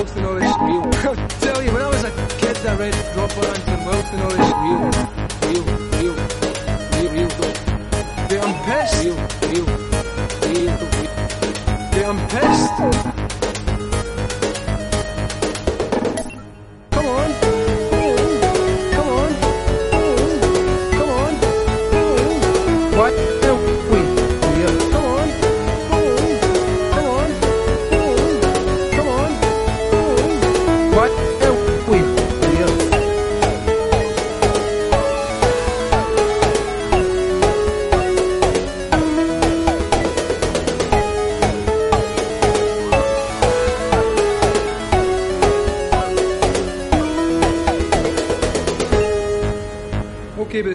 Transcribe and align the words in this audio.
and 0.00 0.26
all 0.26 0.34
this 0.34 0.56
real. 0.60 0.82
I 1.16 1.26
tell 1.40 1.62
you, 1.62 1.72
when 1.72 1.82
I 1.82 1.88
was 1.88 2.04
a 2.04 2.10
kid, 2.38 2.56
I 2.66 2.74
read 2.76 2.94
Dropper 3.14 3.46
and 3.46 3.65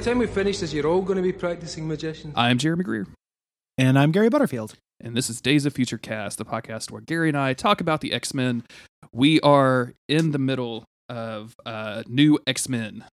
the 0.04 0.10
time 0.10 0.18
we 0.18 0.28
finish 0.28 0.60
this, 0.60 0.74
you're 0.74 0.88
all 0.88 1.02
going 1.02 1.18
to 1.18 1.22
be 1.24 1.32
practicing 1.34 1.88
magicians. 1.88 2.34
I'm 2.36 2.58
Jeremy 2.58 2.84
Greer, 2.84 3.08
And 3.78 4.00
I'm 4.00 4.12
Gary 4.12 4.30
Butterfield. 4.30 4.76
and 5.00 5.16
this 5.16 5.30
is 5.30 5.42
Days 5.42 5.66
of 5.66 5.74
Future 5.74 5.98
Cast, 5.98 6.38
the 6.38 6.46
podcast 6.46 6.90
where 6.92 7.02
Gary 7.02 7.30
and 7.30 7.38
I 7.38 7.54
talk 7.54 7.82
about 7.82 8.02
the 8.02 8.14
X 8.14 8.34
Men. 8.34 8.64
We 9.12 9.40
are 9.42 9.94
in 10.08 10.32
the 10.32 10.40
middle 10.40 10.86
of 11.10 11.56
uh, 11.66 12.04
new 12.08 12.40
X 12.48 12.68
Men. 12.70 13.04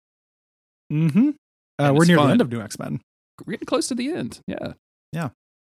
Mm-hmm. 0.92 1.30
Uh, 1.78 1.92
we're 1.94 2.06
near 2.06 2.16
fun. 2.16 2.26
the 2.28 2.32
end 2.32 2.40
of 2.40 2.50
New 2.50 2.60
X 2.60 2.78
Men. 2.78 3.00
We're 3.44 3.52
getting 3.52 3.66
close 3.66 3.88
to 3.88 3.94
the 3.94 4.10
end. 4.12 4.40
Yeah. 4.46 4.72
Hang 5.12 5.30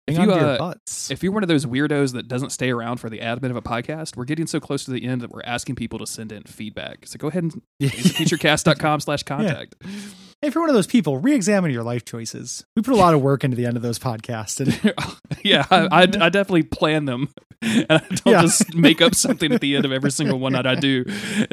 If 0.07 0.19
on 0.19 0.29
you, 0.29 0.35
your 0.35 0.45
uh, 0.45 0.57
butts. 0.59 1.09
if 1.09 1.23
you're 1.23 1.31
one 1.31 1.41
of 1.41 1.49
those 1.49 1.65
weirdos 1.65 2.13
that 2.13 2.27
doesn't 2.27 2.51
stay 2.51 2.69
around 2.69 2.97
for 2.97 3.09
the 3.09 3.19
admin 3.19 3.49
of 3.49 3.55
a 3.55 3.61
podcast, 3.61 4.15
we're 4.15 4.25
getting 4.25 4.45
so 4.45 4.59
close 4.59 4.83
to 4.85 4.91
the 4.91 5.03
end 5.03 5.21
that 5.21 5.31
we're 5.31 5.41
asking 5.43 5.75
people 5.75 5.97
to 5.97 6.05
send 6.05 6.31
in 6.31 6.43
feedback. 6.43 7.07
So 7.07 7.17
go 7.17 7.27
ahead 7.29 7.41
and 7.43 7.61
futurecast.com 7.81 8.99
slash 8.99 9.23
contact. 9.23 9.73
If 10.45 10.55
you're 10.55 10.61
one 10.61 10.69
of 10.69 10.75
those 10.75 10.87
people, 10.87 11.17
re-examine 11.17 11.71
your 11.71 11.83
life 11.83 12.05
choices. 12.05 12.63
We 12.75 12.81
put 12.81 12.93
a 12.93 12.97
lot 12.97 13.13
of 13.13 13.21
work 13.21 13.43
into 13.43 13.57
the 13.57 13.65
end 13.65 13.75
of 13.77 13.83
those 13.83 13.99
podcasts, 13.99 14.59
and 14.59 14.95
yeah, 15.43 15.65
I, 15.69 15.87
I, 15.91 16.01
I 16.03 16.05
definitely 16.29 16.63
plan 16.63 17.05
them. 17.05 17.29
And 17.61 17.85
I 17.89 17.97
don't 17.97 18.27
Yeah. 18.27 18.41
just 18.41 18.75
make 18.75 19.01
up 19.01 19.15
something 19.15 19.51
at 19.51 19.59
the 19.61 19.75
end 19.75 19.85
of 19.85 19.91
every 19.91 20.11
single 20.11 20.37
one 20.37 20.53
that 20.53 20.67
I 20.67 20.75
do. 20.75 21.03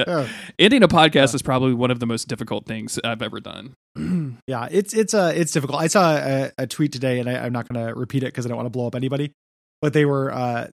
Oh. 0.07 0.29
Ending 0.59 0.83
a 0.83 0.89
podcast 0.89 1.35
is 1.35 1.41
probably 1.41 1.73
one 1.73 1.91
of 1.91 2.01
the 2.01 2.07
most 2.07 2.29
difficult 2.29 2.67
things 2.67 2.99
I've 3.03 3.23
ever 3.23 3.41
done. 3.41 3.73
yeah, 4.47 4.69
it's 4.71 4.93
it's 4.93 5.15
uh 5.15 5.33
it's 5.35 5.53
difficult. 5.53 5.81
I 5.81 5.87
saw 5.87 6.17
a, 6.17 6.51
a 6.59 6.67
tweet 6.67 6.93
today, 6.93 7.19
and 7.21 7.31
I, 7.31 7.39
I'm 7.47 7.53
not 7.53 7.67
going 7.67 7.87
to 7.87 7.95
repeat 7.95 8.25
it 8.25 8.27
because 8.27 8.45
I 8.45 8.49
don't 8.49 8.57
want 8.57 8.67
to 8.67 8.71
blow 8.71 8.89
up 8.89 8.95
anybody. 8.95 9.33
But 9.81 9.95
they 9.95 10.05
were 10.05 10.31
uh 10.33 10.67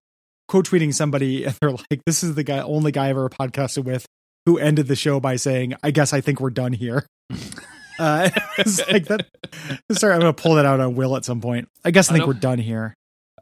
quote 0.50 0.68
tweeting 0.68 0.94
somebody, 0.94 1.44
and 1.46 1.56
they're 1.62 1.72
like, 1.72 2.02
"This 2.06 2.22
is 2.24 2.36
the 2.36 2.44
guy, 2.44 2.60
only 2.60 2.92
guy 2.92 3.06
I've 3.06 3.12
ever 3.12 3.30
podcasted 3.30 3.86
with 3.86 4.06
who 4.46 4.58
ended 4.58 4.88
the 4.88 4.96
show 4.98 5.22
by 5.22 5.38
saying, 5.38 5.76
"I 5.84 5.92
guess 5.92 6.12
I 6.12 6.20
think 6.20 6.42
we're 6.42 6.50
done 6.50 6.74
here." 6.74 7.06
Uh, 8.00 8.30
like 8.92 9.06
that. 9.06 9.26
Sorry, 9.92 10.14
I'm 10.14 10.20
gonna 10.20 10.34
pull 10.34 10.56
that 10.56 10.66
out 10.66 10.80
on 10.80 10.96
Will 10.96 11.16
at 11.16 11.26
some 11.26 11.42
point. 11.42 11.68
I 11.84 11.92
guess 11.92 12.10
I 12.10 12.14
I 12.14 12.14
think 12.14 12.22
don't- 12.26 12.36
we're 12.36 12.40
done 12.40 12.60
here, 12.60 12.94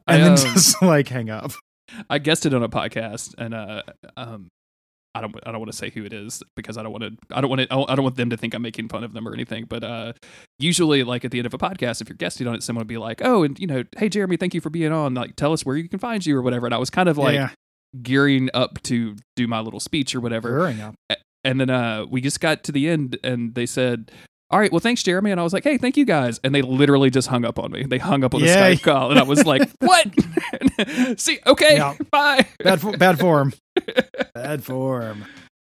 I, 0.06 0.16
and 0.16 0.24
then 0.24 0.32
um, 0.32 0.54
just 0.54 0.82
like 0.82 1.08
hang 1.08 1.30
up. 1.30 1.52
I 2.10 2.18
guessed 2.18 2.44
it 2.44 2.52
on 2.52 2.62
a 2.62 2.68
podcast, 2.68 3.34
and 3.38 3.54
uh, 3.54 3.82
um, 4.16 4.48
I 5.14 5.22
don't, 5.22 5.34
I 5.46 5.50
don't 5.52 5.60
want 5.60 5.72
to 5.72 5.76
say 5.76 5.90
who 5.90 6.04
it 6.04 6.12
is 6.12 6.42
because 6.54 6.76
I 6.76 6.82
don't 6.82 6.92
want 6.92 7.02
to, 7.04 7.10
I 7.34 7.40
don't 7.40 7.48
want 7.48 7.62
to, 7.62 7.66
I 7.72 7.94
don't 7.94 8.02
want 8.04 8.16
them 8.16 8.30
to 8.30 8.36
think 8.36 8.52
I'm 8.54 8.60
making 8.62 8.88
fun 8.88 9.04
of 9.04 9.14
them 9.14 9.26
or 9.26 9.32
anything. 9.32 9.64
But 9.68 9.82
uh, 9.82 10.12
usually, 10.58 11.02
like 11.02 11.24
at 11.24 11.30
the 11.30 11.38
end 11.38 11.46
of 11.46 11.54
a 11.54 11.58
podcast, 11.58 12.00
if 12.02 12.08
you're 12.08 12.16
guesting 12.16 12.46
on 12.46 12.54
it, 12.54 12.62
someone 12.62 12.82
would 12.82 12.88
be 12.88 12.98
like, 12.98 13.22
"Oh, 13.24 13.42
and 13.42 13.58
you 13.58 13.66
know, 13.66 13.84
hey 13.96 14.08
Jeremy, 14.08 14.36
thank 14.36 14.54
you 14.54 14.60
for 14.60 14.70
being 14.70 14.92
on. 14.92 15.14
Like, 15.14 15.34
tell 15.36 15.52
us 15.52 15.64
where 15.64 15.76
you 15.76 15.88
can 15.88 15.98
find 15.98 16.24
you 16.26 16.36
or 16.36 16.42
whatever." 16.42 16.66
And 16.66 16.74
I 16.74 16.78
was 16.78 16.90
kind 16.90 17.08
of 17.08 17.16
like 17.16 17.34
yeah, 17.34 17.50
gearing 18.02 18.50
up 18.54 18.82
to 18.82 19.16
do 19.34 19.46
my 19.48 19.60
little 19.60 19.80
speech 19.80 20.14
or 20.14 20.20
whatever. 20.20 20.50
hurrying 20.50 20.80
up. 20.80 20.94
And 21.44 21.60
then 21.60 21.70
uh, 21.70 22.04
we 22.08 22.20
just 22.20 22.40
got 22.40 22.64
to 22.64 22.72
the 22.72 22.88
end, 22.88 23.18
and 23.24 23.54
they 23.54 23.66
said. 23.66 24.10
All 24.50 24.58
right, 24.58 24.72
well, 24.72 24.80
thanks, 24.80 25.02
Jeremy. 25.02 25.30
And 25.30 25.38
I 25.38 25.42
was 25.42 25.52
like, 25.52 25.64
hey, 25.64 25.76
thank 25.76 25.96
you 25.98 26.06
guys. 26.06 26.40
And 26.42 26.54
they 26.54 26.62
literally 26.62 27.10
just 27.10 27.28
hung 27.28 27.44
up 27.44 27.58
on 27.58 27.70
me. 27.70 27.84
They 27.84 27.98
hung 27.98 28.24
up 28.24 28.34
on 28.34 28.40
the 28.40 28.46
Yay. 28.46 28.76
Skype 28.76 28.82
call. 28.82 29.10
And 29.10 29.18
I 29.20 29.22
was 29.24 29.44
like, 29.44 29.68
what? 29.80 30.06
See, 31.20 31.38
okay, 31.46 31.76
Yeah. 31.76 31.94
bye. 32.10 32.46
Bad 32.62 32.80
fo- 32.80 32.96
bad 32.96 33.18
form. 33.20 33.52
bad 34.34 34.64
form. 34.64 35.24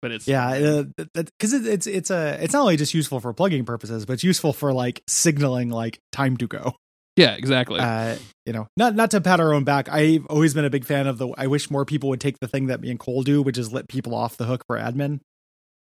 But 0.03 0.12
it's 0.12 0.28
Yeah, 0.28 0.83
because 1.15 1.53
it, 1.55 1.67
it's 1.67 1.87
it's 1.89 2.11
a 2.11 2.39
it's 2.41 2.53
not 2.53 2.61
only 2.61 2.77
just 2.77 2.95
useful 2.95 3.19
for 3.21 3.33
plugging 3.33 3.65
purposes, 3.65 4.07
but 4.07 4.12
it's 4.12 4.23
useful 4.25 4.53
for 4.53 4.73
like 4.73 5.03
signaling 5.09 5.71
like 5.71 5.99
time 6.12 6.37
to 6.37 6.47
go. 6.47 6.75
Yeah, 7.17 7.34
exactly. 7.34 7.81
Uh, 7.81 8.17
you 8.47 8.53
know, 8.53 8.69
not 8.77 8.95
not 8.95 9.11
to 9.11 9.21
pat 9.21 9.41
our 9.41 9.53
own 9.53 9.65
back. 9.65 9.89
I've 9.89 10.25
always 10.27 10.55
been 10.55 10.65
a 10.65 10.71
big 10.71 10.84
fan 10.84 11.09
of 11.09 11.19
the. 11.19 11.31
I 11.37 11.49
wish 11.49 11.69
more 11.69 11.84
people 11.84 12.11
would 12.11 12.21
take 12.21 12.39
the 12.39 12.47
thing 12.47 12.67
that 12.69 12.81
me 12.81 12.91
and 12.91 13.01
Cole 13.01 13.23
do, 13.25 13.43
which 13.43 13.59
is 13.59 13.73
let 13.73 13.89
people 13.89 14.15
off 14.15 14.37
the 14.37 14.45
hook 14.45 14.62
for 14.69 14.78
admin. 14.78 15.19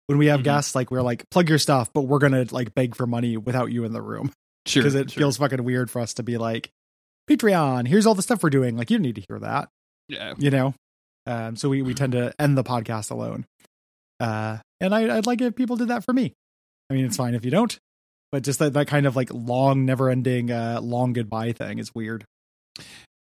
When 0.08 0.18
we 0.20 0.28
have 0.28 0.42
Mhm. 0.42 0.46
guests, 0.46 0.76
like 0.76 0.92
we're 0.92 1.02
like 1.02 1.30
plug 1.32 1.50
your 1.50 1.58
stuff, 1.58 1.90
but 1.94 2.02
we're 2.04 2.20
gonna 2.20 2.46
like 2.52 2.74
beg 2.76 2.96
for 2.96 3.08
money 3.08 3.38
without 3.38 3.72
you 3.72 3.84
in 3.86 3.92
the 3.94 4.02
room 4.02 4.32
sure. 4.66 4.84
because 4.84 4.96
it 4.96 5.12
sure. 5.12 5.20
feels 5.22 5.38
fucking 5.38 5.64
weird 5.64 5.90
for 5.90 6.00
us 6.02 6.14
to 6.16 6.24
be 6.24 6.38
like 6.38 6.70
Patreon. 7.30 7.88
Here's 7.88 8.06
all 8.06 8.14
the 8.16 8.22
stuff 8.22 8.44
we're 8.44 8.50
doing. 8.52 8.78
Like 8.78 8.92
you 8.92 9.00
need 9.00 9.16
to 9.16 9.24
hear 9.28 9.40
that. 9.40 9.70
yeah. 10.10 10.34
you 10.38 10.52
know 10.52 10.74
um 11.28 11.56
so 11.56 11.70
we 11.70 11.82
we 11.82 11.96
tend 11.96 12.12
to 12.12 12.32
end 12.40 12.56
the 12.56 12.64
podcast 12.64 13.10
alone 13.10 13.46
uh 14.20 14.58
and 14.80 14.94
I, 14.94 15.18
i'd 15.18 15.26
like 15.26 15.42
if 15.42 15.56
people 15.56 15.76
did 15.76 15.88
that 15.88 16.04
for 16.04 16.14
me 16.14 16.34
i 16.92 16.94
mean 16.94 17.04
it's 17.06 17.18
fine 17.18 17.34
if 17.34 17.44
you 17.44 17.50
don't 17.50 17.76
but 18.32 18.44
just 18.44 18.60
that, 18.60 18.74
that 18.74 18.86
kind 18.88 19.08
of 19.08 19.16
like 19.16 19.30
long 19.34 19.86
never 19.86 20.12
ending 20.12 20.52
uh 20.52 20.80
long 20.84 21.14
goodbye 21.14 21.52
thing 21.54 21.80
is 21.80 21.96
weird 21.96 22.24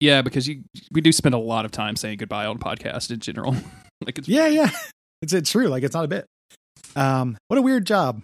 Yeah, 0.00 0.22
because 0.22 0.48
you 0.48 0.64
we 0.90 1.00
do 1.00 1.12
spend 1.12 1.36
a 1.36 1.38
lot 1.38 1.64
of 1.64 1.70
time 1.70 1.94
saying 1.94 2.16
goodbye 2.18 2.46
on 2.46 2.58
podcast 2.58 3.12
in 3.12 3.20
general. 3.20 3.54
like 4.04 4.18
it's 4.18 4.26
yeah 4.28 4.48
yeah 4.48 4.70
it's 5.22 5.32
it's 5.32 5.52
true 5.52 5.68
like 5.68 5.84
it's 5.84 5.94
not 5.94 6.04
a 6.04 6.08
bit 6.08 6.26
um 6.96 7.36
what 7.48 7.58
a 7.58 7.62
weird 7.62 7.86
job 7.86 8.22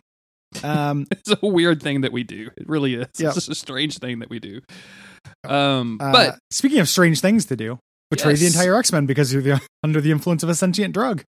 um 0.62 1.06
it's 1.10 1.30
a 1.30 1.46
weird 1.46 1.82
thing 1.82 2.02
that 2.02 2.12
we 2.12 2.22
do. 2.24 2.50
It 2.56 2.68
really 2.68 2.94
is. 2.94 3.06
Yeah. 3.18 3.26
It's 3.28 3.34
just 3.36 3.48
a 3.50 3.54
strange 3.54 3.98
thing 3.98 4.20
that 4.20 4.30
we 4.30 4.38
do. 4.38 4.60
Um 5.46 5.98
uh, 6.00 6.12
but 6.12 6.38
speaking 6.50 6.78
of 6.80 6.88
strange 6.88 7.20
things 7.20 7.46
to 7.46 7.56
do 7.56 7.78
betray 8.10 8.34
the 8.34 8.46
entire 8.46 8.74
x-men 8.76 9.04
because 9.06 9.32
you're 9.32 9.42
the, 9.42 9.60
under 9.82 10.00
the 10.00 10.10
influence 10.10 10.42
of 10.42 10.48
a 10.48 10.54
sentient 10.54 10.94
drug 10.94 11.22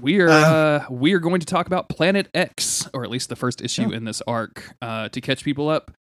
we're 0.00 0.28
uh, 0.28 0.32
uh, 0.32 0.84
we're 0.90 1.20
going 1.20 1.38
to 1.40 1.46
talk 1.46 1.68
about 1.68 1.88
Planet 1.88 2.28
X, 2.34 2.88
or 2.92 3.04
at 3.04 3.10
least 3.10 3.28
the 3.28 3.36
first 3.36 3.60
issue 3.60 3.90
Yeah. 3.90 3.96
in 3.98 4.04
this 4.04 4.20
arc. 4.26 4.74
Uh 4.82 5.08
to 5.10 5.20
catch 5.20 5.44
people 5.44 5.68
up. 5.68 5.92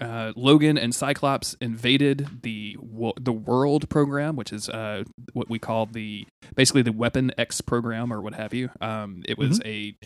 Uh, 0.00 0.32
Logan 0.36 0.76
and 0.76 0.94
Cyclops 0.94 1.56
invaded 1.60 2.42
the 2.42 2.76
wo- 2.80 3.14
the 3.20 3.32
World 3.32 3.88
program, 3.88 4.36
which 4.36 4.52
is 4.52 4.68
uh, 4.68 5.04
what 5.32 5.48
we 5.48 5.58
call 5.58 5.86
the 5.86 6.26
basically 6.54 6.82
the 6.82 6.92
Weapon 6.92 7.32
X 7.38 7.60
program 7.60 8.12
or 8.12 8.20
what 8.20 8.34
have 8.34 8.52
you. 8.52 8.70
Um, 8.80 9.22
it 9.26 9.38
was 9.38 9.60
a 9.64 9.96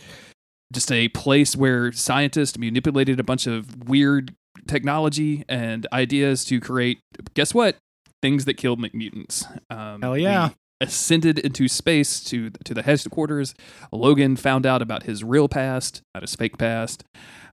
just 0.71 0.91
a 0.91 1.09
place 1.09 1.55
where 1.55 1.91
scientists 1.91 2.57
manipulated 2.57 3.19
a 3.19 3.23
bunch 3.23 3.47
of 3.47 3.89
weird 3.89 4.33
technology 4.67 5.43
and 5.49 5.85
ideas 5.91 6.45
to 6.45 6.59
create. 6.59 6.99
Guess 7.33 7.53
what? 7.53 7.75
Things 8.21 8.45
that 8.45 8.53
killed 8.55 8.79
mutants. 8.79 9.45
Um, 9.69 10.01
Hell 10.01 10.17
yeah. 10.17 10.51
Ascended 10.81 11.39
into 11.39 11.67
space 11.67 12.21
to 12.25 12.49
to 12.65 12.73
the 12.73 12.81
headquarters. 12.81 13.53
Logan 13.91 14.35
found 14.35 14.65
out 14.65 14.81
about 14.81 15.03
his 15.03 15.23
real 15.23 15.47
past, 15.47 16.01
not 16.13 16.23
his 16.23 16.35
fake 16.35 16.57
past, 16.57 17.03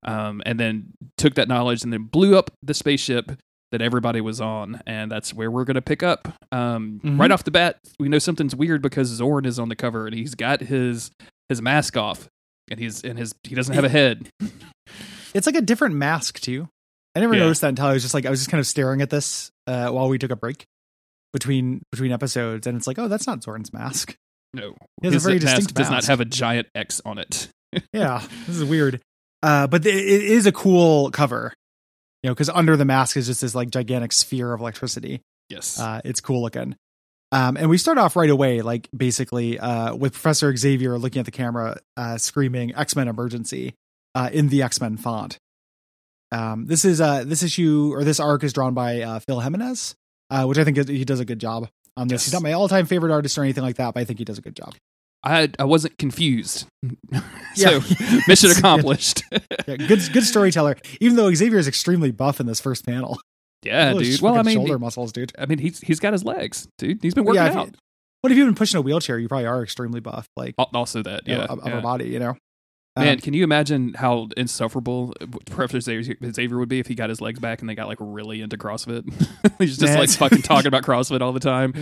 um, 0.03 0.43
and 0.47 0.59
then 0.59 0.93
took 1.19 1.35
that 1.35 1.47
knowledge 1.47 1.83
and 1.85 1.93
then 1.93 2.05
blew 2.05 2.37
up 2.39 2.51
the 2.63 2.73
spaceship 2.75 3.33
that 3.71 3.83
everybody 3.83 4.23
was 4.23 4.41
on, 4.41 4.81
and 4.87 5.13
that's 5.13 5.35
where 5.35 5.51
we're 5.51 5.65
going 5.67 5.75
to 5.75 5.83
pick 5.83 6.03
up. 6.03 6.27
Um, 6.51 7.01
Mhm. 7.05 7.21
Right 7.21 7.31
off 7.31 7.45
the 7.45 7.51
bat, 7.51 7.77
we 8.01 8.09
know 8.09 8.19
something's 8.19 8.57
weird 8.57 8.81
because 8.81 9.21
Xorn 9.21 9.45
is 9.45 9.59
on 9.59 9.69
the 9.69 9.77
cover 9.77 10.07
and 10.07 10.15
he's 10.17 10.35
got 10.35 10.63
his 10.63 11.11
his 11.51 11.61
mask 11.61 11.97
off, 11.99 12.29
and 12.71 12.81
he's 12.81 13.05
and 13.05 13.19
his 13.19 13.35
he 13.45 13.55
doesn't 13.55 13.75
have 13.75 13.85
a 13.85 13.91
head. 13.91 14.31
it's 15.35 15.47
like 15.47 15.57
a 15.57 15.61
different 15.61 15.95
mask 15.97 16.41
too. 16.41 16.69
I 17.15 17.21
never 17.21 17.35
Yeah. 17.35 17.41
noticed 17.41 17.61
that 17.61 17.69
until 17.69 17.87
I 17.87 17.93
was 17.93 18.03
just 18.03 18.15
like 18.15 18.25
I 18.25 18.31
was 18.31 18.41
just 18.41 18.51
kind 18.51 18.61
of 18.61 18.67
staring 18.67 19.03
at 19.03 19.11
this 19.11 19.51
uh, 19.67 19.91
while 19.91 20.09
we 20.09 20.17
took 20.19 20.31
a 20.31 20.37
break 20.37 20.65
between 21.33 21.83
between 21.93 22.13
episodes, 22.13 22.67
and 22.67 22.77
it's 22.77 22.87
like, 22.87 22.99
oh, 22.99 23.09
that's 23.09 23.27
not 23.27 23.41
Xorn's 23.41 23.73
mask. 23.73 24.17
No, 24.55 24.75
He 25.03 25.09
has 25.09 25.17
a 25.17 25.19
very 25.29 25.39
mask 25.39 25.57
distinct 25.57 25.75
does 25.75 25.91
not 25.91 26.05
have 26.07 26.21
a 26.21 26.25
giant 26.25 26.69
X 26.75 27.01
on 27.05 27.19
it. 27.19 27.49
Yeah, 27.93 28.23
this 28.47 28.57
is 28.57 28.65
weird. 28.65 29.03
Uh, 29.43 29.67
but 29.67 29.85
it, 29.85 29.95
it 29.95 30.23
is 30.23 30.47
a 30.47 30.53
cool 30.53 31.11
cover, 31.11 31.53
you 32.23 32.31
know, 32.31 32.35
because 32.35 32.49
under 32.49 32.79
the 32.79 32.87
mask 32.87 33.15
is 33.19 33.27
just 33.27 33.43
this 33.43 33.55
like 33.55 33.69
gigantic 33.71 34.11
sphere 34.13 34.55
of 34.55 34.61
electricity. 34.61 35.21
Yes, 35.51 35.79
Uh, 35.79 36.01
it's 36.03 36.23
cool 36.23 36.41
looking. 36.41 36.77
Um, 37.31 37.59
and 37.59 37.69
we 37.69 37.77
start 37.77 37.99
off 37.99 38.17
right 38.17 38.31
away, 38.31 38.63
like 38.63 38.89
basically 38.97 39.59
uh, 39.59 39.95
with 39.95 40.15
Professor 40.15 40.57
Xavier 40.57 40.97
looking 40.99 41.21
at 41.21 41.27
the 41.27 41.31
camera, 41.31 41.77
uh, 41.99 42.17
screaming 42.17 42.75
"X 42.75 42.97
Men 42.97 43.07
Emergency" 43.07 43.75
uh, 44.15 44.31
in 44.33 44.49
the 44.49 44.63
X 44.63 44.81
Men 44.81 44.97
font. 44.97 45.37
Um, 46.33 46.65
this 46.67 46.87
is 46.87 47.03
uh, 47.03 47.25
this 47.25 47.43
issue 47.43 47.91
or 47.95 48.03
this 48.03 48.19
arc 48.19 48.45
is 48.45 48.55
drawn 48.55 48.73
by 48.73 49.03
uh, 49.03 49.21
Phil 49.21 49.41
Jimenez, 49.41 49.95
uh, 50.31 50.45
which 50.45 50.59
I 50.59 50.65
think 50.65 50.77
he 50.89 51.05
does 51.05 51.21
a 51.21 51.25
good 51.25 51.39
job 51.41 51.69
on 51.97 52.09
this. 52.09 52.21
Yes. 52.23 52.25
He's 52.27 52.33
not 52.35 52.43
my 52.43 52.53
all 52.53 52.69
time 52.69 52.87
favorite 52.87 53.13
artist 53.13 53.37
or 53.39 53.43
anything 53.43 53.65
like 53.65 53.77
that, 53.77 53.95
but 53.95 54.01
I 54.01 54.05
think 54.05 54.19
he 54.19 54.25
does 54.25 54.39
a 54.39 54.43
good 54.43 54.57
job. 54.57 54.75
I 55.25 55.51
I 55.59 55.65
wasn't 55.65 55.99
confused. 55.99 56.67
Yeah. 57.57 57.81
so 57.81 57.95
mission 58.29 58.51
accomplished. 58.57 59.23
Yeah, 59.67 59.77
good 59.77 60.01
good 60.13 60.23
storyteller. 60.25 60.77
Even 61.01 61.17
though 61.17 61.33
Xavier 61.35 61.59
is 61.59 61.67
extremely 61.67 62.13
buff 62.13 62.39
in 62.39 62.47
this 62.47 62.61
first 62.61 62.87
panel. 62.87 63.19
yeah, 63.65 63.93
dude. 63.95 64.21
Well, 64.21 64.37
I 64.39 64.43
mean, 64.43 64.55
shoulder 64.55 64.79
muscles, 64.79 65.11
dude. 65.11 65.33
I 65.39 65.47
mean, 65.47 65.59
he's 65.59 65.81
he's 65.81 65.99
got 65.99 66.13
his 66.13 66.25
legs, 66.25 66.69
dude. 66.79 67.01
He's 67.03 67.15
been 67.15 67.25
working 67.25 67.43
Yeah, 67.43 67.53
you- 67.53 67.59
out. 67.61 67.75
What 68.21 68.31
if 68.33 68.39
you've 68.39 68.47
been 68.47 68.55
pushing 68.55 68.79
a 68.79 68.81
wheelchair? 68.81 69.19
You 69.19 69.27
probably 69.29 69.47
are 69.47 69.63
extremely 69.63 69.99
buff, 70.01 70.27
like 70.37 70.55
Also, 70.75 71.03
that 71.03 71.27
you 71.27 71.35
know, 71.35 71.47
yeah, 71.49 71.73
of 71.73 71.79
a 71.79 71.81
body. 71.81 72.07
You 72.09 72.19
know, 72.21 72.37
Man, 72.99 73.15
Um, 73.15 73.19
can 73.21 73.35
you 73.35 73.45
imagine 73.45 73.95
how 73.95 74.29
insufferable 74.37 75.15
Professor 75.47 75.81
Xavier, 75.81 76.17
Xavier 76.33 76.59
would 76.59 76.69
be 76.69 76.79
if 76.81 76.87
he 76.87 76.95
got 76.95 77.09
his 77.11 77.21
legs 77.21 77.39
back 77.39 77.61
and 77.61 77.69
they 77.69 77.75
got 77.75 77.89
like 77.89 77.99
really 78.01 78.41
into 78.41 78.57
CrossFit? 78.57 79.05
He's 79.59 79.79
just 79.79 79.93
Man, 79.93 79.99
like 79.99 80.11
fucking 80.11 80.43
talking 80.43 80.67
about 80.69 80.83
CrossFit 80.83 81.21
all 81.21 81.33
the 81.33 81.41
time. 81.41 81.73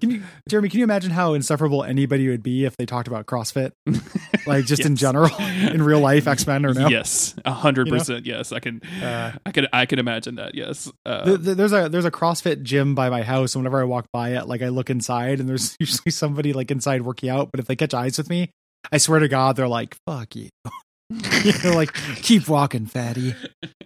Can 0.00 0.10
you, 0.10 0.22
Jeremy? 0.48 0.68
Can 0.68 0.78
you 0.78 0.84
imagine 0.84 1.10
how 1.10 1.34
insufferable 1.34 1.84
anybody 1.84 2.28
would 2.28 2.42
be 2.42 2.64
if 2.64 2.76
they 2.76 2.86
talked 2.86 3.08
about 3.08 3.26
CrossFit, 3.26 3.72
like 4.46 4.64
just 4.64 4.84
in 4.84 4.96
general, 4.96 5.30
in 5.40 5.82
real 5.82 6.00
life, 6.00 6.26
X 6.26 6.46
Men 6.46 6.64
or 6.66 6.74
no? 6.74 6.88
Yes, 6.88 7.34
a 7.44 7.52
hundred 7.52 7.86
You 7.88 7.92
know? 7.94 7.98
percent. 7.98 8.26
Yes, 8.26 8.52
I 8.52 8.60
can. 8.60 8.80
Uh, 9.02 9.32
I 9.44 9.50
can. 9.52 9.66
I 9.72 9.86
can 9.86 9.98
imagine 9.98 10.36
that. 10.36 10.54
Yes. 10.54 10.90
Uh, 11.04 11.24
Th- 11.24 11.42
th- 11.44 11.56
there's 11.56 11.72
a 11.72 11.88
there's 11.88 12.04
a 12.04 12.10
CrossFit 12.10 12.62
gym 12.62 12.94
by 12.94 13.10
my 13.10 13.22
house, 13.22 13.54
and 13.54 13.62
whenever 13.62 13.80
I 13.80 13.84
walk 13.84 14.06
by 14.12 14.30
it, 14.30 14.46
like 14.48 14.62
I 14.62 14.68
look 14.68 14.90
inside, 14.90 15.40
and 15.40 15.48
there's 15.48 15.76
usually 15.80 16.10
somebody 16.10 16.52
like 16.52 16.70
inside 16.70 17.02
working 17.02 17.28
out. 17.28 17.50
But 17.50 17.60
if 17.60 17.66
they 17.66 17.76
catch 17.76 17.94
eyes 17.94 18.16
with 18.18 18.28
me, 18.30 18.50
I 18.90 18.98
swear 18.98 19.20
to 19.20 19.28
God, 19.28 19.56
they're 19.56 19.68
like, 19.68 19.96
"Fuck 20.06 20.34
you." 20.36 20.48
they're 21.10 21.74
like, 21.74 21.92
"Keep 22.22 22.48
walking, 22.48 22.86
fatty." 22.86 23.34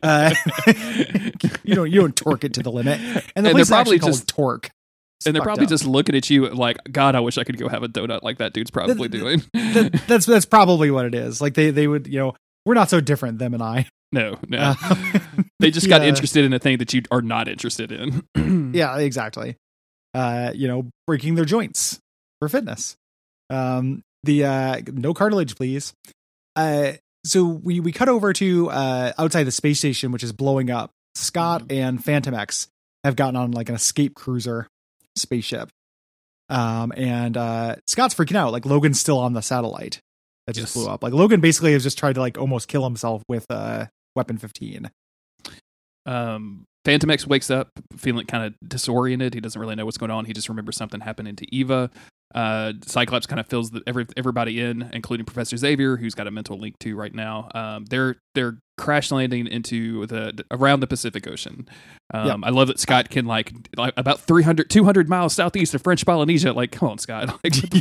Uh, 0.03 0.35
you 1.65 1.75
don't 1.75 1.91
you 1.91 2.01
don't 2.01 2.17
torque 2.17 2.45
it 2.45 2.55
to 2.55 2.63
the 2.63 2.71
limit, 2.73 3.01
and 3.35 3.45
the 3.45 3.51
And 3.51 3.59
they're 3.59 3.65
probably 3.65 3.99
just- 3.99 4.29
torque. 4.29 4.71
It's 5.21 5.27
and 5.27 5.35
they're 5.35 5.43
probably 5.43 5.65
up. 5.65 5.71
just 5.71 5.87
looking 5.87 6.15
at 6.15 6.29
you 6.29 6.47
like, 6.51 6.77
God, 6.93 7.15
I 7.15 7.21
wish 7.21 7.39
I 7.39 7.45
could 7.45 7.57
go 7.57 7.71
have 7.71 7.83
a 7.83 7.89
donut 7.89 8.23
like 8.23 8.37
that 8.37 8.53
dude's 8.53 8.71
probably 8.71 9.09
Th- 9.09 9.23
doing. 9.23 9.43
That- 9.55 10.03
that's 10.07 10.27
that's 10.27 10.45
probably 10.45 10.91
what 10.91 11.07
it 11.07 11.15
is. 11.15 11.41
Like 11.41 11.55
they 11.55 11.71
they 11.71 11.87
would 11.87 12.07
you 12.07 12.19
know 12.19 12.35
we're 12.67 12.75
not 12.75 12.91
so 12.91 13.01
different 13.01 13.39
them 13.39 13.55
and 13.55 13.63
I. 13.63 13.87
no, 14.13 14.37
no. 14.47 14.75
Uh, 14.79 15.19
they 15.59 15.71
just 15.71 15.89
got 15.89 16.03
yeah. 16.03 16.09
interested 16.09 16.45
in 16.45 16.53
a 16.53 16.59
thing 16.59 16.77
that 16.79 16.93
you 16.93 17.01
are 17.11 17.23
not 17.23 17.49
interested 17.49 17.91
in. 17.93 18.25
yeah 18.75 18.99
exactly 18.99 19.57
uh 20.15 20.53
you 20.55 20.69
know 20.69 20.87
breaking 21.07 21.35
their 21.35 21.45
joints 21.47 21.99
for 22.39 22.49
fitness 22.49 22.95
um 23.51 24.03
the 24.27 24.45
uh 24.45 24.81
no 24.93 25.15
cartilage 25.15 25.57
please 25.57 25.93
uh 26.57 26.93
so 27.25 27.45
we 27.45 27.81
we 27.81 27.93
cut 27.93 28.09
over 28.09 28.33
to 28.33 28.69
uh 28.71 29.13
outside 29.19 29.45
the 29.45 29.51
space 29.53 29.79
station 29.79 30.13
which 30.13 30.23
is 30.23 30.33
blowing 30.33 30.71
up 30.71 30.91
scott 31.15 31.71
and 31.71 32.03
fantomex 32.05 32.69
have 33.05 33.17
gotten 33.17 33.37
on 33.37 33.53
like 33.53 33.69
an 33.69 33.75
escape 33.75 34.15
cruiser 34.15 34.67
spaceship 35.17 35.71
um 36.51 36.93
and 36.97 37.37
uh 37.37 37.75
scott's 37.87 38.15
freaking 38.15 38.37
out 38.37 38.53
like 38.53 38.67
logan's 38.67 39.01
still 39.01 39.19
on 39.19 39.33
the 39.33 39.43
satellite 39.43 40.01
that 40.47 40.55
just 40.55 40.75
Yes. 40.77 40.85
blew 40.85 40.93
up 40.93 41.03
like 41.03 41.13
logan 41.13 41.41
basically 41.41 41.73
has 41.73 41.83
just 41.83 41.99
tried 41.99 42.15
to 42.15 42.21
like 42.21 42.39
almost 42.39 42.69
kill 42.69 42.85
himself 42.85 43.23
with 43.29 43.47
uh 43.51 43.87
weapon 44.15 44.39
15 44.39 44.91
um, 46.07 46.65
Fantomex 46.85 47.27
wakes 47.27 47.51
up 47.51 47.69
feeling 47.97 48.27
kind 48.27 48.45
of 48.45 48.55
disoriented. 48.69 49.35
He 49.35 49.41
doesn't 49.41 49.61
really 49.61 49.75
know 49.75 49.85
what's 49.85 49.99
going 49.99 50.13
on. 50.13 50.25
He 50.25 50.33
just 50.33 50.49
remembers 50.49 50.77
something 50.77 51.01
happening 51.01 51.35
to 51.35 51.55
Eva. 51.55 51.91
Uh, 52.37 52.75
Cyclops 52.85 53.27
kind 53.27 53.41
of 53.41 53.47
fills 53.47 53.71
the, 53.71 53.83
every, 53.87 54.07
everybody 54.17 54.61
in, 54.61 54.91
including 54.93 55.25
Professor 55.25 55.57
Xavier, 55.57 55.97
who's 55.97 56.15
got 56.15 56.27
a 56.27 56.31
mental 56.31 56.59
link 56.59 56.79
to 56.81 56.95
right 56.95 57.15
now. 57.15 57.49
Um, 57.55 57.87
they're 57.87 58.17
they're 58.35 58.59
crash 58.77 59.11
landing 59.11 59.47
into 59.47 60.05
the 60.07 60.45
around 60.51 60.81
the 60.81 60.87
Pacific 60.87 61.27
Ocean. 61.27 61.67
Um, 62.13 62.27
Yep. 62.27 62.37
I 62.43 62.51
love 62.51 62.69
that 62.69 62.79
Scott 62.79 63.09
can 63.09 63.25
like, 63.25 63.51
like 63.77 63.95
about 63.97 64.21
300, 64.21 64.69
200 64.69 65.09
miles 65.09 65.33
southeast 65.33 65.75
of 65.75 65.81
French 65.83 66.05
Polynesia. 66.05 66.53
Like, 66.53 66.73
come 66.73 66.91
on, 66.91 66.99
Scott. 66.99 67.29
Like, 67.43 67.55
what 67.57 67.71
the 67.71 67.79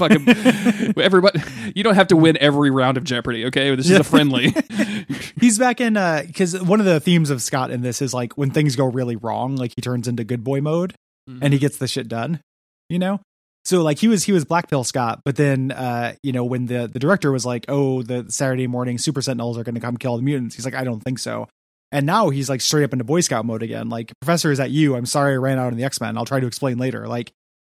fuck? 0.88 0.98
Everybody, 0.98 1.42
you 1.76 1.84
don't 1.84 1.96
have 1.96 2.08
to 2.08 2.16
win 2.16 2.38
every 2.40 2.72
round 2.72 2.96
of 2.96 3.04
Jeopardy. 3.04 3.46
Okay, 3.48 3.76
this 3.76 3.88
is 3.88 3.92
Yeah. 3.92 4.00
a 4.00 4.04
friendly. 4.04 4.54
He's 5.40 5.60
back 5.60 5.82
in 5.82 5.98
uh 5.98 6.24
because 6.26 6.60
one 6.62 6.80
of 6.80 6.86
the 6.86 7.02
themes 7.02 7.30
of 7.30 7.42
Scott 7.42 7.72
in 7.72 7.82
this 7.82 8.02
is 8.02 8.14
like 8.14 8.38
when 8.38 8.52
things 8.52 8.78
go 8.78 8.86
really 8.86 9.18
wrong, 9.18 9.58
like 9.58 9.74
he 9.76 9.82
turns 9.82 10.08
into 10.08 10.24
good 10.24 10.46
boy 10.46 10.62
mode 10.62 10.94
and 11.28 11.52
he 11.52 11.60
gets 11.60 11.78
the 11.78 11.88
shit 11.90 12.08
done. 12.08 12.40
You 12.88 13.00
know? 13.00 13.20
So 13.66 13.82
like 13.82 13.98
he 13.98 14.08
was 14.08 14.24
he 14.24 14.32
was 14.32 14.46
Black 14.46 14.70
Pill 14.70 14.84
Scott, 14.84 15.22
but 15.26 15.36
then 15.36 15.72
uh, 15.72 16.14
you 16.22 16.32
know, 16.32 16.46
when 16.46 16.68
the 16.68 16.88
the 16.88 17.00
director 17.00 17.32
was 17.32 17.46
like, 17.46 17.66
Oh, 17.68 18.04
the 18.04 18.26
Saturday 18.30 18.68
morning 18.68 18.98
super 18.98 19.22
sentinels 19.22 19.58
are 19.58 19.64
gonna 19.64 19.80
come 19.80 19.98
kill 19.98 20.18
the 20.18 20.24
mutants, 20.24 20.56
he's 20.56 20.66
like, 20.66 20.76
I 20.76 20.84
don't 20.84 21.02
think 21.02 21.20
so. 21.20 21.48
And 21.92 22.06
now 22.06 22.30
he's 22.30 22.50
like 22.50 22.62
straight 22.62 22.84
up 22.84 22.94
into 22.94 23.06
Boy 23.06 23.22
Scout 23.22 23.46
mode 23.46 23.64
again. 23.64 23.90
Like, 23.90 24.12
Professor, 24.20 24.52
is 24.52 24.58
that 24.58 24.70
you? 24.72 24.96
I'm 24.96 25.06
sorry 25.06 25.34
I 25.34 25.38
ran 25.38 25.58
out 25.58 25.72
in 25.72 25.78
the 25.78 25.84
X-Men. 25.86 26.18
I'll 26.18 26.26
try 26.26 26.40
to 26.40 26.48
explain 26.48 26.78
later. 26.78 27.08
Like 27.08 27.32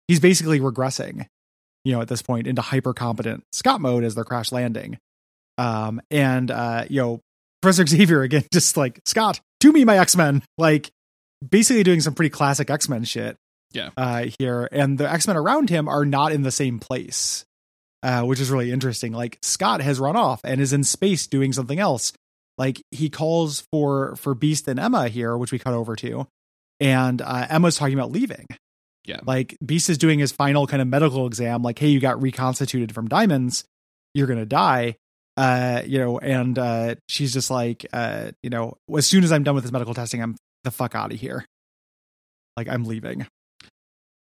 he's 0.09 0.21
basically 0.21 0.61
regressing, 0.61 1.27
you 1.85 1.93
know, 1.93 2.01
at 2.01 2.09
this 2.09 2.23
point 2.23 2.47
into 2.47 2.63
hyper 2.63 2.93
competent 2.93 3.45
Scott 3.53 3.81
mode 3.81 4.05
as 4.05 4.15
they're 4.15 4.25
crash 4.25 4.53
landing. 4.53 4.99
Um, 5.59 6.01
and 6.11 6.51
uh, 6.51 6.85
you 6.89 7.01
know, 7.01 7.21
Professor 7.63 7.87
Xavier 7.87 8.23
again, 8.23 8.45
just 8.53 8.77
like 8.77 9.01
Scott, 9.07 9.41
to 9.61 9.73
me, 9.73 9.85
my 9.85 9.99
X 9.99 10.17
Men, 10.17 10.43
like 10.59 10.91
basically 11.49 11.83
doing 11.83 12.01
some 12.01 12.15
pretty 12.15 12.31
classic 12.31 12.71
X 12.71 12.89
Men 12.89 13.05
shit. 13.05 13.37
Yeah. 13.73 13.91
uh, 13.97 14.27
here, 14.39 14.69
and 14.73 14.99
the 14.99 15.11
X 15.11 15.27
Men 15.27 15.37
around 15.37 15.71
him 15.71 15.89
are 15.89 16.05
not 16.05 16.33
in 16.33 16.43
the 16.43 16.51
same 16.51 16.79
place, 16.79 17.45
uh, 18.03 18.23
which 18.23 18.41
is 18.41 18.51
really 18.51 18.73
interesting. 18.73 19.13
Like 19.13 19.39
Scott 19.43 19.81
has 19.81 19.99
run 20.01 20.17
off 20.17 20.41
and 20.45 20.61
is 20.61 20.73
in 20.73 20.85
space 20.85 21.27
doing 21.27 21.53
something 21.53 21.79
else. 21.79 22.13
Like 22.59 22.83
he 22.91 23.09
calls 23.09 23.65
for 23.73 24.17
for 24.17 24.35
Beast 24.35 24.67
and 24.69 24.81
Emma 24.81 25.09
here, 25.09 25.37
which 25.37 25.53
we 25.53 25.59
cut 25.59 25.75
over 25.75 25.97
to, 25.97 26.27
and 26.81 27.23
uh, 27.23 27.47
Emma's 27.49 27.77
talking 27.77 27.95
about 27.95 28.11
leaving. 28.11 28.47
Yeah. 29.07 29.21
like 29.25 29.57
Beast 29.65 29.89
is 29.89 29.99
doing 29.99 30.19
his 30.19 30.31
final 30.31 30.67
kind 30.67 30.83
of 30.83 30.87
medical 30.87 31.27
exam. 31.27 31.63
Like, 31.63 31.79
hey, 31.79 31.89
you 31.89 32.01
got 32.01 32.21
reconstituted 32.21 32.95
from 32.95 33.09
diamonds, 33.09 33.65
you're 34.15 34.27
gonna 34.27 34.47
die 34.47 34.97
uh 35.37 35.83
you 35.87 35.99
know 35.99 36.19
and 36.19 36.59
uh 36.59 36.95
she's 37.09 37.33
just 37.33 37.51
like 37.51 37.87
uh 37.93 38.33
you 38.43 38.51
know 38.51 38.75
as 38.97 39.07
soon 39.07 39.23
as 39.23 39.31
i'm 39.31 39.45
done 39.45 39.55
with 39.55 39.63
this 39.63 39.73
medical 39.73 39.95
testing 39.95 40.21
i'm 40.21 40.35
the 40.65 40.73
fuck 40.73 40.95
out 40.97 41.13
of 41.13 41.21
here 41.21 41.45
like 42.57 42.69
i'm 42.69 42.85
leaving 42.85 43.27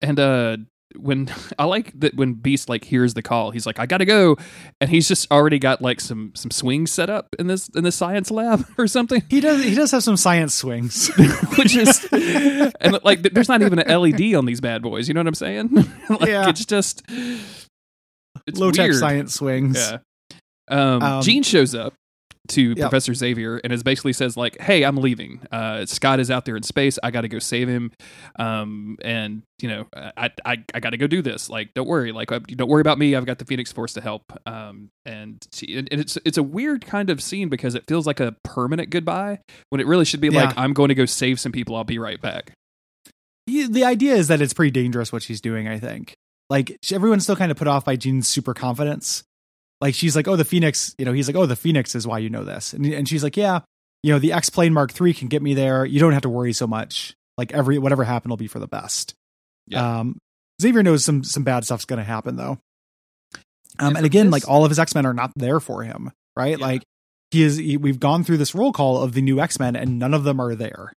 And 0.02 0.18
uh 0.20 0.56
when 0.96 1.30
I 1.58 1.64
like 1.64 1.98
that 2.00 2.14
when 2.16 2.34
Beast 2.34 2.68
like 2.68 2.84
hears 2.84 3.14
the 3.14 3.22
call, 3.22 3.50
he's 3.50 3.66
like, 3.66 3.78
I 3.78 3.86
gotta 3.86 4.04
go. 4.06 4.36
And 4.80 4.88
he's 4.90 5.06
just 5.06 5.30
already 5.30 5.58
got 5.58 5.82
like 5.82 6.00
some 6.00 6.32
some 6.34 6.50
swings 6.50 6.90
set 6.90 7.10
up 7.10 7.28
in 7.38 7.46
this 7.46 7.68
in 7.70 7.84
the 7.84 7.92
science 7.92 8.30
lab 8.30 8.64
or 8.78 8.86
something. 8.86 9.22
he 9.28 9.40
does 9.40 9.62
he 9.62 9.74
does 9.74 9.90
have 9.90 10.02
some 10.02 10.16
science 10.16 10.54
swings 10.54 11.08
Which 11.58 11.76
is 11.76 12.06
and 12.12 12.98
like 13.04 13.22
there's 13.22 13.48
not 13.48 13.60
even 13.62 13.78
an 13.78 14.00
LED 14.00 14.34
on 14.34 14.46
these 14.46 14.60
bad 14.60 14.82
boys, 14.82 15.08
you 15.08 15.14
know 15.14 15.20
what 15.20 15.26
I'm 15.28 15.34
saying? 15.34 15.68
like 16.08 16.28
Yeah. 16.28 16.48
it's 16.48 16.64
just 16.64 17.02
it's 18.46 18.58
low 18.58 18.70
tech 18.70 18.92
science 18.94 19.34
swings 19.34 19.76
Yeah. 19.78 19.98
Um, 20.70 21.02
Um, 21.02 21.22
Jean 21.22 21.42
shows 21.42 21.74
up 21.74 21.94
to 22.48 22.70
Yep. 22.70 22.76
Professor 22.78 23.14
Xavier 23.14 23.58
and 23.58 23.72
is 23.72 23.82
basically 23.82 24.12
says 24.12 24.36
like, 24.36 24.60
"Hey, 24.60 24.82
I'm 24.84 24.96
leaving. 24.96 25.40
Uh, 25.50 25.86
Scott 25.86 26.20
is 26.20 26.30
out 26.30 26.44
there 26.44 26.56
in 26.56 26.62
space. 26.62 26.98
I 27.02 27.10
got 27.10 27.22
to 27.22 27.28
go 27.28 27.38
save 27.38 27.68
him. 27.68 27.92
Um, 28.38 28.96
and 29.02 29.42
you 29.60 29.68
know, 29.68 29.86
I 29.94 30.30
I, 30.44 30.64
I 30.74 30.80
got 30.80 30.90
to 30.90 30.96
go 30.96 31.06
do 31.06 31.22
this. 31.22 31.50
Like, 31.50 31.74
don't 31.74 31.88
worry. 31.88 32.12
Like, 32.12 32.30
uh, 32.30 32.40
don't 32.40 32.68
worry 32.68 32.80
about 32.80 32.98
me. 32.98 33.14
I've 33.14 33.26
got 33.26 33.38
the 33.38 33.44
Phoenix 33.44 33.72
Force 33.72 33.92
to 33.94 34.00
help. 34.00 34.24
Um, 34.46 34.90
and 35.04 35.44
she, 35.52 35.76
and 35.78 35.88
and 35.90 36.00
it's 36.00 36.16
it's 36.24 36.38
a 36.38 36.42
weird 36.42 36.86
kind 36.86 37.10
of 37.10 37.22
scene 37.22 37.48
because 37.48 37.74
it 37.74 37.84
feels 37.88 38.06
like 38.06 38.20
a 38.20 38.36
permanent 38.44 38.90
goodbye 38.90 39.40
when 39.70 39.80
it 39.80 39.86
really 39.86 40.04
should 40.04 40.20
be 40.20 40.30
like, 40.30 40.56
I'm 40.56 40.72
going 40.72 40.88
to 40.88 40.94
go 40.94 41.06
save 41.06 41.40
some 41.40 41.52
people. 41.52 41.74
I'll 41.76 41.84
be 41.84 41.98
right 41.98 42.20
back. 42.20 42.52
The 43.46 43.84
idea 43.84 44.14
is 44.14 44.28
that 44.28 44.42
it's 44.42 44.52
pretty 44.52 44.70
dangerous 44.70 45.10
what 45.10 45.22
she's 45.22 45.40
doing 45.40 45.66
i 45.68 45.78
think 45.78 46.14
like 46.50 46.76
everyone's 46.92 47.22
still 47.22 47.34
kind 47.36 47.50
of 47.50 47.56
put 47.56 47.66
off 47.66 47.82
by 47.82 47.96
jean's 47.96 48.28
super 48.28 48.52
confidence 48.52 49.22
like 49.80 49.94
she's 49.94 50.16
like 50.16 50.26
oh 50.28 50.36
the 50.36 50.44
phoenix 50.44 50.94
you 50.98 51.04
know 51.04 51.12
he's 51.12 51.28
like 51.28 51.36
oh 51.36 51.46
the 51.46 51.56
phoenix 51.56 51.94
is 51.94 52.06
why 52.06 52.18
you 52.18 52.30
know 52.30 52.44
this. 52.44 52.72
And, 52.72 52.84
and 52.86 53.08
she's 53.08 53.22
like 53.22 53.36
yeah 53.36 53.60
you 54.02 54.12
know 54.12 54.18
the 54.18 54.32
x 54.32 54.50
plane 54.50 54.72
mark 54.72 54.92
3 54.92 55.14
can 55.14 55.28
get 55.28 55.42
me 55.42 55.54
there. 55.54 55.84
You 55.84 56.00
don't 56.00 56.12
have 56.12 56.22
to 56.22 56.28
worry 56.28 56.52
so 56.52 56.66
much. 56.66 57.14
Like 57.36 57.52
every 57.52 57.78
whatever 57.78 58.04
happened 58.04 58.30
will 58.30 58.36
be 58.36 58.46
for 58.48 58.58
the 58.58 58.68
best. 58.68 59.14
Yeah. 59.66 60.00
um 60.00 60.18
xavier 60.60 60.82
knows 60.82 61.04
some 61.04 61.22
some 61.24 61.44
bad 61.44 61.64
stuff's 61.64 61.84
gonna 61.84 62.04
happen 62.04 62.36
though. 62.36 62.58
Um 63.78 63.88
And 63.88 63.96
and 63.98 64.06
again 64.06 64.26
this- 64.26 64.32
like 64.32 64.48
all 64.48 64.64
of 64.64 64.70
his 64.70 64.78
x-men 64.78 65.06
are 65.06 65.14
not 65.14 65.32
there 65.36 65.60
for 65.60 65.82
him 65.82 66.10
right? 66.36 66.58
Yeah. 66.58 66.64
like 66.66 66.82
he 67.30 67.42
is 67.42 67.56
he, 67.56 67.76
we've 67.76 68.00
gone 68.00 68.24
through 68.24 68.38
this 68.38 68.54
roll 68.54 68.72
call 68.72 69.02
of 69.02 69.12
the 69.12 69.20
new 69.20 69.40
x-men 69.40 69.76
and 69.76 69.98
none 69.98 70.14
of 70.14 70.24
them 70.24 70.40
are 70.40 70.54
there. 70.54 70.92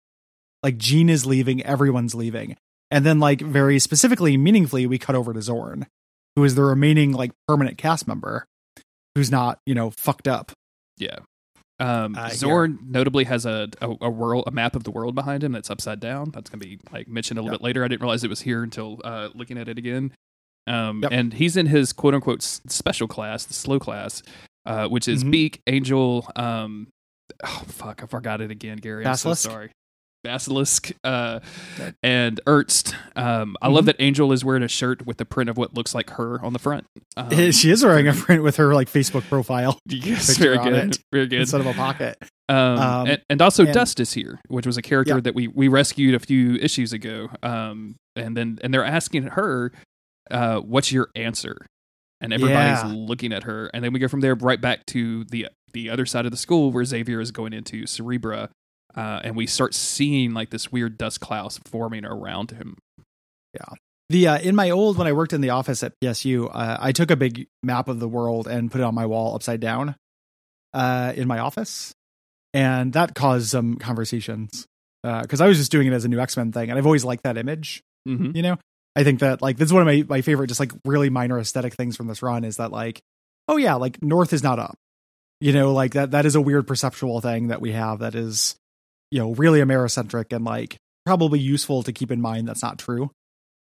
Like 0.63 0.77
Jean 0.77 1.09
is 1.09 1.25
leaving, 1.25 1.63
everyone's 1.65 2.15
leaving. 2.15 2.57
And 2.91 3.07
then 3.07 3.19
like 3.21 3.41
very 3.41 3.79
specifically, 3.79 4.37
meaningfully, 4.37 4.87
we 4.87 4.99
cut 4.99 5.15
over 5.15 5.33
to 5.33 5.39
Xorn, 5.39 5.87
who 6.37 6.45
is 6.45 6.55
the 6.55 6.63
remaining 6.65 7.13
like 7.13 7.31
permanent 7.47 7.79
cast 7.79 8.09
member 8.09 8.45
who's 9.19 9.31
not, 9.33 9.59
you 9.67 9.75
know, 9.75 9.91
fucked 9.91 10.29
up. 10.29 10.53
Yeah. 10.97 11.19
Um, 11.81 12.15
Uh, 12.17 12.29
Xorn 12.31 12.79
notably 12.89 13.25
has 13.25 13.45
a, 13.47 13.69
a 13.81 13.95
a 14.03 14.11
world 14.11 14.45
a 14.47 14.51
map 14.51 14.75
of 14.77 14.85
the 14.85 14.91
world 14.91 15.15
behind 15.15 15.43
him 15.45 15.53
that's 15.53 15.71
upside 15.71 16.01
down. 16.01 16.31
That's 16.31 16.49
gonna 16.51 16.65
be 16.65 16.79
like 16.93 17.09
mentioned 17.09 17.39
a 17.39 17.43
little 17.43 17.55
Yep. 17.55 17.61
bit 17.61 17.65
later. 17.65 17.85
I 17.85 17.89
didn't 17.89 18.01
realize 18.03 18.23
it 18.25 18.31
was 18.31 18.41
here 18.43 18.63
until 18.63 19.01
uh, 19.05 19.29
looking 19.35 19.59
at 19.59 19.69
it 19.69 19.77
again. 19.79 20.13
Um, 20.67 21.03
Yep. 21.03 21.13
and 21.13 21.35
he's 21.35 21.57
in 21.57 21.67
his 21.67 21.93
quote 21.93 22.15
unquote 22.15 22.43
special 22.43 23.07
class, 23.09 23.45
the 23.45 23.55
slow 23.55 23.79
class, 23.79 24.23
uh, 24.67 24.87
which 24.89 25.07
is 25.09 25.23
Mhm. 25.25 25.31
Beak, 25.31 25.61
Angel. 25.67 26.31
Um, 26.37 26.89
oh 27.45 27.63
fuck, 27.67 28.03
I 28.03 28.07
forgot 28.07 28.41
it 28.41 28.51
again, 28.51 28.79
Gary. 28.79 29.05
I'm 29.07 29.15
so 29.17 29.35
sorry. 29.35 29.71
Basilisk, 30.29 30.93
uh, 31.05 31.41
and 32.03 32.39
Ernst. 32.47 32.95
Um, 33.17 33.57
I 33.63 33.69
love 33.69 33.85
Mhm. 33.85 33.87
that 33.87 33.97
Angel 33.99 34.31
is 34.31 34.45
wearing 34.45 34.63
a 34.63 34.69
shirt 34.69 35.07
with 35.07 35.17
the 35.17 35.25
print 35.25 35.49
of 35.49 35.57
what 35.57 35.73
looks 35.75 35.95
like 35.95 36.11
her 36.11 36.45
on 36.45 36.53
the 36.53 36.59
front. 36.59 36.85
Um, 37.17 37.31
she 37.51 37.71
is 37.71 37.83
wearing 37.83 38.07
a 38.07 38.13
print 38.13 38.43
with 38.43 38.57
her 38.57 38.75
like 38.75 38.89
Facebook 38.91 39.23
profile 39.31 39.79
yes, 39.87 40.37
very 40.37 40.59
good, 40.59 40.75
it 40.97 40.99
very 41.11 41.27
good. 41.27 41.41
instead 41.41 41.63
of 41.63 41.67
a 41.67 41.73
pocket. 41.73 42.19
Um, 42.51 42.57
Um, 42.79 43.07
and, 43.09 43.23
and 43.31 43.41
also 43.43 43.65
and- 43.65 43.73
Dust 43.73 44.01
is 44.01 44.13
here, 44.13 44.39
which 44.49 44.67
was 44.67 44.77
a 44.77 44.83
character 44.83 45.15
Yeah. 45.15 45.21
that 45.21 45.35
we 45.35 45.49
we 45.49 45.67
rescued 45.69 46.15
a 46.15 46.19
few 46.19 46.57
issues 46.57 46.93
ago. 46.93 47.31
Um, 47.43 47.95
and 48.15 48.37
then 48.37 48.59
and 48.63 48.75
they're 48.75 48.85
asking 48.85 49.23
her, 49.29 49.73
uh, 50.31 50.59
"What's 50.61 50.93
your 50.93 51.09
answer?" 51.15 51.57
And 52.21 52.35
everybody's 52.35 52.83
Yeah. 52.85 52.93
looking 52.95 53.33
at 53.33 53.45
her, 53.45 53.71
and 53.73 53.83
then 53.83 53.93
we 53.95 53.99
go 54.01 54.09
from 54.09 54.21
there 54.21 54.35
right 54.35 54.61
back 54.61 54.85
to 54.89 55.25
the 55.25 55.49
the 55.73 55.89
other 55.91 56.05
side 56.07 56.25
of 56.27 56.31
the 56.33 56.37
school 56.39 56.71
where 56.73 56.85
Xavier 56.85 57.21
is 57.21 57.31
going 57.31 57.53
into 57.53 57.85
Cerebra, 57.85 58.49
uh, 58.99 59.21
and 59.23 59.37
we 59.37 59.47
start 59.47 59.75
seeing 59.75 60.35
like 60.35 60.51
this 60.51 60.73
weird 60.73 60.99
dust 60.99 61.21
cloud 61.21 61.57
forming 61.67 62.05
around 62.05 62.51
him. 62.51 62.77
Yeah. 63.55 63.77
The 64.11 64.29
uh, 64.29 64.39
in 64.39 64.57
my 64.57 64.71
old 64.71 64.99
when 64.99 65.07
I 65.07 65.13
worked 65.13 65.33
in 65.33 65.41
the 65.41 65.51
office 65.51 65.83
at 65.83 65.93
PSU, 66.03 66.51
uh, 66.53 66.79
I 66.81 66.93
took 66.93 67.11
a 67.11 67.17
big 67.17 67.47
map 67.63 67.89
of 67.89 68.01
the 68.01 68.09
world 68.09 68.49
and 68.49 68.71
put 68.71 68.81
it 68.81 68.85
on 68.85 68.95
my 68.95 69.07
wall 69.07 69.35
upside 69.35 69.61
down 69.61 69.95
uh, 70.73 71.13
in 71.15 71.29
my 71.29 71.39
office, 71.39 71.95
and 72.55 72.93
that 72.95 73.15
caused 73.15 73.49
some 73.51 73.77
conversations 73.77 74.67
because 75.03 75.41
I 75.41 75.47
was 75.47 75.59
just 75.59 75.71
doing 75.71 75.87
it 75.87 75.93
as 75.93 76.05
a 76.05 76.09
new 76.09 76.19
X 76.19 76.37
Men 76.37 76.53
thing, 76.53 76.71
and 76.71 76.79
I've 76.79 76.87
always 76.87 77.05
liked 77.05 77.25
that 77.25 77.37
image. 77.37 77.83
hmm 78.07 78.33
You 78.35 78.43
know, 78.43 78.57
I 78.97 79.05
think 79.05 79.21
that 79.21 79.43
like 79.43 79.59
this 79.59 79.67
is 79.67 79.73
one 79.73 79.83
of 79.83 79.87
my 79.87 80.05
my 80.09 80.23
favorite, 80.23 80.49
just 80.49 80.61
like 80.61 80.73
really 80.85 81.11
minor 81.11 81.39
aesthetic 81.39 81.75
things 81.75 81.97
from 81.97 82.09
this 82.09 82.23
run 82.23 82.45
is 82.45 82.57
that 82.57 82.73
like, 82.73 83.01
oh 83.47 83.59
yeah, 83.59 83.75
like 83.75 84.03
North 84.03 84.33
is 84.33 84.43
not 84.43 84.59
up. 84.59 84.77
You 85.41 85.53
know, 85.53 85.73
like 85.73 85.93
that 85.93 86.11
that 86.13 86.27
is 86.27 86.35
a 86.35 86.41
weird 86.41 86.67
perceptual 86.67 87.21
thing 87.21 87.49
that 87.49 87.61
we 87.61 87.73
have 87.73 88.01
that 88.01 88.15
is, 88.17 88.57
you 89.11 89.19
know, 89.21 89.33
really 89.35 89.61
Americentric 89.61 90.33
and 90.35 90.45
like 90.45 90.77
probably 91.07 91.39
useful 91.41 91.83
to 91.83 91.93
keep 91.93 92.11
in 92.11 92.21
mind 92.21 92.49
that's 92.49 92.63
not 92.63 92.79
true. 92.79 93.11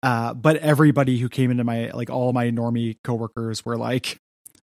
Uh, 0.04 0.34
but 0.34 0.58
everybody 0.58 1.18
who 1.18 1.30
came 1.30 1.50
into 1.52 1.64
my 1.64 1.90
like 1.92 2.10
all 2.10 2.34
my 2.34 2.52
normie 2.52 2.98
coworkers 3.04 3.64
were 3.66 3.78
like, 3.78 4.18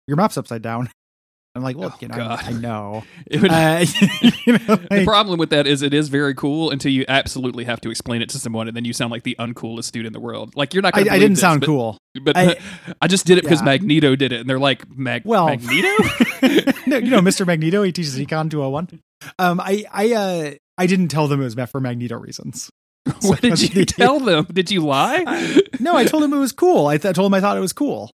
"Your 0.07 0.17
map's 0.17 0.37
upside 0.37 0.61
down." 0.61 0.89
I'm 1.53 1.63
like, 1.63 1.75
look, 1.75 1.91
Oh, 1.95 1.97
you 1.99 2.07
know. 2.07 2.15
I, 2.17 2.43
I 2.45 2.51
know. 2.53 3.03
Would, 3.31 3.51
Uh, 3.51 3.83
you 4.45 4.53
know, 4.53 4.75
the 4.89 5.01
problem 5.03 5.37
with 5.37 5.49
that 5.49 5.67
is 5.67 5.81
it 5.81 5.93
is 5.93 6.07
very 6.07 6.33
cool 6.33 6.69
until 6.71 6.93
you 6.93 7.03
absolutely 7.09 7.65
have 7.65 7.81
to 7.81 7.89
explain 7.89 8.21
it 8.21 8.29
to 8.29 8.39
someone, 8.39 8.69
and 8.69 8.77
then 8.77 8.85
you 8.85 8.93
sound 8.93 9.11
like 9.11 9.23
the 9.23 9.35
uncoolest 9.37 9.91
dude 9.91 10.05
in 10.05 10.13
the 10.13 10.19
world. 10.21 10.55
Like 10.55 10.73
you're 10.73 10.81
not. 10.81 10.95
I, 10.95 10.99
Gonna 11.03 11.15
I 11.15 11.19
didn't 11.19 11.33
this, 11.33 11.41
sound 11.41 11.59
but- 11.61 11.65
cool. 11.65 11.97
But 12.21 12.37
I- 12.37 12.57
I, 13.01 13.07
just 13.07 13.25
did 13.25 13.37
it 13.37 13.43
because 13.43 13.59
Yeah. 13.61 13.65
Magneto 13.65 14.15
did 14.15 14.31
it, 14.33 14.41
and 14.41 14.49
they're 14.49 14.59
like, 14.59 14.89
Mag- 14.97 15.23
Well- 15.25 15.47
Magneto. 15.47 15.87
no, 16.87 16.97
you 16.97 17.09
know, 17.09 17.21
Mr. 17.21 17.45
Magneto, 17.45 17.83
he 17.83 17.91
teaches 17.91 18.17
Econ 18.17 18.49
201. 18.49 18.99
Um, 19.39 19.59
I, 19.59 19.85
I, 19.91 20.13
uh, 20.13 20.51
I 20.77 20.87
didn't 20.87 21.09
tell 21.09 21.27
them 21.27 21.41
it 21.41 21.45
was 21.45 21.55
meant 21.55 21.69
for 21.69 21.79
Magneto 21.79 22.17
reasons. 22.17 22.69
what 23.21 23.41
did 23.41 23.59
you 23.75 23.85
tell 23.85 24.19
them? 24.19 24.45
Did 24.51 24.71
you 24.71 24.81
lie? 24.81 25.57
No, 25.79 25.95
I 25.95 26.03
told 26.03 26.21
them 26.21 26.31
it 26.31 26.37
was 26.37 26.51
cool. 26.51 26.85
I, 26.85 26.97
th- 26.97 27.09
I 27.09 27.13
told 27.13 27.25
them 27.25 27.33
I 27.33 27.41
thought 27.41 27.57
it 27.57 27.61
was 27.61 27.73
cool. 27.73 28.11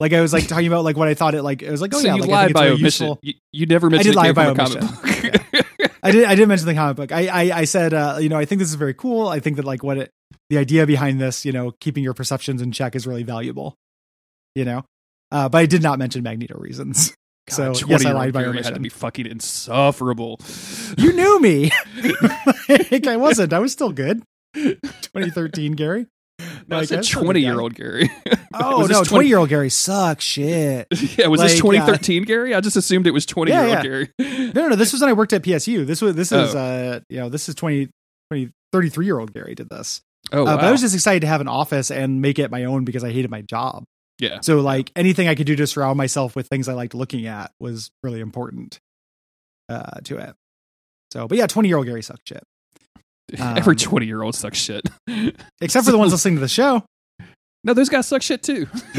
Like 0.00 0.14
I 0.14 0.22
was 0.22 0.32
like 0.32 0.48
talking 0.48 0.66
about 0.66 0.82
like 0.82 0.96
what 0.96 1.08
I 1.08 1.14
thought 1.14 1.34
it 1.34 1.42
like. 1.42 1.60
It 1.60 1.70
was 1.70 1.82
like, 1.82 1.92
oh 1.94 1.98
so 1.98 2.06
yeah, 2.06 2.14
you 2.14 2.22
like, 2.22 2.30
I 2.30 2.32
lied 2.32 2.54
by 2.54 2.68
omission. 2.68 2.84
useful. 2.84 3.18
You, 3.22 3.34
you 3.52 3.66
never 3.66 3.90
mentioned 3.90 4.16
I 4.16 4.32
did 4.32 4.32
it 4.32 4.36
lie 4.36 4.54
came 4.54 4.54
by 4.56 4.64
from 4.64 4.82
a 4.82 4.88
comic 4.88 5.52
book. 5.52 5.66
I 6.02 6.10
did. 6.10 6.24
I 6.24 6.34
did 6.34 6.48
mention 6.48 6.66
the 6.66 6.74
comic 6.74 6.96
book. 6.96 7.12
I, 7.12 7.26
I, 7.26 7.58
I 7.58 7.64
said, 7.64 7.92
uh, 7.92 8.16
you 8.18 8.30
know, 8.30 8.38
I 8.38 8.46
think 8.46 8.60
this 8.60 8.70
is 8.70 8.76
very 8.76 8.94
cool. 8.94 9.28
I 9.28 9.40
think 9.40 9.56
that 9.56 9.66
like 9.66 9.82
what 9.82 9.98
it, 9.98 10.10
the 10.48 10.56
idea 10.56 10.86
behind 10.86 11.20
this, 11.20 11.44
you 11.44 11.52
know, 11.52 11.72
keeping 11.80 12.02
your 12.02 12.14
perceptions 12.14 12.62
in 12.62 12.72
check 12.72 12.96
is 12.96 13.06
really 13.06 13.24
valuable. 13.24 13.76
You 14.54 14.64
know, 14.64 14.84
uh, 15.30 15.50
but 15.50 15.58
I 15.58 15.66
did 15.66 15.82
not 15.82 15.98
mention 15.98 16.22
Magneto 16.22 16.58
reasons. 16.58 17.14
So 17.48 17.72
God, 17.72 17.82
yes, 17.88 18.04
I 18.04 18.10
20-year-old 18.10 18.14
lied 18.14 18.32
by 18.32 18.42
Gary 18.42 18.62
had 18.62 18.74
to 18.74 18.80
be 18.80 18.88
fucking 18.88 19.26
insufferable. 19.26 20.38
You 20.96 21.12
knew 21.12 21.40
me. 21.40 21.70
like 22.68 23.06
I 23.06 23.16
wasn't. 23.16 23.52
I 23.52 23.58
was 23.58 23.72
still 23.72 23.92
good. 23.92 24.22
2013, 24.54 25.72
Gary. 25.72 26.06
No, 26.68 26.78
I 26.78 26.84
said 26.84 27.00
a 27.00 27.02
twenty 27.02 27.40
year 27.40 27.60
old 27.60 27.74
Gary. 27.74 28.10
Oh 28.54 28.82
no, 28.82 28.86
20 29.02 29.04
20 29.06 29.28
year 29.28 29.38
old 29.38 29.48
Gary 29.48 29.70
sucks 29.70 30.22
shit. 30.24 30.86
yeah, 31.18 31.28
was 31.28 31.40
this 31.40 31.52
Like, 31.62 31.80
uh, 31.80 31.86
2013 31.86 32.24
Gary? 32.24 32.54
I 32.54 32.60
just 32.60 32.76
assumed 32.76 33.06
it 33.06 33.12
was 33.12 33.24
20 33.24 33.50
year 33.50 33.64
old. 33.64 33.82
Gary. 33.82 34.10
No, 34.18 34.50
no, 34.52 34.68
no. 34.68 34.76
This 34.76 34.92
was 34.92 35.00
when 35.00 35.08
I 35.08 35.14
worked 35.14 35.32
at 35.32 35.42
PSU. 35.42 35.86
This 35.86 36.02
was 36.02 36.14
this 36.14 36.32
is 36.32 36.54
Oh. 36.54 36.58
uh 36.58 37.00
you 37.08 37.18
know 37.18 37.30
this 37.30 37.48
is 37.48 37.54
20, 37.54 37.88
20 38.30 38.50
33 38.72 39.06
year 39.06 39.18
old 39.18 39.32
Gary 39.32 39.54
did 39.54 39.70
this. 39.70 40.02
Oh, 40.32 40.42
uh, 40.42 40.44
wow. 40.44 40.56
But 40.56 40.64
I 40.66 40.70
was 40.70 40.82
just 40.82 40.94
excited 40.94 41.20
to 41.20 41.28
have 41.28 41.40
an 41.40 41.48
office 41.48 41.90
and 41.90 42.20
make 42.20 42.38
it 42.38 42.50
my 42.50 42.64
own 42.64 42.84
because 42.84 43.04
I 43.04 43.10
hated 43.10 43.30
my 43.30 43.40
job. 43.40 43.84
Yeah. 44.18 44.40
So 44.40 44.60
like 44.60 44.92
anything 44.96 45.28
I 45.28 45.34
could 45.34 45.46
do 45.46 45.56
to 45.56 45.66
surround 45.66 45.98
myself 45.98 46.36
with 46.36 46.48
things 46.48 46.68
I 46.68 46.74
liked 46.74 46.94
looking 46.94 47.26
at 47.26 47.52
was 47.58 47.90
really 48.02 48.20
important 48.20 48.78
uh 49.68 50.00
to 50.04 50.18
it. 50.18 50.34
So, 51.12 51.28
but 51.28 51.38
yeah, 51.38 51.46
twenty 51.46 51.68
year 51.68 51.78
old 51.78 51.86
Gary 51.86 52.02
sucks 52.02 52.22
shit. 52.26 52.44
Every 53.38 53.72
um, 53.72 53.76
20 53.76 54.06
year 54.06 54.22
old 54.22 54.34
sucks 54.34 54.58
shit. 54.58 54.86
Except 55.60 55.86
for 55.86 55.92
the 55.92 55.98
ones 55.98 56.12
listening 56.12 56.34
to 56.34 56.40
the 56.40 56.48
show. 56.48 56.84
No, 57.64 57.74
those 57.74 57.88
guys 57.88 58.08
suck 58.08 58.22
shit 58.22 58.42
too. 58.42 58.66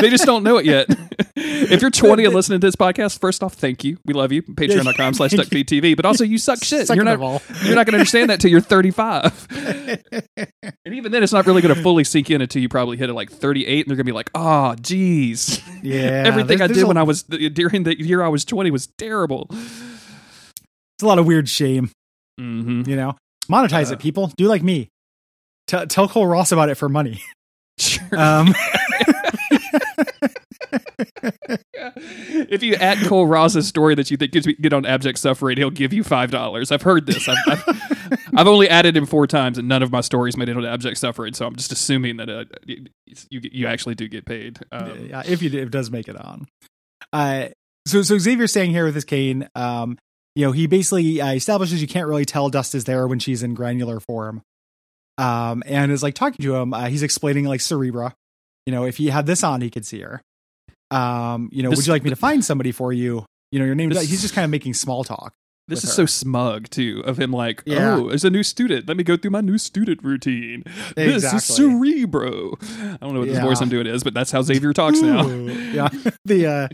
they 0.00 0.10
just 0.10 0.26
don't 0.26 0.42
know 0.42 0.58
it 0.58 0.66
yet. 0.66 0.86
if 1.36 1.80
you're 1.80 1.90
20 1.90 2.26
and 2.26 2.34
listening 2.34 2.60
to 2.60 2.66
this 2.66 2.76
podcast, 2.76 3.18
first 3.20 3.42
off, 3.42 3.54
thank 3.54 3.84
you. 3.84 3.96
We 4.04 4.12
love 4.12 4.32
you. 4.32 4.42
Patreon.com 4.42 5.14
slash 5.14 5.32
duckfeedtv. 5.32 5.96
But 5.96 6.04
also, 6.04 6.22
you 6.22 6.36
suck 6.36 6.62
shit. 6.62 6.88
Second 6.88 7.06
You're 7.06 7.16
not, 7.16 7.42
you're 7.64 7.74
not 7.74 7.86
going 7.86 7.92
to 7.92 7.98
understand 7.98 8.28
that 8.28 8.38
till 8.40 8.50
you're 8.50 8.60
35. 8.60 9.48
And 10.84 10.94
even 10.94 11.10
then, 11.10 11.22
it's 11.22 11.32
not 11.32 11.46
really 11.46 11.62
going 11.62 11.74
to 11.74 11.82
fully 11.82 12.04
sink 12.04 12.30
in 12.30 12.42
until 12.42 12.60
you 12.60 12.68
probably 12.68 12.98
hit 12.98 13.08
it 13.08 13.14
like 13.14 13.30
38, 13.30 13.86
and 13.86 13.90
they're 13.90 13.96
going 13.96 14.04
to 14.04 14.04
be 14.04 14.12
like, 14.12 14.30
"Oh, 14.34 14.74
geez, 14.80 15.60
yeah. 15.82 16.22
everything 16.26 16.60
I 16.60 16.66
did 16.66 16.84
when 16.84 16.96
I 16.96 17.02
was 17.02 17.22
during 17.22 17.84
the 17.84 17.98
year 17.98 18.22
I 18.22 18.28
was 18.28 18.44
20 18.44 18.70
was 18.70 18.88
terrible." 18.98 19.48
It's 19.50 21.02
a 21.02 21.06
lot 21.06 21.18
of 21.18 21.26
weird 21.26 21.48
shame, 21.48 21.90
hmm 22.38 22.82
you 22.86 22.96
know. 22.96 23.16
Monetize 23.50 23.90
Uh, 23.90 23.94
it, 23.94 24.00
people. 24.00 24.32
Do 24.36 24.46
like 24.46 24.62
me. 24.62 24.88
Tell 25.66 25.86
tell 25.86 26.08
Cole 26.08 26.26
Ross 26.26 26.52
about 26.52 26.68
it 26.68 26.74
for 26.76 26.88
money. 26.88 27.22
Sure. 27.78 28.18
Um, 28.18 28.54
if 32.48 32.62
you 32.62 32.74
at 32.74 32.98
Cole 33.06 33.26
Ross's 33.26 33.68
story 33.68 33.94
that 33.94 34.10
you 34.10 34.16
think 34.16 34.32
gets 34.32 34.46
get 34.46 34.72
on 34.72 34.86
abject 34.86 35.18
suffering, 35.18 35.56
he'll 35.56 35.70
give 35.70 35.92
you 35.92 36.02
five 36.02 36.30
dollars. 36.30 36.72
I've 36.72 36.82
heard 36.82 37.06
this. 37.06 37.28
I've, 37.28 37.36
I've, 37.46 38.20
I've 38.36 38.46
only 38.46 38.68
added 38.68 38.96
him 38.96 39.06
four 39.06 39.26
times, 39.26 39.58
and 39.58 39.68
none 39.68 39.82
of 39.82 39.90
my 39.92 40.00
stories 40.00 40.36
made 40.36 40.48
it 40.48 40.56
on 40.56 40.64
abject 40.64 40.98
suffering. 40.98 41.34
So 41.34 41.46
I'm 41.46 41.56
just 41.56 41.72
assuming 41.72 42.16
that 42.18 42.28
uh, 42.28 42.44
you 42.66 42.86
you 43.30 43.66
actually 43.66 43.94
do 43.94 44.08
get 44.08 44.24
paid. 44.24 44.58
Um, 44.72 45.08
yeah, 45.08 45.22
if 45.26 45.42
you 45.42 45.50
do, 45.50 45.58
it 45.60 45.70
does 45.70 45.90
make 45.90 46.08
it 46.08 46.16
on. 46.16 46.46
Uh, 47.12 47.48
so 47.86 48.02
so 48.02 48.18
Xavier's 48.18 48.50
staying 48.50 48.70
here 48.70 48.84
with 48.84 48.94
his 48.94 49.04
cane. 49.04 49.48
Um, 49.54 49.98
you 50.34 50.44
know, 50.44 50.52
he 50.52 50.66
basically 50.66 51.20
uh, 51.20 51.32
establishes 51.32 51.80
you 51.80 51.88
can't 51.88 52.08
really 52.08 52.26
tell 52.26 52.48
Dust 52.50 52.74
is 52.74 52.84
there 52.84 53.06
when 53.06 53.18
she's 53.18 53.42
in 53.42 53.54
granular 53.54 54.00
form. 54.00 54.42
Um, 55.18 55.62
and 55.66 55.90
is 55.92 56.02
like 56.02 56.14
talking 56.14 56.42
to 56.44 56.54
him. 56.56 56.74
Uh, 56.74 56.86
he's 56.88 57.02
explaining 57.02 57.44
like 57.46 57.60
Cerebra. 57.60 58.12
You 58.66 58.72
know, 58.72 58.84
if 58.84 58.96
he 58.98 59.08
had 59.08 59.26
this 59.26 59.42
on, 59.44 59.60
he 59.60 59.70
could 59.70 59.86
see 59.86 60.00
her. 60.00 60.20
Um, 60.90 61.48
you 61.52 61.62
know, 61.62 61.70
This- 61.70 61.78
would 61.78 61.86
you 61.86 61.92
like 61.92 62.04
me 62.04 62.10
to 62.10 62.16
find 62.16 62.44
somebody 62.44 62.72
for 62.72 62.92
you? 62.92 63.24
You 63.52 63.58
know, 63.58 63.64
your 63.64 63.74
name. 63.74 63.90
This- 63.90 64.08
He's 64.08 64.22
just 64.22 64.34
kind 64.34 64.44
of 64.44 64.50
making 64.50 64.74
small 64.74 65.04
talk. 65.04 65.32
This 65.68 65.82
is 65.82 65.90
her. 65.90 65.94
so 65.94 66.06
smug 66.06 66.68
too 66.70 67.02
of 67.04 67.18
him 67.18 67.32
like, 67.32 67.62
Yeah. 67.66 67.96
oh, 67.96 68.08
as 68.10 68.24
a 68.24 68.30
new 68.30 68.44
student, 68.44 68.86
let 68.86 68.96
me 68.96 69.02
go 69.02 69.16
through 69.16 69.32
my 69.32 69.40
new 69.40 69.58
student 69.58 70.00
routine. 70.04 70.62
This 70.94 71.16
is 71.16 71.24
Exactly. 71.24 71.40
Cerebro. 71.80 72.52
I 72.62 72.96
don't 73.00 73.14
know 73.14 73.18
what 73.20 73.28
this 73.28 73.38
Yeah. 73.38 73.42
voice 73.42 73.60
I'm 73.60 73.68
doing 73.68 73.88
is, 73.88 74.04
but 74.04 74.14
that's 74.14 74.30
how 74.30 74.42
Xavier 74.42 74.72
talks 74.72 75.00
now. 75.00 75.26
Yeah. 75.26 75.88
the 76.24 76.46
uh 76.46 76.68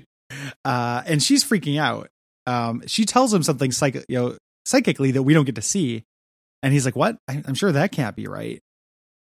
uh 0.69 1.03
and 1.07 1.23
she's 1.23 1.43
freaking 1.43 1.79
out. 1.81 2.09
Um 2.47 2.83
she 2.87 3.07
tells 3.07 3.33
him 3.33 3.43
something 3.43 3.73
psych 3.73 3.95
you 4.11 4.19
know 4.19 4.37
psychically 4.67 5.11
that 5.13 5.23
we 5.23 5.33
don't 5.33 5.47
get 5.47 5.55
to 5.55 5.63
see. 5.63 6.05
And 6.63 6.73
he's 6.73 6.85
like, 6.85 6.97
What? 6.97 7.17
I'm 7.29 7.55
sure 7.55 7.73
that 7.73 7.93
can't 7.93 8.17
be 8.17 8.27
right. 8.27 8.63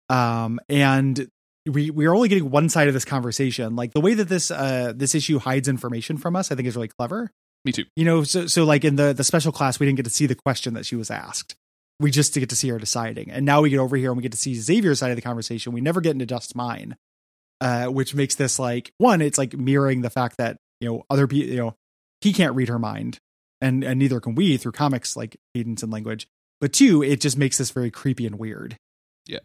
Um 0.09 0.61
and 0.69 1.29
we 1.67 1.91
we're 1.91 2.15
only 2.15 2.29
getting 2.29 2.51
one 2.51 2.69
side 2.69 2.89
of 2.89 2.95
this 2.95 3.05
conversation. 3.05 3.77
Like 3.77 3.93
the 3.93 4.01
way 4.01 4.15
that 4.15 4.29
this 4.29 4.51
uh 4.51 4.93
this 4.95 5.15
issue 5.15 5.39
hides 5.39 5.69
information 5.69 6.17
from 6.17 6.37
us, 6.37 6.51
I 6.51 6.55
think 6.55 6.69
is 6.69 6.77
really 6.77 6.89
clever. 6.89 7.31
Me 7.65 7.73
too. 7.73 7.85
You 7.97 8.05
know, 8.05 8.23
so 8.25 8.47
so 8.47 8.65
like 8.65 8.85
in 8.85 8.97
the 8.97 9.13
the 9.13 9.25
special 9.25 9.53
class, 9.53 9.79
we 9.79 9.87
didn't 9.87 9.97
get 9.97 10.05
to 10.05 10.11
see 10.11 10.27
the 10.27 10.35
question 10.35 10.75
that 10.75 10.87
she 10.87 10.97
was 10.97 11.11
asked. 11.11 11.55
We 12.01 12.11
just 12.11 12.33
get 12.33 12.49
to 12.51 12.57
see 12.57 12.69
her 12.69 12.79
deciding, 12.79 13.31
and 13.31 13.45
now 13.45 13.61
we 13.61 13.71
get 13.71 13.79
over 13.79 13.97
here 13.97 14.11
and 14.11 14.17
we 14.17 14.23
get 14.23 14.31
to 14.33 14.39
see 14.39 14.55
Xavier's 14.55 15.01
side 15.01 15.11
of 15.11 15.17
the 15.17 15.23
conversation. 15.23 15.73
We 15.73 15.81
never 15.81 16.01
get 16.01 16.13
into 16.13 16.27
Dust's 16.27 16.55
mine, 16.55 16.97
uh, 17.61 17.87
which 17.87 18.15
makes 18.15 18.37
this 18.37 18.61
like 18.61 18.93
one. 18.99 19.21
It's 19.21 19.37
like 19.37 19.57
mirroring 19.57 20.03
the 20.03 20.11
fact 20.11 20.37
that 20.39 20.59
you 20.81 20.89
know 20.89 21.05
other 21.11 21.27
people, 21.27 21.51
you 21.51 21.57
know, 21.57 21.75
he 22.21 22.33
can't 22.33 22.55
read 22.55 22.69
her 22.69 22.79
mind, 22.79 23.19
and 23.61 23.83
and 23.83 23.99
neither 23.99 24.21
can 24.21 24.37
we 24.37 24.57
through 24.57 24.73
comics 24.73 25.17
like 25.17 25.37
cadence 25.55 25.83
and 25.83 25.93
language. 25.93 26.29
But 26.61 26.73
two, 26.73 27.03
it 27.03 27.21
just 27.21 27.37
makes 27.37 27.59
this 27.59 27.71
very 27.71 27.91
creepy 27.91 28.27
and 28.27 28.39
weird. 28.39 28.77
Yeah. 29.27 29.39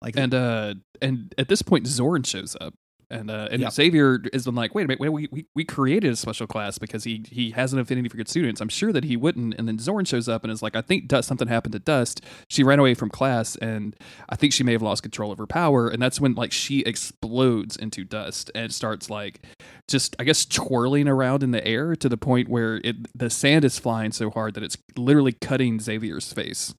like 0.00 0.16
And 0.16 0.34
uh 0.34 0.74
and 1.02 1.34
at 1.38 1.48
this 1.48 1.62
point 1.62 1.86
Xorn 1.86 2.26
shows 2.26 2.56
up. 2.60 2.74
And 3.10 3.30
uh 3.30 3.48
and 3.50 3.62
Yep. 3.62 3.72
Xavier 3.72 4.20
is 4.32 4.44
been 4.44 4.54
like, 4.54 4.74
wait 4.74 4.84
a 4.84 4.88
minute, 4.88 5.00
wait, 5.00 5.08
we, 5.08 5.28
we 5.32 5.46
we 5.54 5.64
created 5.64 6.12
a 6.12 6.16
special 6.16 6.46
class 6.46 6.78
because 6.78 7.04
he 7.04 7.24
he 7.30 7.52
has 7.52 7.72
an 7.72 7.78
affinity 7.78 8.08
for 8.08 8.16
good 8.18 8.28
students. 8.28 8.60
I'm 8.60 8.68
sure 8.68 8.92
that 8.92 9.04
he 9.04 9.16
wouldn't. 9.16 9.54
And 9.58 9.66
then 9.66 9.78
Xorn 9.78 10.06
shows 10.06 10.28
up 10.28 10.44
and 10.44 10.52
is 10.52 10.62
like, 10.62 10.76
I 10.76 10.82
think 10.82 11.08
Dust 11.08 11.26
something 11.26 11.48
happened 11.48 11.72
to 11.72 11.78
Dust. 11.78 12.22
She 12.48 12.62
ran 12.62 12.78
away 12.78 12.94
from 12.94 13.08
class 13.08 13.56
and 13.56 13.96
I 14.28 14.36
think 14.36 14.52
she 14.52 14.62
may 14.62 14.72
have 14.72 14.82
lost 14.82 15.02
control 15.02 15.32
of 15.32 15.38
her 15.38 15.46
power. 15.46 15.88
And 15.88 16.02
that's 16.02 16.20
when 16.20 16.34
like 16.34 16.52
she 16.52 16.80
explodes 16.80 17.76
into 17.76 18.04
dust 18.04 18.50
and 18.54 18.72
starts 18.72 19.08
like 19.08 19.42
just 19.88 20.14
I 20.18 20.24
guess 20.24 20.44
twirling 20.44 21.08
around 21.08 21.42
in 21.42 21.50
the 21.50 21.66
air 21.66 21.96
to 21.96 22.08
the 22.08 22.18
point 22.18 22.48
where 22.48 22.76
it 22.84 22.96
the 23.16 23.30
sand 23.30 23.64
is 23.64 23.78
flying 23.78 24.12
so 24.12 24.30
hard 24.30 24.52
that 24.54 24.62
it's 24.62 24.76
literally 24.96 25.32
cutting 25.32 25.80
Xavier's 25.80 26.32
face. 26.32 26.74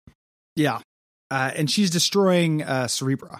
Yeah. 0.55 0.81
Uh, 1.31 1.51
and 1.55 1.69
she's 1.71 1.89
destroying 1.89 2.63
uh, 2.63 2.85
Cerebra. 2.85 3.39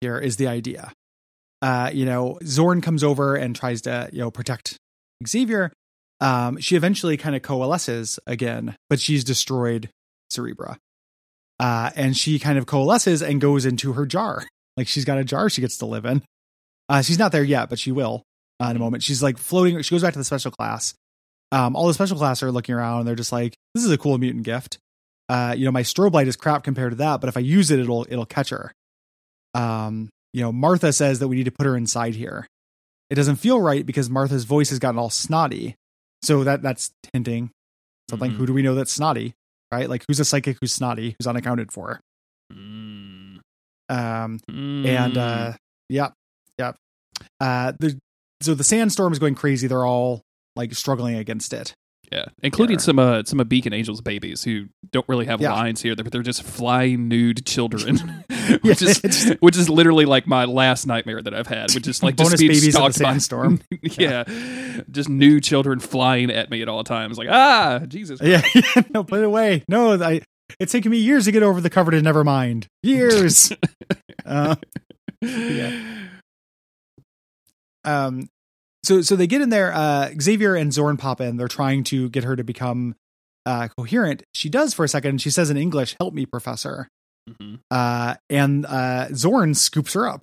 Here 0.00 0.18
is 0.18 0.36
the 0.36 0.46
idea. 0.46 0.92
Uh, 1.64 1.88
you 1.94 2.04
know, 2.04 2.38
Xorn 2.42 2.82
comes 2.82 3.02
over 3.02 3.36
and 3.36 3.56
tries 3.56 3.80
to, 3.82 4.10
you 4.12 4.18
know, 4.18 4.30
protect 4.30 4.76
Xavier. 5.26 5.72
Um, 6.20 6.58
she 6.60 6.76
eventually 6.76 7.16
kind 7.16 7.34
of 7.34 7.40
coalesces 7.40 8.18
again, 8.26 8.76
but 8.90 9.00
she's 9.00 9.24
destroyed 9.24 9.88
Cerebra. 10.30 10.76
Uh, 11.58 11.88
and 11.96 12.14
she 12.14 12.38
kind 12.38 12.58
of 12.58 12.66
coalesces 12.66 13.22
and 13.22 13.40
goes 13.40 13.64
into 13.64 13.94
her 13.94 14.04
jar. 14.04 14.44
Like 14.76 14.88
she's 14.88 15.06
got 15.06 15.16
a 15.16 15.24
jar 15.24 15.48
she 15.48 15.62
gets 15.62 15.78
to 15.78 15.86
live 15.86 16.04
in. 16.04 16.22
Uh, 16.90 17.00
she's 17.00 17.18
not 17.18 17.32
there 17.32 17.42
yet, 17.42 17.70
but 17.70 17.78
she 17.78 17.92
will 17.92 18.24
uh, 18.60 18.66
in 18.66 18.76
a 18.76 18.78
moment. 18.78 19.02
She's 19.02 19.22
like 19.22 19.38
floating. 19.38 19.80
She 19.80 19.94
goes 19.94 20.02
back 20.02 20.12
to 20.12 20.18
the 20.18 20.24
special 20.24 20.50
class. 20.50 20.92
Um, 21.50 21.76
all 21.76 21.86
the 21.86 21.94
special 21.94 22.18
class 22.18 22.42
are 22.42 22.52
looking 22.52 22.74
around 22.74 22.98
and 22.98 23.08
they're 23.08 23.14
just 23.14 23.32
like, 23.32 23.54
this 23.74 23.84
is 23.84 23.90
a 23.90 23.96
cool 23.96 24.18
mutant 24.18 24.44
gift. 24.44 24.76
Uh, 25.30 25.54
you 25.56 25.64
know, 25.64 25.72
my 25.72 25.82
strobe 25.82 26.12
light 26.12 26.28
is 26.28 26.36
crap 26.36 26.62
compared 26.62 26.92
to 26.92 26.96
that, 26.96 27.22
but 27.22 27.28
if 27.28 27.38
I 27.38 27.40
use 27.40 27.70
it, 27.70 27.78
it'll, 27.78 28.06
it'll 28.10 28.26
catch 28.26 28.50
her. 28.50 28.70
Um, 29.54 30.10
you 30.34 30.42
know, 30.42 30.52
Martha 30.52 30.92
says 30.92 31.20
that 31.20 31.28
we 31.28 31.36
need 31.36 31.44
to 31.44 31.50
put 31.52 31.64
her 31.64 31.76
inside 31.76 32.14
here. 32.14 32.46
It 33.08 33.14
doesn't 33.14 33.36
feel 33.36 33.60
right 33.60 33.86
because 33.86 34.10
Martha's 34.10 34.44
voice 34.44 34.68
has 34.70 34.78
gotten 34.80 34.98
all 34.98 35.08
snotty. 35.08 35.76
So 36.22 36.44
that 36.44 36.60
that's 36.60 36.90
hinting 37.12 37.50
something. 38.10 38.32
Mhm. 38.32 38.36
Who 38.36 38.46
do 38.46 38.52
we 38.52 38.62
know 38.62 38.74
that's 38.74 38.92
snotty? 38.92 39.34
Right? 39.72 39.88
Like 39.88 40.04
who's 40.08 40.20
a 40.20 40.24
psychic 40.24 40.58
who's 40.60 40.72
snotty, 40.72 41.14
who's 41.18 41.26
unaccounted 41.26 41.70
for? 41.72 42.00
Mm. 42.52 43.38
Um, 43.88 44.40
Mm. 44.50 44.86
and 44.86 45.16
uh, 45.18 45.52
yep, 45.88 46.14
yep. 46.58 46.76
Uh, 47.40 47.72
the 47.78 47.98
so 48.42 48.54
the 48.54 48.64
sandstorm 48.64 49.12
is 49.12 49.18
going 49.18 49.34
crazy. 49.34 49.66
They're 49.68 49.86
all 49.86 50.22
like 50.56 50.74
struggling 50.74 51.14
against 51.16 51.52
it. 51.52 51.74
Yeah, 52.12 52.26
including 52.42 52.74
Yeah. 52.78 52.82
some 52.82 52.98
uh, 52.98 53.22
some 53.24 53.40
of 53.40 53.48
Beak 53.48 53.66
and 53.66 53.74
Angel's 53.74 54.00
babies 54.00 54.44
who 54.44 54.66
don't 54.92 55.08
really 55.08 55.26
have 55.26 55.40
Yeah. 55.40 55.52
lines 55.52 55.82
here, 55.82 55.94
but 55.96 56.10
they're 56.12 56.22
just 56.22 56.42
flying 56.42 57.08
nude 57.08 57.44
children, 57.46 58.24
Yeah, 58.30 58.56
which 58.62 58.82
is 58.82 59.34
which 59.40 59.56
is 59.56 59.68
literally 59.68 60.04
like 60.04 60.26
my 60.26 60.44
last 60.44 60.86
nightmare 60.86 61.22
that 61.22 61.34
I've 61.34 61.46
had, 61.46 61.74
which 61.74 61.86
is 61.88 62.02
like 62.02 62.16
just 62.16 62.38
being 62.38 62.48
babies 62.50 62.76
at 62.76 62.82
the 62.84 62.92
stalked 62.92 62.98
by- 63.00 63.10
sandstorm. 63.10 63.60
yeah, 63.82 64.24
just 64.90 65.08
new 65.08 65.40
children 65.40 65.80
flying 65.80 66.30
at 66.30 66.50
me 66.50 66.62
at 66.62 66.68
all 66.68 66.84
times, 66.84 67.18
like 67.18 67.28
ah, 67.30 67.80
Jesus, 67.88 68.20
Yeah, 68.22 68.42
no, 68.92 69.02
put 69.04 69.20
it 69.20 69.24
away. 69.24 69.64
No, 69.68 70.00
I. 70.02 70.20
It's 70.60 70.72
taken 70.72 70.90
me 70.90 70.98
years 70.98 71.24
to 71.24 71.32
get 71.32 71.42
over 71.42 71.60
the 71.60 71.70
cover 71.70 71.90
to 71.90 72.02
never 72.02 72.22
mind. 72.22 72.66
Years. 72.82 73.50
uh, 74.26 74.54
Yeah. 75.22 75.72
um 77.84 78.28
so 78.84 79.02
so 79.02 79.16
they 79.16 79.26
get 79.26 79.40
in 79.40 79.48
there 79.48 79.72
uh 79.74 80.10
xavier 80.20 80.54
and 80.54 80.70
xorn 80.72 80.98
pop 80.98 81.20
in. 81.20 81.36
They're 81.36 81.48
trying 81.48 81.84
to 81.84 82.08
get 82.10 82.24
her 82.24 82.36
to 82.36 82.44
become 82.44 82.94
uh 83.46 83.68
coherent. 83.76 84.22
She 84.32 84.48
does 84.48 84.72
for 84.74 84.84
a 84.84 84.88
second. 84.88 85.20
She 85.20 85.30
says 85.30 85.50
in 85.50 85.56
english 85.56 85.96
help 85.98 86.14
me 86.14 86.26
professor. 86.26 86.88
Mhm. 87.28 87.60
uh 87.70 88.14
and 88.30 88.66
uh 88.66 89.06
xorn 89.10 89.56
scoops 89.56 89.94
her 89.94 90.06
up 90.06 90.20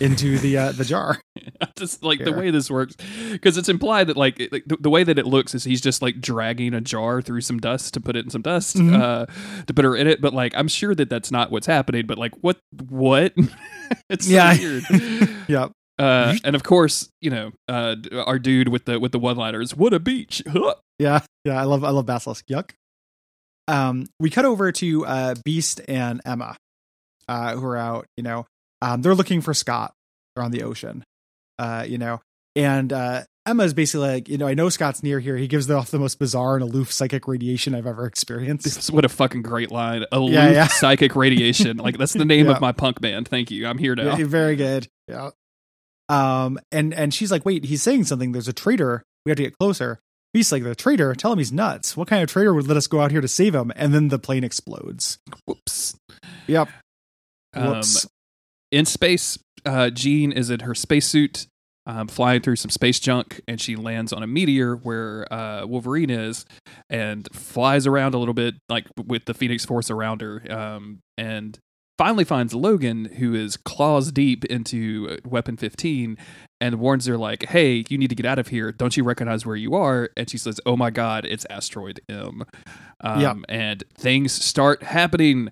into 0.00 0.38
the 0.38 0.58
uh 0.58 0.72
the 0.72 0.84
jar. 0.84 1.20
Just 1.78 2.02
like 2.02 2.24
the 2.24 2.32
way 2.32 2.50
this 2.50 2.68
works 2.70 2.96
because 3.30 3.56
it's 3.56 3.68
implied 3.68 4.08
that 4.08 4.16
like, 4.16 4.40
it- 4.40 4.52
like 4.52 4.64
the, 4.66 4.76
the 4.80 4.90
way 4.90 5.04
that 5.04 5.18
it 5.18 5.26
looks 5.26 5.54
is 5.54 5.62
he's 5.64 5.80
just 5.80 6.02
like 6.02 6.20
dragging 6.20 6.74
a 6.74 6.80
jar 6.80 7.22
through 7.22 7.40
some 7.42 7.58
dust 7.58 7.94
to 7.94 8.00
put 8.00 8.16
it 8.16 8.24
in 8.24 8.30
some 8.30 8.42
dust 8.42 8.76
Mhm. 8.76 9.00
uh 9.00 9.26
to 9.66 9.72
put 9.74 9.84
her 9.84 9.94
in 9.96 10.06
it. 10.08 10.20
But 10.20 10.34
like 10.34 10.52
i'm 10.56 10.68
sure 10.68 10.94
that 10.94 11.08
that's 11.08 11.30
not 11.30 11.50
what's 11.52 11.66
happening. 11.68 12.06
But 12.06 12.18
like 12.18 12.32
what 12.40 12.58
what? 12.88 13.32
It's 14.10 14.28
Yeah. 14.28 14.56
weird. 14.58 14.84
Yep 15.48 15.72
uh 16.00 16.34
and 16.44 16.56
of 16.56 16.62
course 16.62 17.08
you 17.20 17.30
know 17.30 17.52
uh 17.68 17.94
our 18.26 18.38
dude 18.38 18.68
with 18.68 18.84
the 18.86 18.98
with 18.98 19.12
the 19.12 19.18
one 19.18 19.36
liners 19.36 19.76
what 19.76 19.92
a 19.92 20.00
beach. 20.00 20.42
Yeah 20.98 21.20
yeah 21.44 21.58
i 21.60 21.64
love 21.64 21.82
i 21.84 21.90
love 21.90 22.04
basilisk. 22.06 22.46
Yuck. 22.48 22.70
Um 23.68 24.06
we 24.18 24.30
cut 24.30 24.44
over 24.44 24.72
to 24.72 25.06
uh 25.06 25.34
beast 25.44 25.80
and 25.88 26.20
emma 26.24 26.56
uh 27.28 27.54
who 27.54 27.64
are 27.66 27.76
out 27.76 28.06
you 28.16 28.22
know 28.22 28.46
um 28.82 29.02
they're 29.02 29.14
looking 29.14 29.40
for 29.40 29.54
scott. 29.54 29.92
They're 30.34 30.44
on 30.44 30.50
the 30.50 30.62
ocean 30.62 31.04
uh 31.58 31.84
you 31.88 31.98
know 31.98 32.20
and 32.56 32.92
uh 32.92 33.22
emma's 33.46 33.72
basically 33.74 34.06
like 34.08 34.28
you 34.28 34.36
know 34.38 34.46
i 34.46 34.54
know 34.54 34.68
scott's 34.68 35.02
near 35.02 35.20
here. 35.20 35.36
He 35.36 35.46
gives 35.48 35.70
off 35.70 35.90
the 35.90 35.98
most 35.98 36.18
bizarre 36.18 36.54
and 36.56 36.62
aloof 36.64 36.92
psychic 36.92 37.26
radiation 37.28 37.74
i've 37.74 37.86
ever 37.86 38.06
experienced. 38.06 38.92
What 38.92 39.04
a 39.04 39.08
fucking 39.08 39.42
great 39.42 39.70
line. 39.70 40.04
Aloof 40.12 40.32
Yeah, 40.34 40.50
yeah. 40.50 40.66
psychic 40.66 41.16
radiation. 41.16 41.78
Like 41.78 41.96
that's 41.96 42.12
the 42.12 42.24
name 42.26 42.46
Yeah. 42.46 42.52
of 42.52 42.60
my 42.60 42.72
punk 42.72 43.00
band. 43.00 43.28
Thank 43.28 43.50
you. 43.50 43.66
I'm 43.66 43.78
here 43.78 43.94
now. 43.94 44.16
Very 44.16 44.56
good. 44.56 44.86
Yeah 45.08 45.30
um 46.10 46.58
and 46.72 46.92
and 46.92 47.14
she's 47.14 47.30
like 47.30 47.44
wait 47.44 47.64
he's 47.64 47.82
saying 47.82 48.04
something. 48.04 48.32
There's 48.32 48.48
a 48.48 48.52
traitor. 48.52 49.02
We 49.24 49.30
have 49.30 49.36
to 49.36 49.42
get 49.42 49.58
closer. 49.58 50.00
Beast's 50.32 50.52
like 50.52 50.62
the 50.62 50.74
traitor? 50.74 51.14
Tell 51.14 51.32
him 51.32 51.38
he's 51.38 51.52
nuts. 51.52 51.96
What 51.96 52.08
kind 52.08 52.22
of 52.22 52.30
traitor 52.30 52.54
would 52.54 52.68
let 52.68 52.76
us 52.76 52.86
go 52.86 53.00
out 53.00 53.10
here 53.10 53.20
to 53.20 53.28
save 53.28 53.54
him? 53.54 53.72
And 53.74 53.92
then 53.92 54.08
the 54.08 54.18
plane 54.18 54.44
explodes. 54.44 55.18
Whoops. 55.44 55.96
Yep. 56.46 56.68
Um, 57.54 57.66
whoops. 57.66 58.06
in 58.70 58.86
space, 58.86 59.38
uh, 59.66 59.90
Jean 59.90 60.30
is 60.30 60.50
in 60.50 60.60
her 60.60 60.74
spacesuit, 60.74 61.46
um, 61.86 62.06
flying 62.06 62.42
through 62.42 62.56
some 62.56 62.70
space 62.70 63.00
junk, 63.00 63.40
and 63.48 63.60
she 63.60 63.74
lands 63.74 64.12
on 64.12 64.22
a 64.22 64.26
meteor 64.28 64.76
where 64.76 65.32
uh, 65.32 65.66
Wolverine 65.66 66.10
is, 66.10 66.44
and 66.88 67.26
flies 67.32 67.88
around 67.88 68.14
a 68.14 68.18
little 68.18 68.34
bit, 68.34 68.54
like 68.68 68.86
with 69.04 69.24
the 69.24 69.34
Phoenix 69.34 69.64
Force 69.64 69.90
around 69.90 70.20
her, 70.20 70.42
um, 70.48 71.00
and 71.18 71.58
finally 72.00 72.24
finds 72.24 72.54
Logan, 72.54 73.04
who 73.18 73.34
is 73.34 73.58
claws 73.58 74.10
deep 74.10 74.46
into 74.46 75.06
uh, 75.10 75.16
Weapon 75.28 75.58
15, 75.58 76.16
and 76.58 76.80
warns 76.80 77.04
her 77.04 77.18
like, 77.18 77.44
"Hey, 77.50 77.84
you 77.90 77.98
need 77.98 78.08
to 78.08 78.14
get 78.14 78.24
out 78.24 78.38
of 78.38 78.48
here. 78.48 78.72
Don't 78.72 78.96
you 78.96 79.04
recognize 79.04 79.44
where 79.44 79.54
you 79.54 79.74
are?" 79.74 80.08
And 80.16 80.28
she 80.30 80.38
says, 80.38 80.58
"Oh 80.64 80.78
my 80.78 80.88
God, 80.88 81.26
it's 81.26 81.44
Asteroid 81.50 82.00
M." 82.08 82.44
Um, 83.02 83.20
Yeah. 83.20 83.34
and 83.50 83.84
things 83.94 84.32
start 84.32 84.82
happening. 84.82 85.50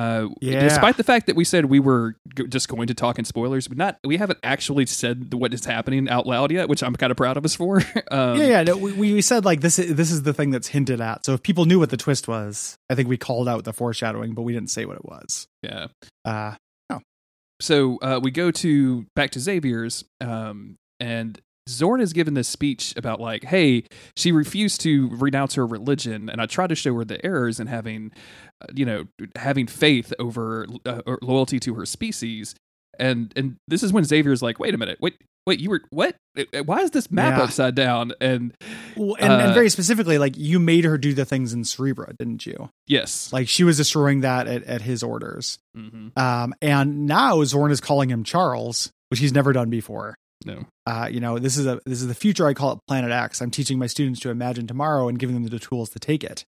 Uh, 0.00 0.28
Yeah. 0.40 0.60
Despite 0.60 0.96
the 0.96 1.04
fact 1.04 1.26
that 1.26 1.36
we 1.36 1.44
said 1.44 1.66
we 1.66 1.80
were 1.80 2.14
g- 2.34 2.46
just 2.48 2.68
going 2.68 2.86
to 2.86 2.94
talk 2.94 3.18
in 3.18 3.24
spoilers, 3.24 3.68
but 3.68 3.76
not 3.76 3.98
we 4.04 4.16
haven't 4.16 4.38
actually 4.42 4.86
said 4.86 5.34
what 5.34 5.52
is 5.52 5.64
happening 5.64 6.08
out 6.08 6.26
loud 6.26 6.50
yet, 6.52 6.68
which 6.68 6.82
I'm 6.82 6.94
kind 6.96 7.10
of 7.10 7.16
proud 7.16 7.36
of 7.36 7.44
us 7.44 7.54
for. 7.54 7.78
um, 8.10 8.36
yeah, 8.38 8.46
yeah. 8.46 8.62
No, 8.62 8.76
we, 8.76 8.92
we 8.92 9.20
said 9.22 9.44
like 9.44 9.60
this. 9.60 9.78
Is, 9.78 9.94
this 9.94 10.10
is 10.10 10.22
the 10.22 10.32
thing 10.32 10.50
that's 10.50 10.68
hinted 10.68 11.00
at. 11.00 11.26
So 11.26 11.34
if 11.34 11.42
people 11.42 11.64
knew 11.66 11.78
what 11.78 11.90
the 11.90 11.96
twist 11.96 12.28
was, 12.28 12.76
I 12.88 12.94
think 12.94 13.08
we 13.08 13.16
called 13.16 13.48
out 13.48 13.64
the 13.64 13.72
foreshadowing, 13.72 14.34
but 14.34 14.42
we 14.42 14.52
didn't 14.52 14.70
say 14.70 14.84
what 14.86 14.96
it 14.96 15.04
was. 15.04 15.46
yeah. 15.62 15.88
Uh, 16.24 16.54
So 17.60 17.98
uh, 17.98 18.20
we 18.22 18.30
go 18.30 18.50
to 18.50 19.04
back 19.14 19.32
to 19.32 19.40
Xavier's, 19.40 20.02
um, 20.22 20.76
and 20.98 21.38
Xorn 21.70 22.00
is 22.00 22.12
given 22.12 22.34
this 22.34 22.48
speech 22.48 22.94
about 22.96 23.20
like, 23.20 23.44
hey, 23.44 23.84
she 24.16 24.32
refused 24.32 24.80
to 24.82 25.08
renounce 25.10 25.54
her 25.54 25.66
religion, 25.66 26.28
and 26.28 26.40
I 26.40 26.46
tried 26.46 26.68
to 26.68 26.74
show 26.74 26.94
her 26.96 27.04
the 27.04 27.24
errors 27.24 27.60
in 27.60 27.66
having, 27.66 28.12
uh, 28.62 28.66
you 28.74 28.84
know, 28.84 29.04
having 29.36 29.66
faith 29.66 30.12
over 30.18 30.66
uh, 30.86 31.00
loyalty 31.22 31.60
to 31.60 31.74
her 31.74 31.86
species. 31.86 32.54
And 32.98 33.32
and 33.36 33.56
this 33.68 33.82
is 33.82 33.92
when 33.92 34.04
Xavier's 34.04 34.42
like, 34.42 34.58
wait 34.58 34.74
a 34.74 34.78
minute, 34.78 34.98
wait, 35.00 35.14
wait, 35.46 35.58
you 35.60 35.70
were 35.70 35.80
what? 35.90 36.16
Why 36.64 36.80
is 36.80 36.90
this 36.90 37.10
map 37.10 37.36
Yeah. 37.38 37.44
upside 37.44 37.74
down? 37.74 38.12
And 38.20 38.52
well, 38.96 39.16
and, 39.18 39.32
and 39.32 39.50
Uh, 39.50 39.54
very 39.54 39.70
specifically, 39.70 40.18
like 40.18 40.36
you 40.36 40.58
made 40.60 40.84
her 40.84 40.98
do 40.98 41.14
the 41.14 41.24
things 41.24 41.52
in 41.54 41.62
Cerebra, 41.62 42.14
didn't 42.18 42.44
you? 42.46 42.68
yes, 42.86 43.32
Like 43.32 43.48
she 43.48 43.64
was 43.64 43.76
destroying 43.78 44.20
that 44.20 44.46
at, 44.46 44.64
at 44.64 44.82
his 44.82 45.02
orders. 45.02 45.58
hmm 45.74 46.08
Um, 46.16 46.54
and 46.60 47.06
now 47.06 47.36
Xorn 47.38 47.70
is 47.70 47.80
calling 47.80 48.10
him 48.10 48.22
Charles, 48.22 48.90
which 49.08 49.20
he's 49.20 49.32
never 49.32 49.52
done 49.52 49.70
before. 49.70 50.14
No, 50.44 50.66
Uh, 50.86 51.08
you 51.10 51.20
know, 51.20 51.38
this 51.38 51.56
is 51.56 51.66
a 51.66 51.80
this 51.86 52.00
is 52.00 52.08
the 52.08 52.14
future. 52.14 52.46
I 52.46 52.54
call 52.54 52.72
it 52.72 52.78
Planet 52.88 53.10
X. 53.10 53.40
I'm 53.42 53.50
teaching 53.50 53.78
my 53.78 53.86
students 53.86 54.20
to 54.20 54.30
imagine 54.30 54.66
tomorrow 54.66 55.08
and 55.08 55.18
giving 55.18 55.34
them 55.34 55.44
the 55.46 55.58
tools 55.58 55.90
to 55.90 55.98
take 55.98 56.24
it. 56.24 56.44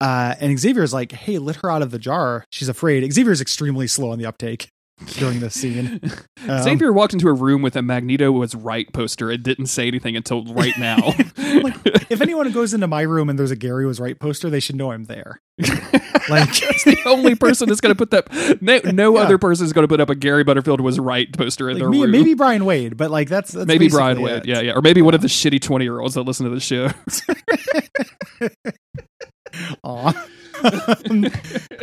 Uh, 0.00 0.34
and 0.40 0.58
Xavier's 0.58 0.94
like, 0.94 1.12
"Hey, 1.12 1.38
let 1.38 1.56
her 1.56 1.70
out 1.70 1.82
of 1.82 1.90
the 1.90 1.98
jar." 1.98 2.46
She's 2.50 2.68
afraid. 2.68 3.10
Xavier's 3.12 3.40
extremely 3.40 3.86
slow 3.86 4.10
on 4.12 4.18
the 4.18 4.26
uptake 4.26 4.68
during 5.06 5.40
this 5.40 5.54
scene. 5.60 6.00
Um, 6.48 6.58
Xavier 6.62 6.92
walked 6.92 7.12
into 7.12 7.28
a 7.28 7.32
room 7.32 7.62
with 7.62 7.76
a 7.76 7.82
Magneto 7.82 8.30
was 8.32 8.54
right 8.54 8.90
poster 8.92 9.30
and 9.30 9.42
didn't 9.42 9.66
say 9.66 9.86
anything 9.88 10.16
until 10.16 10.44
right 10.46 10.76
now. 10.78 11.14
Like, 11.50 11.74
if 12.10 12.20
anyone 12.20 12.50
goes 12.52 12.72
into 12.74 12.86
my 12.86 13.02
room 13.02 13.28
and 13.28 13.36
there's 13.38 13.50
a 13.50 13.56
Gary 13.56 13.84
was 13.84 13.98
right 13.98 14.18
poster, 14.18 14.48
they 14.50 14.60
should 14.60 14.76
know 14.76 14.92
I'm 14.92 15.04
there. 15.04 15.40
Like, 15.58 16.48
That's 16.60 16.84
the 16.84 16.98
only 17.06 17.34
person 17.34 17.68
that's 17.68 17.80
going 17.80 17.94
to 17.94 17.98
put 17.98 18.10
that. 18.12 18.62
No, 18.62 18.78
no 18.84 19.14
Yeah. 19.16 19.22
other 19.24 19.36
person 19.36 19.66
is 19.66 19.72
going 19.72 19.82
to 19.82 19.88
put 19.88 20.00
up 20.00 20.10
a 20.10 20.14
Gary 20.14 20.44
Butterfield 20.44 20.80
was 20.80 21.00
right 21.00 21.30
poster 21.36 21.68
in 21.68 21.74
like 21.74 21.82
their 21.82 21.90
me, 21.90 22.02
room. 22.02 22.10
maybe 22.12 22.34
Brian 22.34 22.64
Wade, 22.64 22.96
but 22.96 23.10
like 23.10 23.28
that's, 23.28 23.50
that's 23.52 23.66
Maybe 23.66 23.88
Brian 23.88 24.22
Wade, 24.22 24.36
it. 24.38 24.46
yeah, 24.46 24.60
yeah, 24.60 24.72
or 24.76 24.80
maybe 24.80 25.02
one 25.02 25.14
of 25.14 25.22
the 25.22 25.28
shitty 25.28 25.60
twenty 25.60 25.84
year 25.86 25.98
olds 25.98 26.14
that 26.14 26.22
listen 26.22 26.44
to 26.48 26.54
the 26.54 26.60
show. 26.60 26.88
Aw. 29.84 30.26
Um, 30.62 31.26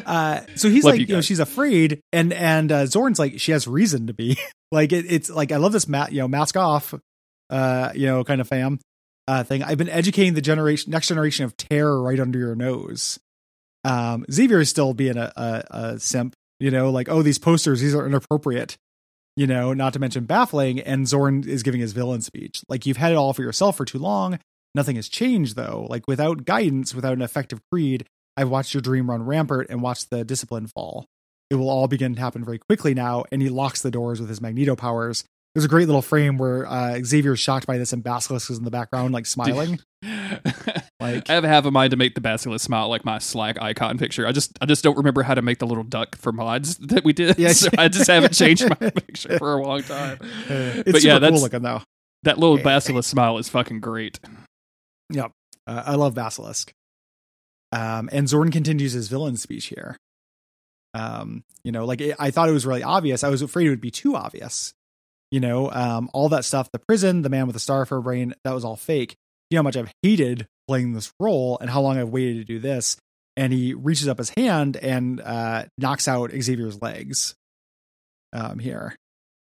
uh, 0.06 0.42
so 0.56 0.70
he's 0.70 0.84
Love 0.84 0.94
like, 0.94 1.02
you 1.02 1.08
you, 1.08 1.16
know, 1.16 1.22
she's 1.22 1.40
afraid, 1.40 2.02
and 2.13 2.32
and 2.34 2.72
uh, 2.72 2.84
Xorn's 2.84 3.20
like, 3.20 3.40
she 3.40 3.52
has 3.52 3.68
reason 3.68 4.08
to 4.08 4.13
be. 4.13 4.38
like 4.72 4.92
it, 4.92 5.06
it's 5.10 5.30
like 5.30 5.52
I 5.52 5.58
love 5.58 5.72
this 5.72 5.88
mat, 5.88 6.12
you 6.12 6.20
know, 6.20 6.28
mask 6.28 6.58
off, 6.58 6.94
uh, 7.50 7.92
you 7.96 8.06
know, 8.06 8.24
kind 8.24 8.42
of 8.42 8.48
fam 8.48 8.80
uh, 9.28 9.44
thing. 9.44 9.63
I've 9.63 9.78
been 9.78 9.90
educating 9.90 10.34
the 10.34 10.42
generation, 10.42 10.92
next 10.92 11.08
generation 11.08 11.46
of 11.46 11.58
terror 11.58 12.02
right 12.02 12.20
under 12.20 12.40
your 12.40 12.56
nose. 12.56 13.20
Um, 13.84 14.26
Xavier 14.32 14.60
is 14.60 14.70
still 14.70 14.94
being 14.94 15.18
a, 15.18 15.32
a, 15.36 15.63
a 15.70 16.00
simp, 16.00 16.34
you 16.60 16.72
know, 16.72 16.90
like 16.90 17.10
oh 17.10 17.22
these 17.22 17.40
posters, 17.40 17.82
these 17.82 17.96
are 17.96 18.06
inappropriate. 18.06 18.78
You 19.36 19.46
know, 19.46 19.72
not 19.72 19.94
to 19.94 20.00
mention 20.00 20.26
baffling, 20.26 20.80
and 20.80 21.06
Xorn 21.06 21.46
is 21.46 21.62
giving 21.62 21.80
his 21.80 21.94
villain 21.94 22.22
speech. 22.22 22.63
Like, 22.68 22.88
you've 22.88 22.98
had 22.98 23.12
it 23.12 23.16
all 23.16 23.34
for 23.34 23.44
yourself 23.44 23.78
for 23.78 23.86
too 23.86 24.00
long. 24.00 24.40
Nothing 24.78 24.96
has 24.98 25.10
changed, 25.10 25.56
though. 25.56 25.88
Like, 25.90 26.08
without 26.08 26.46
guidance, 26.46 26.94
without 26.94 27.13
an 27.13 27.24
effective 27.24 27.60
creed, 27.72 28.06
I've 28.38 28.50
watched 28.50 28.76
your 28.76 28.82
dream 28.82 29.10
run 29.10 29.24
rampant 29.24 29.72
and 29.72 29.82
watched 29.82 30.12
the 30.12 30.24
discipline 30.24 30.68
fall. 30.68 31.08
It 31.50 31.56
will 31.56 31.68
all 31.68 31.88
begin 31.88 32.13
to 32.13 32.22
happen 32.22 32.46
very 32.46 32.60
quickly 32.60 32.94
now. 32.94 33.24
And 33.32 33.42
he 33.42 33.50
locks 33.50 33.82
the 33.82 33.90
doors 33.90 34.20
with 34.20 34.30
his 34.30 34.40
magneto 34.40 34.76
powers. 34.76 35.24
There's 35.56 35.66
a 35.66 35.68
great 35.68 35.88
little 35.88 36.04
frame 36.04 36.38
where 36.38 36.68
uh, 36.68 37.00
Xavier's 37.04 37.40
shocked 37.40 37.66
by 37.66 37.80
this 37.80 37.92
and 37.92 38.04
Basilisk 38.04 38.52
is 38.52 38.60
in 38.60 38.66
the 38.66 38.70
background, 38.70 39.16
like 39.16 39.26
smiling. 39.26 39.80
like 41.00 41.28
I 41.28 41.34
have 41.34 41.44
half 41.44 41.66
a 41.66 41.72
mind 41.72 41.90
to 41.90 41.98
make 41.98 42.13
the 42.13 42.22
basilisk 42.22 42.63
smile 42.63 42.90
like 42.90 43.04
my 43.04 43.18
Slack 43.18 43.60
icon 43.60 43.98
picture. 43.98 44.28
I 44.28 44.32
just 44.32 44.56
I 44.62 44.68
just 44.68 44.84
don't 44.84 44.98
remember 44.98 45.24
how 45.24 45.34
to 45.34 45.42
make 45.42 45.58
the 45.58 45.66
little 45.66 45.84
duck 45.84 46.16
for 46.20 46.32
mods 46.32 46.78
that 46.90 47.04
we 47.04 47.13
did. 47.13 47.40
Yeah, 47.40 47.54
so 47.54 47.70
I 47.80 47.88
just 47.88 48.06
haven't 48.06 48.34
changed 48.36 48.70
my 48.70 48.92
picture 48.92 49.40
for 49.40 49.56
a 49.56 49.63
long 49.66 49.82
time. 49.82 50.20
It's 50.50 50.92
but 50.92 51.04
yeah, 51.04 51.18
that's 51.18 51.34
cool 51.34 51.42
looking 51.42 51.63
though. 51.63 51.82
That 52.22 52.38
little 52.38 52.60
basilisk 52.60 53.10
smile 53.10 53.40
is 53.40 53.50
fucking 53.50 53.80
great. 53.80 54.20
Yep, 55.12 55.32
uh, 55.65 55.84
I 55.86 55.96
love 55.96 56.13
basilisk. 56.13 56.74
Um, 57.72 58.10
and 58.12 58.28
Xorn 58.28 58.52
continues 58.52 58.93
his 58.93 59.08
villain 59.08 59.38
speech 59.38 59.65
here. 59.65 59.98
Um, 60.93 61.43
you 61.63 61.72
know, 61.72 61.86
like 61.86 62.02
it, 62.02 62.15
I 62.17 62.32
thought 62.32 62.50
it 62.50 62.54
was 62.54 62.65
really 62.65 62.84
obvious. 62.84 63.24
I 63.24 63.30
was 63.30 63.41
afraid 63.41 63.67
it 63.67 63.72
would 63.72 63.82
be 63.82 63.91
too 63.91 64.15
obvious. 64.15 64.74
You 65.32 65.41
know, 65.41 65.70
um, 65.72 66.10
all 66.13 66.30
that 66.30 66.46
stuff, 66.46 66.72
the 66.72 66.80
prison, 66.80 67.22
the 67.22 67.30
man 67.30 67.48
with 67.48 67.54
the 67.54 67.60
star 67.60 67.86
for 67.86 67.98
a 67.98 68.02
brain, 68.02 68.34
that 68.46 68.54
was 68.54 68.63
all 68.63 68.78
fake. 68.78 69.15
You 69.50 69.56
know 69.56 69.60
how 69.60 69.63
much 69.63 69.78
I've 69.78 69.91
hated 70.02 70.48
playing 70.67 70.93
this 70.93 71.12
role 71.20 71.58
and 71.60 71.70
how 71.70 71.82
long 71.82 71.98
I've 71.98 72.10
waited 72.10 72.38
to 72.38 72.43
do 72.43 72.60
this. 72.60 72.98
And 73.36 73.54
he 73.54 73.74
reaches 73.74 74.08
up 74.08 74.17
his 74.17 74.32
hand 74.32 74.78
and 74.78 75.22
uh, 75.22 75.65
knocks 75.78 76.08
out 76.08 76.32
Xavier's 76.32 76.82
legs 76.82 77.36
um, 78.34 78.60
here, 78.60 78.96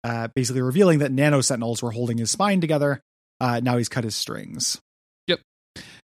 uh, 0.04 0.30
basically 0.34 0.62
revealing 0.62 1.00
that 1.00 1.12
nano 1.12 1.42
sentinels 1.42 1.82
were 1.82 1.92
holding 1.92 2.18
his 2.18 2.32
spine 2.32 2.62
together. 2.62 3.02
Uh, 3.40 3.60
now 3.62 3.78
he's 3.78 3.90
cut 3.90 4.04
his 4.04 4.16
strings. 4.16 4.80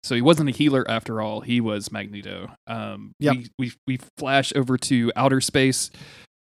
So 0.05 0.15
he 0.15 0.21
wasn't 0.21 0.51
a 0.51 0.53
healer 0.53 0.85
after 0.89 1.23
all. 1.23 1.41
He 1.41 1.63
was 1.63 1.91
Magneto. 1.91 2.51
Um, 2.67 3.13
yep. 3.19 3.37
we, 3.37 3.49
we, 3.59 3.73
we 3.87 3.99
flash 4.19 4.53
over 4.55 4.77
to 4.77 5.11
outer 5.17 5.41
space, 5.41 5.91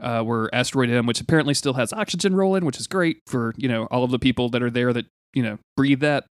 uh, 0.03 0.23
where 0.23 0.53
Asteroid 0.55 0.89
M, 0.89 1.05
which 1.05 1.21
apparently 1.21 1.53
still 1.53 1.75
has 1.75 1.93
oxygen 1.93 2.35
rolling, 2.35 2.65
which 2.65 2.81
is 2.81 2.87
great 2.87 3.21
for 3.27 3.53
you 3.59 3.69
know 3.69 3.85
all 3.91 4.03
of 4.03 4.11
the 4.11 4.19
people 4.19 4.49
that 4.51 4.63
are 4.63 4.71
there 4.71 4.95
that 4.95 5.05
you 5.35 5.43
know 5.43 5.59
breathe 5.77 6.01
that. 6.01 6.25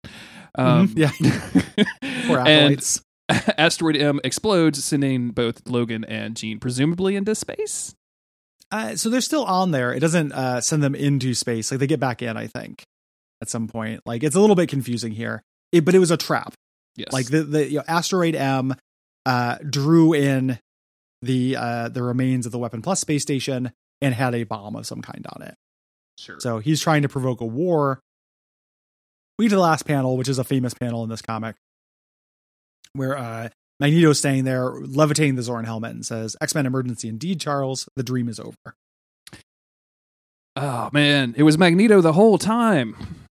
Mm-hmm. 0.57 0.61
Um, 0.61 0.89
mm-hmm. 0.89 2.25
Yeah. 2.25 2.47
and 2.47 3.01
Asteroid 3.59 3.97
M 3.97 4.21
explodes, 4.25 4.83
sending 4.83 5.31
both 5.31 5.69
Logan 5.69 6.05
and 6.05 6.35
Jean 6.35 6.59
presumably 6.59 7.15
into 7.15 7.35
space. 7.35 7.95
Uh, 8.71 8.97
so 8.97 9.11
they're 9.11 9.21
still 9.21 9.45
on 9.45 9.71
there. 9.71 9.93
It 9.93 10.01
doesn't 10.01 10.33
uh, 10.33 10.61
send 10.63 10.83
them 10.83 10.95
into 10.95 11.35
space. 11.35 11.71
Like 11.71 11.81
they 11.81 11.87
get 11.87 12.01
back 12.01 12.23
in, 12.23 12.37
I 12.37 12.47
think, 12.47 12.83
at 13.43 13.51
some 13.51 13.69
point. 13.69 14.01
Like 14.07 14.23
it's 14.23 14.35
a 14.37 14.41
little 14.41 14.57
bit 14.57 14.69
confusing 14.71 15.13
here. 15.13 15.43
It, 15.73 15.85
but 15.85 15.95
it 15.95 15.99
was 15.99 16.11
a 16.11 16.17
trap. 16.17 16.55
Yes. 16.99 17.13
Like 17.13 17.27
the 17.27 17.45
the 17.45 17.71
you 17.71 17.79
know, 17.79 17.85
asteroid 17.87 18.35
M 18.35 18.75
uh, 19.25 19.57
drew 19.69 20.13
in 20.13 20.59
the 21.23 21.57
uh, 21.57 21.89
the 21.89 22.03
remains 22.03 22.47
of 22.47 22.53
the 22.53 22.59
Weapon 22.59 22.83
Plus 22.83 23.01
space 23.01 23.23
station 23.23 23.73
and 24.01 24.15
had 24.15 24.35
a 24.35 24.45
bomb 24.45 24.77
of 24.77 24.87
some 24.87 25.03
kind 25.03 25.27
on 25.35 25.43
it. 25.43 25.55
Sure. 26.19 26.41
So 26.41 26.59
he's 26.59 26.81
trying 26.81 27.03
to 27.03 27.09
provoke 27.09 27.41
a 27.41 27.47
war. 27.47 28.01
We 29.39 29.45
get 29.45 29.51
to 29.51 29.57
the 29.57 29.63
last 29.63 29.87
panel, 29.87 30.17
which 30.17 30.29
is 30.29 30.39
a 30.39 30.45
famous 30.45 30.75
panel 30.75 31.05
in 31.05 31.11
this 31.11 31.23
comic, 31.23 31.55
where 32.93 33.17
uh, 33.17 33.49
Magneto's 33.79 34.19
standing 34.19 34.45
there 34.45 34.71
levitating 34.71 35.37
the 35.37 35.43
Xorn 35.43 35.65
helmet 35.65 35.93
and 35.93 36.05
says, 36.05 36.37
X 36.41 36.55
Men 36.55 36.67
emergency 36.67 37.09
indeed, 37.09 37.41
Charles. 37.41 37.89
The 37.95 38.03
dream 38.03 38.29
is 38.29 38.41
over. 38.41 38.75
Oh, 40.57 40.91
man. 40.93 41.35
It 41.37 41.45
was 41.45 41.57
Magneto 41.57 42.01
the 42.01 42.13
whole 42.13 42.39
time. 42.39 42.97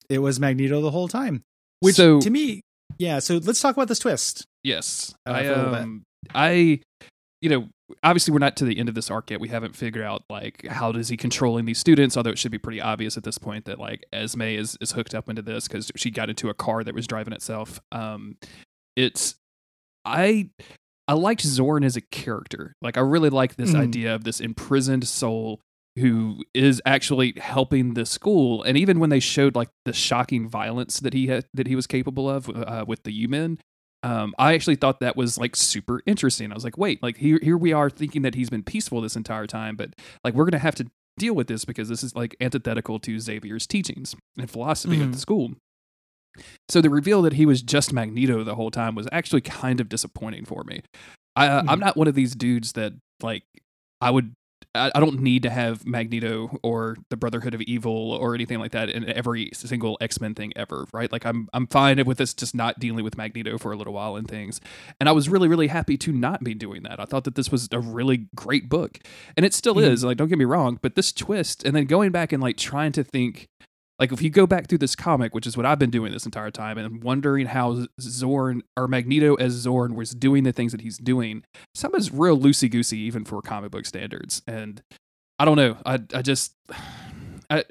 It 0.09 0.21
was 0.21 0.41
Magneto 0.41 0.81
the 0.81 0.91
whole 0.91 1.09
time. 1.09 1.43
Which 1.81 1.97
so, 1.97 2.21
to 2.21 2.31
me 2.31 2.63
yeah, 3.01 3.19
so 3.19 3.39
let's 3.39 3.63
talk 3.63 3.75
about 3.75 3.89
this 3.89 3.99
twist. 3.99 4.47
Yes, 4.63 5.15
uh, 5.27 5.31
I 5.31 5.47
um, 5.47 6.03
I, 6.35 6.81
you 7.41 7.49
know, 7.49 7.69
obviously 8.05 8.33
we're 8.33 8.41
not 8.41 8.59
to 8.59 8.67
the 8.67 8.79
end 8.79 8.91
of 8.91 8.95
this 8.95 9.11
arc 9.11 9.31
yet. 9.31 9.41
We 9.41 9.49
haven't 9.49 9.75
figured 9.75 10.05
out 10.05 10.23
like 10.29 10.67
how 10.67 10.93
does 10.93 11.09
he 11.09 11.17
controlling 11.17 11.65
these 11.65 11.79
students. 11.79 12.19
Although 12.19 12.31
it 12.31 12.39
should 12.39 12.53
be 12.53 12.59
pretty 12.59 12.79
obvious 12.79 13.17
at 13.17 13.25
this 13.25 13.39
point 13.39 13.65
that 13.65 13.79
like 13.79 14.05
Esme 14.13 14.43
is 14.43 14.77
is 14.83 14.93
hooked 14.93 15.15
up 15.15 15.31
into 15.31 15.41
this 15.41 15.67
because 15.67 15.91
she 15.97 16.11
got 16.11 16.29
into 16.29 16.51
a 16.51 16.55
car 16.55 16.85
that 16.85 16.95
was 16.95 17.07
driving 17.07 17.33
itself. 17.33 17.81
Um, 17.91 18.37
it's 18.97 19.35
I 20.05 20.51
I 21.09 21.15
liked 21.15 21.43
Xorn 21.43 21.87
as 21.87 21.97
a 21.97 22.03
character. 22.03 22.75
Like 22.83 22.99
I 22.99 23.01
really 23.01 23.31
like 23.31 23.57
this 23.57 23.73
mm. 23.73 23.81
idea 23.81 24.15
of 24.15 24.25
this 24.25 24.41
imprisoned 24.41 25.09
soul 25.09 25.59
who 25.99 26.45
is 26.55 26.81
actually 26.87 27.35
helping 27.37 27.95
the 27.95 28.07
school 28.07 28.63
and 28.63 28.79
even 28.79 29.01
when 29.01 29.11
they 29.11 29.21
showed 29.21 29.57
like 29.57 29.69
the 29.85 29.93
shocking 29.93 30.49
violence 30.49 31.01
that 31.01 31.13
he 31.13 31.27
had 31.27 31.45
that 31.53 31.67
he 31.67 31.75
was 31.75 31.87
capable 31.87 32.31
of 32.31 32.49
uh, 32.49 32.85
with 32.87 33.03
the 33.03 33.13
U-Men 33.13 33.59
um, 34.03 34.35
I 34.39 34.55
actually 34.55 34.77
thought 34.77 35.01
that 35.01 35.17
was 35.17 35.37
like 35.37 35.55
super 35.55 36.01
interesting. 36.07 36.51
I 36.51 36.55
was 36.55 36.65
like, 36.65 36.79
wait, 36.79 37.03
like 37.03 37.19
here 37.19 37.39
here 37.43 37.57
we 37.57 37.73
are 37.73 37.91
thinking 37.91 38.23
that 38.23 38.35
he's 38.35 38.51
been 38.51 38.63
peaceful 38.63 39.01
this 39.01 39.17
entire 39.17 39.47
time, 39.47 39.77
but 39.77 39.95
like 40.25 40.35
we're 40.35 40.47
gonna 40.47 40.59
have 40.59 40.75
to 40.77 40.87
deal 41.19 41.35
with 41.35 41.49
this 41.49 41.65
because 41.65 41.89
this 41.89 42.03
is 42.03 42.15
like 42.15 42.35
antithetical 42.41 42.99
to 43.01 43.21
Xavier's 43.21 43.67
teachings 43.67 44.17
and 44.39 44.51
philosophy 44.51 44.97
mm-hmm. 44.97 45.07
at 45.07 45.13
the 45.13 45.19
school. 45.19 45.53
So 46.69 46.81
the 46.81 46.89
reveal 46.89 47.23
that 47.23 47.35
he 47.35 47.45
was 47.45 47.61
just 47.61 47.93
Magneto 47.93 48.43
the 48.43 48.55
whole 48.55 48.71
time 48.71 48.95
was 48.95 49.09
actually 49.13 49.43
kind 49.43 49.81
of 49.81 49.89
disappointing 49.89 50.45
for 50.45 50.65
me. 50.65 50.81
I, 51.37 51.49
mm-hmm. 51.49 51.69
I'm 51.69 51.81
not 51.81 51.97
one 51.97 52.09
of 52.09 52.15
these 52.15 52.35
dudes 52.35 52.73
that 52.73 52.95
like 53.23 53.43
I 54.01 54.11
would 54.11 54.33
I, 54.75 54.91
I 54.95 55.01
don't 55.01 55.21
need 55.21 55.43
to 55.43 55.51
have 55.51 55.87
Magneto 55.87 56.59
or 56.63 56.97
the 57.09 57.17
Brotherhood 57.17 57.55
of 57.55 57.61
Evil 57.63 58.13
or 58.13 58.35
anything 58.35 58.59
like 58.59 58.73
that 58.73 58.89
in 58.89 59.09
every 59.09 59.51
single 59.53 59.99
X 60.01 60.21
Men 60.21 60.35
thing 60.35 60.53
ever, 60.55 60.87
right? 60.93 61.11
Like 61.11 61.27
I'm 61.27 61.49
I'm 61.53 61.67
fine 61.67 62.05
with 62.05 62.19
this 62.19 62.35
just 62.35 62.55
not 62.55 62.79
dealing 62.79 63.05
with 63.05 63.17
Magneto 63.17 63.59
for 63.59 63.73
a 63.73 63.77
little 63.77 63.93
while 63.93 64.17
and 64.17 64.29
things. 64.29 64.61
And 65.01 65.09
I 65.09 65.13
was 65.13 65.29
really 65.29 65.49
really 65.49 65.69
happy 65.69 65.97
to 65.99 66.13
not 66.13 66.45
be 66.45 66.55
doing 66.55 66.83
that. 66.85 67.01
I 67.01 67.05
thought 67.05 67.25
that 67.25 67.35
this 67.35 67.51
was 67.51 67.69
a 67.73 67.81
really 67.81 68.29
great 68.35 68.69
book, 68.69 68.99
and 69.37 69.45
it 69.45 69.55
still 69.55 69.75
mm-hmm. 69.75 69.93
is. 69.93 70.05
Like 70.05 70.17
don't 70.17 70.29
get 70.29 70.39
me 70.39 70.45
wrong, 70.45 70.79
but 70.81 70.95
this 70.95 71.13
twist 71.13 71.65
and 71.65 71.75
then 71.75 71.87
going 71.87 72.13
back 72.13 72.33
and 72.33 72.43
like 72.43 72.57
trying 72.57 72.93
to 72.93 73.03
think 73.03 73.49
like 74.01 74.13
if 74.13 74.23
you 74.23 74.31
go 74.31 74.47
back 74.47 74.67
through 74.67 74.79
this 74.79 74.97
comic, 74.97 75.35
which 75.35 75.47
is 75.47 75.59
what 75.59 75.67
I've 75.67 75.79
been 75.79 75.91
doing 75.91 76.11
this 76.11 76.25
entire 76.25 76.51
time, 76.51 76.79
and 76.79 77.05
wondering 77.05 77.47
how 77.47 77.85
Xorn 78.01 78.63
or 78.75 78.89
Magneto 78.89 79.35
as 79.35 79.67
Xorn 79.67 79.95
was 79.95 80.13
doing 80.13 80.43
the 80.45 80.53
things 80.53 80.73
that 80.73 80.81
he's 80.81 80.97
doing, 80.97 81.45
some 81.75 81.95
is 81.95 82.11
real 82.11 82.39
loosey 82.39 82.71
goosey 82.71 82.99
even 82.99 83.27
for 83.27 83.43
comic 83.43 83.71
book 83.71 83.85
standards. 83.85 84.41
And 84.47 84.83
I 85.39 85.45
don't 85.45 85.57
know. 85.57 85.77
I 85.85 86.01
I 86.15 86.23
just 86.23 86.55
I 87.51 87.65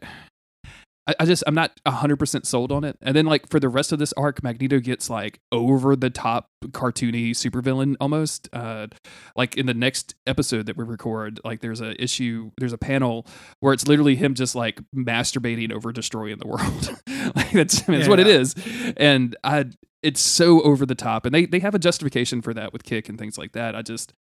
I, 1.10 1.16
I 1.22 1.26
just 1.26 1.44
I'm 1.48 1.56
not 1.56 1.72
hundred 1.88 2.18
percent 2.18 2.46
sold 2.46 2.72
on 2.72 2.84
it. 2.84 2.98
And 3.02 3.16
then 3.16 3.26
like 3.26 3.50
for 3.50 3.60
the 3.60 3.70
rest 3.70 3.92
of 3.92 3.98
this 3.98 4.14
arc, 4.14 4.44
Magneto 4.44 4.80
gets 4.80 5.10
like 5.10 5.40
over 5.52 5.96
the 5.96 6.12
top 6.12 6.50
cartoony 6.68 7.32
supervillain 7.32 7.96
almost. 8.00 8.48
Uh, 8.54 8.88
like 9.36 9.58
in 9.58 9.66
the 9.66 9.74
next 9.74 10.14
episode 10.28 10.68
that 10.68 10.78
we 10.78 10.86
record, 10.86 11.40
like 11.44 11.62
there's 11.62 11.82
a 11.82 12.02
issue, 12.02 12.52
there's 12.60 12.74
a 12.74 12.78
panel 12.78 13.26
where 13.60 13.74
it's 13.74 13.88
literally 13.88 14.16
him 14.16 14.36
just 14.36 14.54
like 14.54 14.80
masturbating 14.96 15.74
over 15.74 15.92
destroying 15.92 16.38
the 16.38 16.48
world. 16.48 17.02
like 17.36 17.52
that's, 17.52 17.82
that's 17.82 18.04
yeah. 18.04 18.08
what 18.08 18.20
it 18.20 18.28
is. 18.28 18.54
And 18.96 19.36
I 19.44 19.66
it's 20.02 20.22
so 20.22 20.62
over 20.62 20.86
the 20.86 20.96
top 20.96 21.26
and 21.26 21.36
they 21.36 21.46
they 21.46 21.60
have 21.60 21.76
a 21.76 21.80
justification 21.80 22.42
for 22.42 22.54
that 22.54 22.72
with 22.72 22.84
kick 22.84 23.10
and 23.10 23.20
things 23.20 23.38
like 23.38 23.52
that 23.52 23.76
i 23.76 23.82
just 23.82 24.14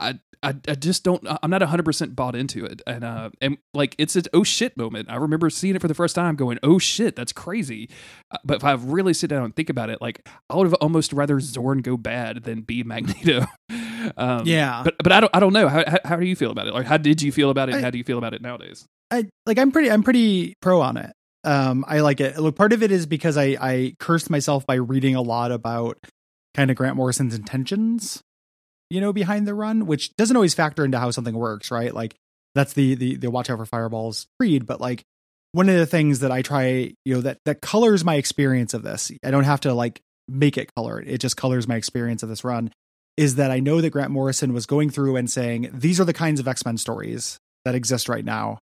I, 0.00 0.18
I, 0.42 0.54
I 0.66 0.74
just 0.74 1.04
don't 1.04 1.22
I'm 1.42 1.50
not 1.50 1.60
100% 1.60 2.16
bought 2.16 2.34
into 2.34 2.64
it. 2.64 2.80
And 2.86 3.04
uh 3.04 3.30
and 3.40 3.58
like 3.74 3.94
it's 3.98 4.16
an 4.16 4.24
oh 4.32 4.42
shit 4.42 4.76
moment. 4.76 5.10
I 5.10 5.16
remember 5.16 5.50
seeing 5.50 5.76
it 5.76 5.82
for 5.82 5.88
the 5.88 5.94
first 5.94 6.14
time 6.14 6.36
going 6.36 6.58
oh 6.62 6.78
shit 6.78 7.14
that's 7.14 7.32
crazy. 7.32 7.90
Uh, 8.30 8.38
but 8.44 8.56
if 8.56 8.64
I 8.64 8.72
really 8.72 9.12
sit 9.12 9.28
down 9.28 9.44
and 9.44 9.54
think 9.54 9.68
about 9.68 9.90
it 9.90 10.00
like 10.00 10.26
I 10.48 10.56
would 10.56 10.66
have 10.66 10.74
almost 10.74 11.12
rather 11.12 11.36
Xorn 11.36 11.82
go 11.82 11.96
bad 11.96 12.44
than 12.44 12.62
be 12.62 12.82
Magneto. 12.84 13.44
Um, 14.16 14.46
yeah. 14.46 14.82
but 14.82 14.96
but 15.02 15.12
I 15.12 15.20
don't 15.20 15.30
I 15.34 15.40
don't 15.40 15.52
know. 15.52 15.68
How, 15.68 15.84
how, 15.86 15.98
how 16.04 16.16
do 16.16 16.26
you 16.26 16.36
feel 16.36 16.50
about 16.50 16.66
it? 16.66 16.74
Like 16.74 16.86
how 16.86 16.96
did 16.96 17.20
you 17.20 17.32
feel 17.32 17.50
about 17.50 17.68
it 17.68 17.76
I, 17.76 17.80
how 17.82 17.90
do 17.90 17.98
you 17.98 18.04
feel 18.04 18.18
about 18.18 18.32
it 18.32 18.40
nowadays? 18.40 18.86
I 19.10 19.26
like 19.44 19.58
I'm 19.58 19.70
pretty 19.72 19.90
I'm 19.90 20.02
pretty 20.02 20.54
pro 20.62 20.80
on 20.80 20.96
it. 20.96 21.12
Um 21.44 21.84
I 21.86 22.00
like 22.00 22.20
it. 22.20 22.38
Look 22.38 22.56
part 22.56 22.72
of 22.72 22.82
it 22.82 22.90
is 22.90 23.04
because 23.04 23.36
I 23.36 23.56
I 23.60 23.94
cursed 23.98 24.30
myself 24.30 24.66
by 24.66 24.76
reading 24.76 25.16
a 25.16 25.22
lot 25.22 25.52
about 25.52 25.98
kind 26.54 26.70
of 26.70 26.76
Grant 26.78 26.96
Morrison's 26.96 27.34
intentions 27.34 28.22
you 28.90 29.00
know, 29.00 29.12
behind 29.12 29.46
the 29.46 29.54
run, 29.54 29.86
which 29.86 30.14
doesn't 30.16 30.36
always 30.36 30.54
factor 30.54 30.84
into 30.84 30.98
how 30.98 31.10
something 31.10 31.34
works, 31.34 31.70
right? 31.70 31.94
Like 31.94 32.16
that's 32.54 32.72
the 32.72 32.94
the 32.94 33.16
the 33.16 33.30
watch 33.30 33.48
out 33.48 33.58
for 33.58 33.66
fireballs 33.66 34.26
read, 34.38 34.66
but 34.66 34.80
like 34.80 35.04
one 35.52 35.68
of 35.68 35.76
the 35.76 35.86
things 35.86 36.20
that 36.20 36.30
I 36.30 36.42
try, 36.42 36.92
you 37.04 37.14
know, 37.14 37.20
that 37.22 37.38
that 37.44 37.60
colors 37.60 38.04
my 38.04 38.16
experience 38.16 38.74
of 38.74 38.82
this. 38.82 39.10
I 39.24 39.30
don't 39.30 39.44
have 39.44 39.60
to 39.60 39.74
like 39.74 40.00
make 40.28 40.58
it 40.58 40.74
color. 40.74 41.00
It 41.00 41.18
just 41.18 41.36
colors 41.36 41.66
my 41.66 41.76
experience 41.76 42.22
of 42.22 42.28
this 42.28 42.44
run. 42.44 42.72
Is 43.16 43.36
that 43.36 43.50
I 43.50 43.60
know 43.60 43.80
that 43.80 43.90
Grant 43.90 44.10
Morrison 44.10 44.52
was 44.52 44.66
going 44.66 44.90
through 44.90 45.16
and 45.16 45.30
saying 45.30 45.70
these 45.72 46.00
are 46.00 46.04
the 46.04 46.12
kinds 46.12 46.40
of 46.40 46.48
X 46.48 46.64
Men 46.64 46.76
stories 46.76 47.38
that 47.64 47.74
exist 47.74 48.08
right 48.08 48.24
now. 48.24 48.58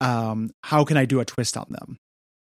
Um, 0.00 0.50
how 0.62 0.84
can 0.84 0.96
I 0.96 1.04
do 1.04 1.20
a 1.20 1.24
twist 1.24 1.56
on 1.56 1.66
them? 1.68 1.96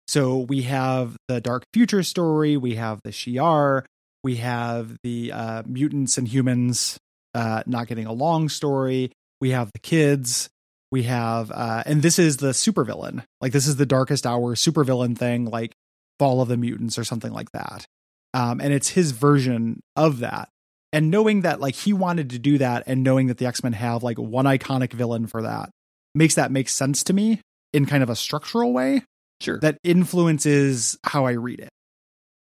So 0.08 0.38
we 0.38 0.62
have 0.62 1.16
the 1.28 1.40
Dark 1.40 1.64
Future 1.72 2.02
story, 2.02 2.56
we 2.56 2.74
have 2.74 3.00
the 3.04 3.10
Shi'ar, 3.10 3.84
we 4.22 4.36
have 4.36 4.96
the 5.02 5.32
uh, 5.32 5.62
mutants 5.66 6.18
and 6.18 6.26
humans 6.28 6.98
uh, 7.34 7.62
not 7.66 7.86
getting 7.86 8.06
along 8.06 8.48
story. 8.48 9.12
We 9.40 9.50
have 9.50 9.70
the 9.72 9.78
kids. 9.78 10.48
We 10.92 11.04
have, 11.04 11.50
uh, 11.52 11.82
and 11.86 12.02
this 12.02 12.18
is 12.18 12.38
the 12.38 12.48
supervillain. 12.50 13.24
Like 13.40 13.52
this 13.52 13.66
is 13.66 13.76
the 13.76 13.86
Darkest 13.86 14.26
Hour 14.26 14.54
supervillain 14.56 15.16
thing, 15.16 15.44
like 15.46 15.72
Fall 16.18 16.42
of 16.42 16.48
the 16.48 16.56
Mutants 16.56 16.98
or 16.98 17.04
something 17.04 17.32
like 17.32 17.52
that. 17.52 17.86
Um, 18.34 18.60
and 18.60 18.72
it's 18.74 18.88
his 18.90 19.12
version 19.12 19.80
of 19.96 20.18
that. 20.20 20.48
and 20.92 21.10
knowing 21.10 21.42
that 21.42 21.60
like 21.60 21.76
he 21.76 21.92
wanted 21.92 22.30
to 22.30 22.38
do 22.40 22.58
that 22.58 22.82
and 22.86 23.04
knowing 23.04 23.28
that 23.28 23.38
the 23.38 23.46
X-Men 23.46 23.72
have 23.74 24.02
like 24.02 24.18
one 24.18 24.44
iconic 24.46 24.92
villain 24.92 25.26
for 25.28 25.42
that 25.42 25.70
makes 26.16 26.34
that 26.34 26.50
make 26.50 26.68
sense 26.68 27.04
to 27.04 27.12
me 27.12 27.40
in 27.72 27.86
kind 27.86 28.02
of 28.02 28.10
a 28.10 28.16
structural 28.16 28.72
way 28.72 29.02
Sure. 29.40 29.58
that 29.60 29.78
influences 29.84 30.98
how 31.04 31.26
I 31.26 31.32
read 31.32 31.60
it. 31.60 31.70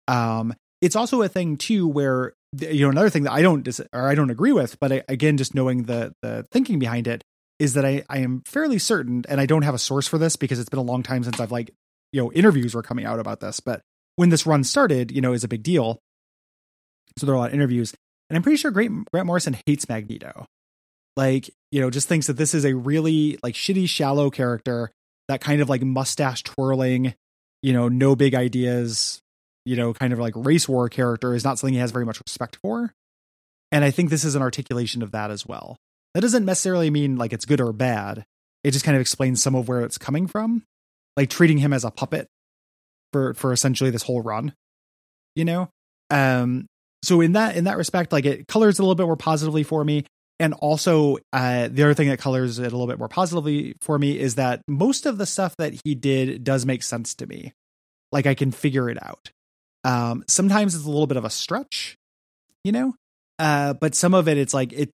Um, 0.09 0.55
it's 0.87 0.97
also 0.97 1.21
a 1.23 1.29
thing 1.29 1.57
too 1.57 1.89
where 1.89 2.35
you 2.61 2.85
know 2.85 2.91
another 2.91 3.11
thing 3.11 3.25
that 3.25 3.33
I 3.33 3.43
don't 3.43 3.63
dis- 3.63 3.81
or 3.93 4.09
I 4.09 4.15
don't 4.15 4.31
agree 4.31 4.53
with, 4.53 4.79
but 4.79 4.93
I, 4.93 5.03
again, 5.09 5.37
just 5.37 5.55
knowing 5.55 5.83
the 5.83 6.15
the 6.23 6.47
thinking 6.53 6.79
behind 6.79 7.09
it 7.09 7.25
is 7.59 7.75
that 7.75 7.85
I 7.85 8.05
I 8.09 8.19
am 8.19 8.43
fairly 8.47 8.79
certain, 8.79 9.25
and 9.29 9.41
I 9.41 9.47
don't 9.47 9.63
have 9.63 9.75
a 9.75 9.79
source 9.79 10.07
for 10.07 10.17
this 10.17 10.37
because 10.37 10.59
it's 10.59 10.69
been 10.69 10.79
a 10.79 10.83
long 10.83 11.03
time 11.03 11.25
since 11.25 11.41
I've 11.41 11.53
like 11.53 11.73
you 12.13 12.23
know 12.23 12.33
interviews 12.33 12.75
were 12.75 12.83
coming 12.83 13.05
out 13.05 13.19
about 13.19 13.41
this, 13.41 13.59
but 13.61 13.81
when 14.15 14.31
this 14.31 14.47
run 14.47 14.65
started, 14.65 15.11
you 15.11 15.21
know, 15.21 15.33
is 15.33 15.45
a 15.45 15.49
big 15.49 15.63
deal. 15.63 15.99
So 17.19 17.27
there 17.27 17.35
are 17.35 17.39
a 17.39 17.41
lot 17.41 17.49
of 17.49 17.55
interviews, 17.55 17.95
and 18.31 18.37
I'm 18.37 18.43
pretty 18.43 18.57
sure 18.57 18.71
Grant, 18.71 19.11
Grant 19.11 19.27
Morrison 19.27 19.57
hates 19.67 19.89
Magneto. 19.89 20.47
Like, 21.17 21.51
you 21.71 21.81
know, 21.81 21.91
just 21.91 22.09
thinks 22.09 22.27
that 22.27 22.37
this 22.37 22.55
is 22.55 22.65
a 22.65 22.75
really 22.75 23.39
like 23.43 23.55
shitty, 23.55 23.89
shallow 23.89 24.31
character 24.31 24.91
that 25.29 25.41
kind 25.41 25.61
of 25.61 25.69
like 25.69 25.83
mustache 25.83 26.43
twirling, 26.43 27.15
you 27.63 27.73
know, 27.73 27.89
no 27.89 28.15
big 28.15 28.35
ideas, 28.35 29.21
you 29.67 29.77
know, 29.77 29.93
kind 29.93 30.13
of 30.13 30.19
like 30.19 30.33
race 30.37 30.69
war 30.69 30.89
character 30.89 31.35
is 31.35 31.45
not 31.45 31.59
something 31.59 31.75
he 31.75 31.81
has 31.81 31.91
very 31.91 32.07
much 32.07 32.21
respect 32.25 32.57
for. 32.63 32.95
And 33.73 33.85
I 33.85 33.91
think 33.91 34.11
this 34.11 34.25
is 34.25 34.37
an 34.37 34.43
articulation 34.43 35.03
of 35.03 35.11
that 35.11 35.31
as 35.31 35.45
well. 35.45 35.77
That 36.15 36.21
doesn't 36.21 36.45
necessarily 36.45 36.89
mean 36.89 37.17
like 37.17 37.33
it's 37.33 37.45
good 37.45 37.61
or 37.61 37.73
bad. 37.73 38.25
It 38.65 38.71
just 38.71 38.85
kind 38.85 38.97
of 38.97 39.01
explains 39.01 39.43
some 39.43 39.55
of 39.55 39.69
where 39.69 39.83
it's 39.83 39.99
coming 39.99 40.29
from, 40.29 40.63
like 41.17 41.29
treating 41.29 41.59
him 41.59 41.73
as 41.73 41.85
a 41.85 41.91
puppet 41.91 42.29
for 43.13 43.35
for 43.35 43.53
essentially 43.53 43.91
this 43.91 44.05
whole 44.05 44.23
run. 44.23 44.55
You 45.35 45.45
know, 45.45 45.69
um, 46.11 46.67
so 47.03 47.21
in 47.21 47.33
that 47.33 47.57
in 47.57 47.65
that 47.65 47.77
respect, 47.77 48.13
like 48.13 48.25
it 48.25 48.49
colors 48.49 48.79
a 48.79 48.83
little 48.83 48.95
bit 48.95 49.07
more 49.07 49.17
positively 49.17 49.63
for 49.63 49.85
me. 49.85 50.05
And 50.39 50.53
also, 50.55 51.17
uh, 51.33 51.69
the 51.69 51.83
other 51.83 51.95
thing 51.95 52.09
that 52.09 52.19
colors 52.19 52.59
it 52.59 52.63
a 52.63 52.77
little 52.77 52.87
bit 52.87 52.99
more 52.99 53.09
positively 53.09 53.75
for 53.81 53.99
me 53.99 54.19
is 54.19 54.35
that 54.35 54.61
most 54.69 55.07
of 55.07 55.17
the 55.17 55.27
stuff 55.27 55.57
that 55.57 55.81
he 55.85 55.95
did 55.95 56.45
does 56.45 56.67
make 56.67 56.83
sense 56.83 57.15
to 57.17 57.27
me. 57.27 57.53
Like 58.13 58.27
I 58.27 58.35
can 58.35 58.53
figure 58.53 58.89
it 58.91 59.03
out. 59.03 59.31
Um, 59.87 60.25
sometimes 60.29 60.75
it's 60.75 60.85
a 60.85 60.89
little 60.89 61.07
bit 61.07 61.17
of 61.17 61.25
a 61.25 61.31
stretch, 61.31 61.97
you 62.65 62.73
know, 62.73 62.95
uh, 63.39 63.75
but 63.75 63.95
some 63.95 64.15
of 64.15 64.27
it, 64.29 64.37
it's 64.37 64.53
like 64.55 64.73
it. 64.73 64.91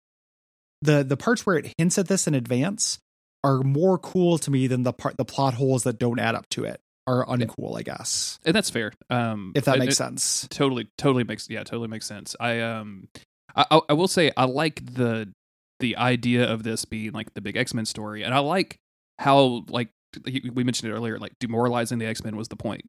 The 0.81 1.03
the 1.05 1.17
parts 1.17 1.45
where 1.45 1.57
it 1.59 1.73
hints 1.77 1.99
at 1.99 2.09
this 2.09 2.27
in 2.27 2.35
advance 2.35 2.99
are 3.45 3.59
more 3.63 3.99
cool 3.99 4.39
to 4.39 4.51
me 4.51 4.67
than 4.67 4.85
the 4.85 4.93
part 4.93 5.17
the 5.17 5.25
plot 5.25 5.55
holes 5.55 5.83
that 5.83 5.99
don't 5.99 6.19
add 6.19 6.35
up 6.35 6.49
to 6.51 6.65
it 6.65 6.81
are 7.07 7.27
uncool. 7.27 7.77
I 7.79 7.83
guess 7.83 8.39
and 8.45 8.55
that's 8.55 8.71
fair. 8.71 8.93
Um, 9.11 9.53
if 9.55 9.65
that 9.65 9.77
it- 9.77 9.81
makes 9.81 9.95
it 9.95 9.97
sense. 9.97 10.47
Totally, 10.51 10.89
totally 10.97 11.25
makes 11.25 11.51
yeah, 11.51 11.65
totally 11.65 11.89
makes 11.89 12.07
sense. 12.07 12.35
I 12.41 12.61
um, 12.61 13.09
I, 13.57 13.67
I 13.71 13.81
I 13.91 13.93
will 13.95 14.09
say 14.09 14.31
I 14.37 14.45
like 14.45 14.95
the 14.95 15.33
the 15.81 15.97
idea 15.97 16.51
of 16.51 16.63
this 16.63 16.85
being 16.85 17.13
like 17.13 17.35
the 17.35 17.41
big 17.41 17.57
X 17.57 17.75
Men 17.75 17.85
story, 17.85 18.23
and 18.23 18.33
I 18.33 18.39
like 18.39 18.77
how 19.19 19.65
like 19.69 19.91
we 20.35 20.65
mentioned 20.65 20.91
it 20.91 20.95
earlier, 20.95 21.19
like 21.19 21.33
demoralizing 21.41 21.99
the 21.99 22.07
X 22.07 22.23
Men 22.25 22.37
was 22.37 22.49
the 22.49 22.57
point. 22.57 22.83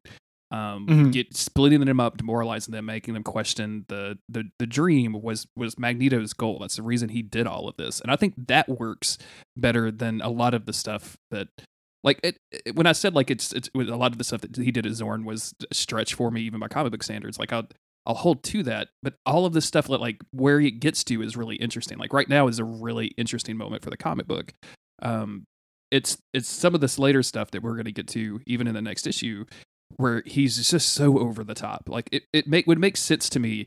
Um, 0.52 0.86
Mhm. 0.88 1.12
get 1.12 1.36
splitting 1.36 1.80
them 1.84 2.00
up, 2.00 2.16
demoralizing 2.16 2.72
them, 2.72 2.86
making 2.86 3.14
them 3.14 3.22
question 3.22 3.84
the 3.88 4.18
the 4.28 4.50
the 4.58 4.66
dream 4.66 5.12
was 5.12 5.46
was 5.56 5.78
Magneto's 5.78 6.32
goal. 6.32 6.58
That's 6.60 6.76
the 6.76 6.82
reason 6.82 7.10
he 7.10 7.22
did 7.22 7.46
all 7.46 7.68
of 7.68 7.76
this, 7.76 8.00
and 8.00 8.10
I 8.10 8.16
think 8.16 8.34
that 8.48 8.68
works 8.68 9.16
better 9.56 9.90
than 9.92 10.20
a 10.20 10.28
lot 10.28 10.54
of 10.54 10.66
the 10.66 10.72
stuff 10.72 11.16
that 11.30 11.48
like 12.02 12.18
it, 12.24 12.36
it- 12.50 12.74
when 12.74 12.86
I 12.86 12.92
said 12.92 13.14
like 13.14 13.30
it's 13.30 13.52
it's 13.52 13.70
a 13.74 13.78
lot 13.78 14.10
of 14.10 14.18
the 14.18 14.24
stuff 14.24 14.40
that 14.40 14.56
he 14.56 14.72
did 14.72 14.86
at 14.86 14.92
Xorn 14.92 15.24
was 15.24 15.54
a 15.70 15.74
stretch 15.74 16.14
for 16.14 16.30
me 16.32 16.40
even 16.42 16.58
by 16.58 16.66
comic 16.68 16.90
book 16.90 17.02
standards. 17.04 17.38
Like 17.38 17.52
I'll 17.52 17.68
I'll 18.06 18.14
hold 18.16 18.42
to 18.44 18.62
that, 18.64 18.88
but 19.04 19.14
all 19.26 19.46
of 19.46 19.52
this 19.52 19.66
stuff 19.66 19.86
that 19.86 20.00
like 20.00 20.16
where 20.32 20.58
it 20.58 20.80
gets 20.80 21.04
to 21.04 21.22
is 21.22 21.36
really 21.36 21.56
interesting. 21.56 21.96
Like 21.98 22.12
right 22.12 22.28
now 22.28 22.48
is 22.48 22.58
a 22.58 22.64
really 22.64 23.08
interesting 23.18 23.56
moment 23.56 23.84
for 23.84 23.90
the 23.90 23.96
comic 23.96 24.26
book. 24.26 24.52
Um, 25.02 25.44
it's 25.92 26.18
it's 26.34 26.48
some 26.48 26.74
of 26.74 26.80
this 26.80 26.98
later 26.98 27.22
stuff 27.22 27.50
that 27.52 27.62
we're 27.62 27.74
going 27.74 27.84
to 27.84 27.92
get 27.92 28.08
to 28.08 28.40
even 28.46 28.66
in 28.66 28.74
the 28.74 28.82
next 28.82 29.06
issue 29.06 29.44
where 30.00 30.22
he's 30.26 30.68
just 30.70 30.92
so 30.92 31.18
over 31.18 31.44
the 31.44 31.54
top. 31.54 31.88
Like 31.88 32.08
it 32.12 32.24
it 32.32 32.46
make 32.46 32.66
would 32.66 32.78
make 32.78 32.96
sense 32.96 33.28
to 33.30 33.40
me 33.40 33.66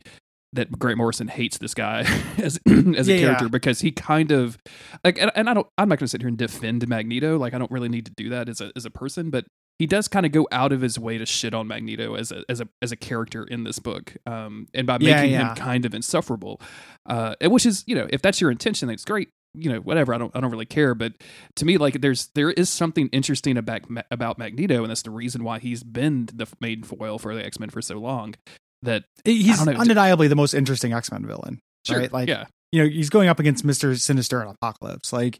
that 0.53 0.77
Grant 0.77 0.97
Morrison 0.97 1.27
hates 1.29 1.57
this 1.57 1.73
guy 1.73 2.01
as 2.37 2.59
as 2.67 3.07
Yeah, 3.07 3.15
a 3.15 3.17
yeah. 3.17 3.25
character 3.25 3.49
because 3.49 3.81
he 3.81 3.91
kind 3.91 4.31
of 4.31 4.57
like 5.03 5.17
and, 5.19 5.31
and 5.35 5.49
I 5.49 5.53
don't 5.53 5.67
I'm 5.77 5.89
not 5.89 5.99
going 5.99 6.05
to 6.05 6.09
sit 6.09 6.21
here 6.21 6.27
and 6.27 6.37
defend 6.37 6.87
Magneto 6.87 7.37
like 7.37 7.53
I 7.53 7.57
don't 7.57 7.71
really 7.71 7.89
need 7.89 8.05
to 8.05 8.13
do 8.15 8.29
that 8.29 8.49
as 8.49 8.61
a 8.61 8.71
as 8.75 8.85
a 8.85 8.91
person 8.91 9.29
but 9.29 9.45
he 9.79 9.87
does 9.87 10.07
kind 10.07 10.25
of 10.25 10.31
go 10.31 10.47
out 10.51 10.71
of 10.71 10.81
his 10.81 10.99
way 10.99 11.17
to 11.17 11.25
shit 11.25 11.53
on 11.55 11.67
Magneto 11.67 12.15
as 12.15 12.31
a 12.31 12.43
as 12.47 12.61
a 12.61 12.67
as 12.83 12.91
a 12.91 12.95
character 12.95 13.43
in 13.43 13.63
this 13.63 13.79
book 13.79 14.15
um 14.27 14.67
and 14.75 14.85
by 14.85 14.97
making 14.99 15.31
yeah. 15.31 15.49
him 15.49 15.55
kind 15.55 15.85
of 15.85 15.95
insufferable 15.95 16.61
uh 17.07 17.35
which 17.45 17.65
is 17.65 17.83
you 17.87 17.95
know 17.95 18.07
if 18.11 18.21
that's 18.21 18.39
your 18.39 18.51
intention 18.51 18.87
that's 18.87 19.05
great 19.05 19.29
you 19.53 19.71
know 19.71 19.79
whatever 19.79 20.13
I 20.13 20.17
don't 20.17 20.35
I 20.35 20.41
don't 20.41 20.51
really 20.51 20.65
care 20.65 20.95
but 20.95 21.13
to 21.57 21.65
me 21.65 21.77
like 21.77 22.01
there's 22.01 22.29
there 22.35 22.51
is 22.51 22.69
something 22.69 23.09
interesting 23.11 23.57
about 23.57 23.81
about 24.11 24.37
Magneto 24.37 24.81
and 24.81 24.89
that's 24.89 25.03
the 25.03 25.11
reason 25.11 25.43
why 25.43 25.59
he's 25.59 25.83
been 25.83 26.27
the 26.33 26.47
main 26.59 26.83
foil 26.83 27.19
for 27.19 27.35
the 27.35 27.45
X-Men 27.45 27.69
for 27.69 27.81
so 27.81 27.99
long 27.99 28.35
that 28.81 29.05
He's 29.23 29.65
know. 29.65 29.73
undeniably 29.73 30.27
the 30.27 30.35
most 30.35 30.53
interesting 30.53 30.93
X 30.93 31.11
Men 31.11 31.25
villain. 31.25 31.59
sure 31.85 31.99
Right? 31.99 32.11
Like, 32.11 32.29
yeah 32.29 32.45
you 32.73 32.81
know, 32.81 32.89
he's 32.89 33.11
going 33.11 33.29
up 33.29 33.39
against 33.39 33.63
Mister 33.63 33.95
Sinister 33.95 34.41
and 34.41 34.49
Apocalypse. 34.49 35.13
Like, 35.13 35.39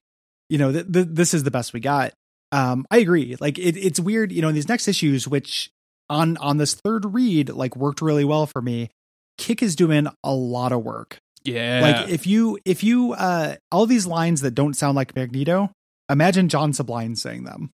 you 0.50 0.60
know, 0.60 0.72
th- 0.72 0.86
th- 0.94 1.08
this 1.10 1.34
is 1.34 1.42
the 1.42 1.50
best 1.50 1.74
we 1.74 1.80
got. 1.80 2.14
Um, 2.52 2.86
I 2.92 2.98
agree. 2.98 3.36
Like, 3.40 3.58
it, 3.58 3.76
it's 3.76 4.00
weird, 4.00 4.32
you 4.32 4.44
know, 4.44 4.50
in 4.50 4.56
these 4.56 4.70
next 4.70 4.88
issues, 4.88 5.28
which 5.28 5.72
on 6.12 6.38
on 6.38 6.58
this 6.58 6.76
third 6.76 7.12
read, 7.12 7.50
like, 7.50 7.76
worked 7.76 8.04
really 8.04 8.24
well 8.24 8.46
for 8.46 8.62
me. 8.62 8.92
Kick 9.40 9.64
is 9.64 9.76
doing 9.76 10.06
a 10.24 10.32
lot 10.32 10.72
of 10.72 10.84
work. 10.84 11.18
Yeah 11.46 11.80
Like, 11.82 12.10
if 12.10 12.28
you 12.28 12.58
if 12.66 12.84
you 12.84 13.14
uh 13.14 13.56
all 13.72 13.86
these 13.86 14.08
lines 14.08 14.42
that 14.42 14.52
don't 14.52 14.76
sound 14.76 14.96
like 14.96 15.16
Magneto, 15.16 15.72
imagine 16.10 16.50
John 16.50 16.74
Sublime 16.74 17.16
saying 17.16 17.44
them, 17.44 17.72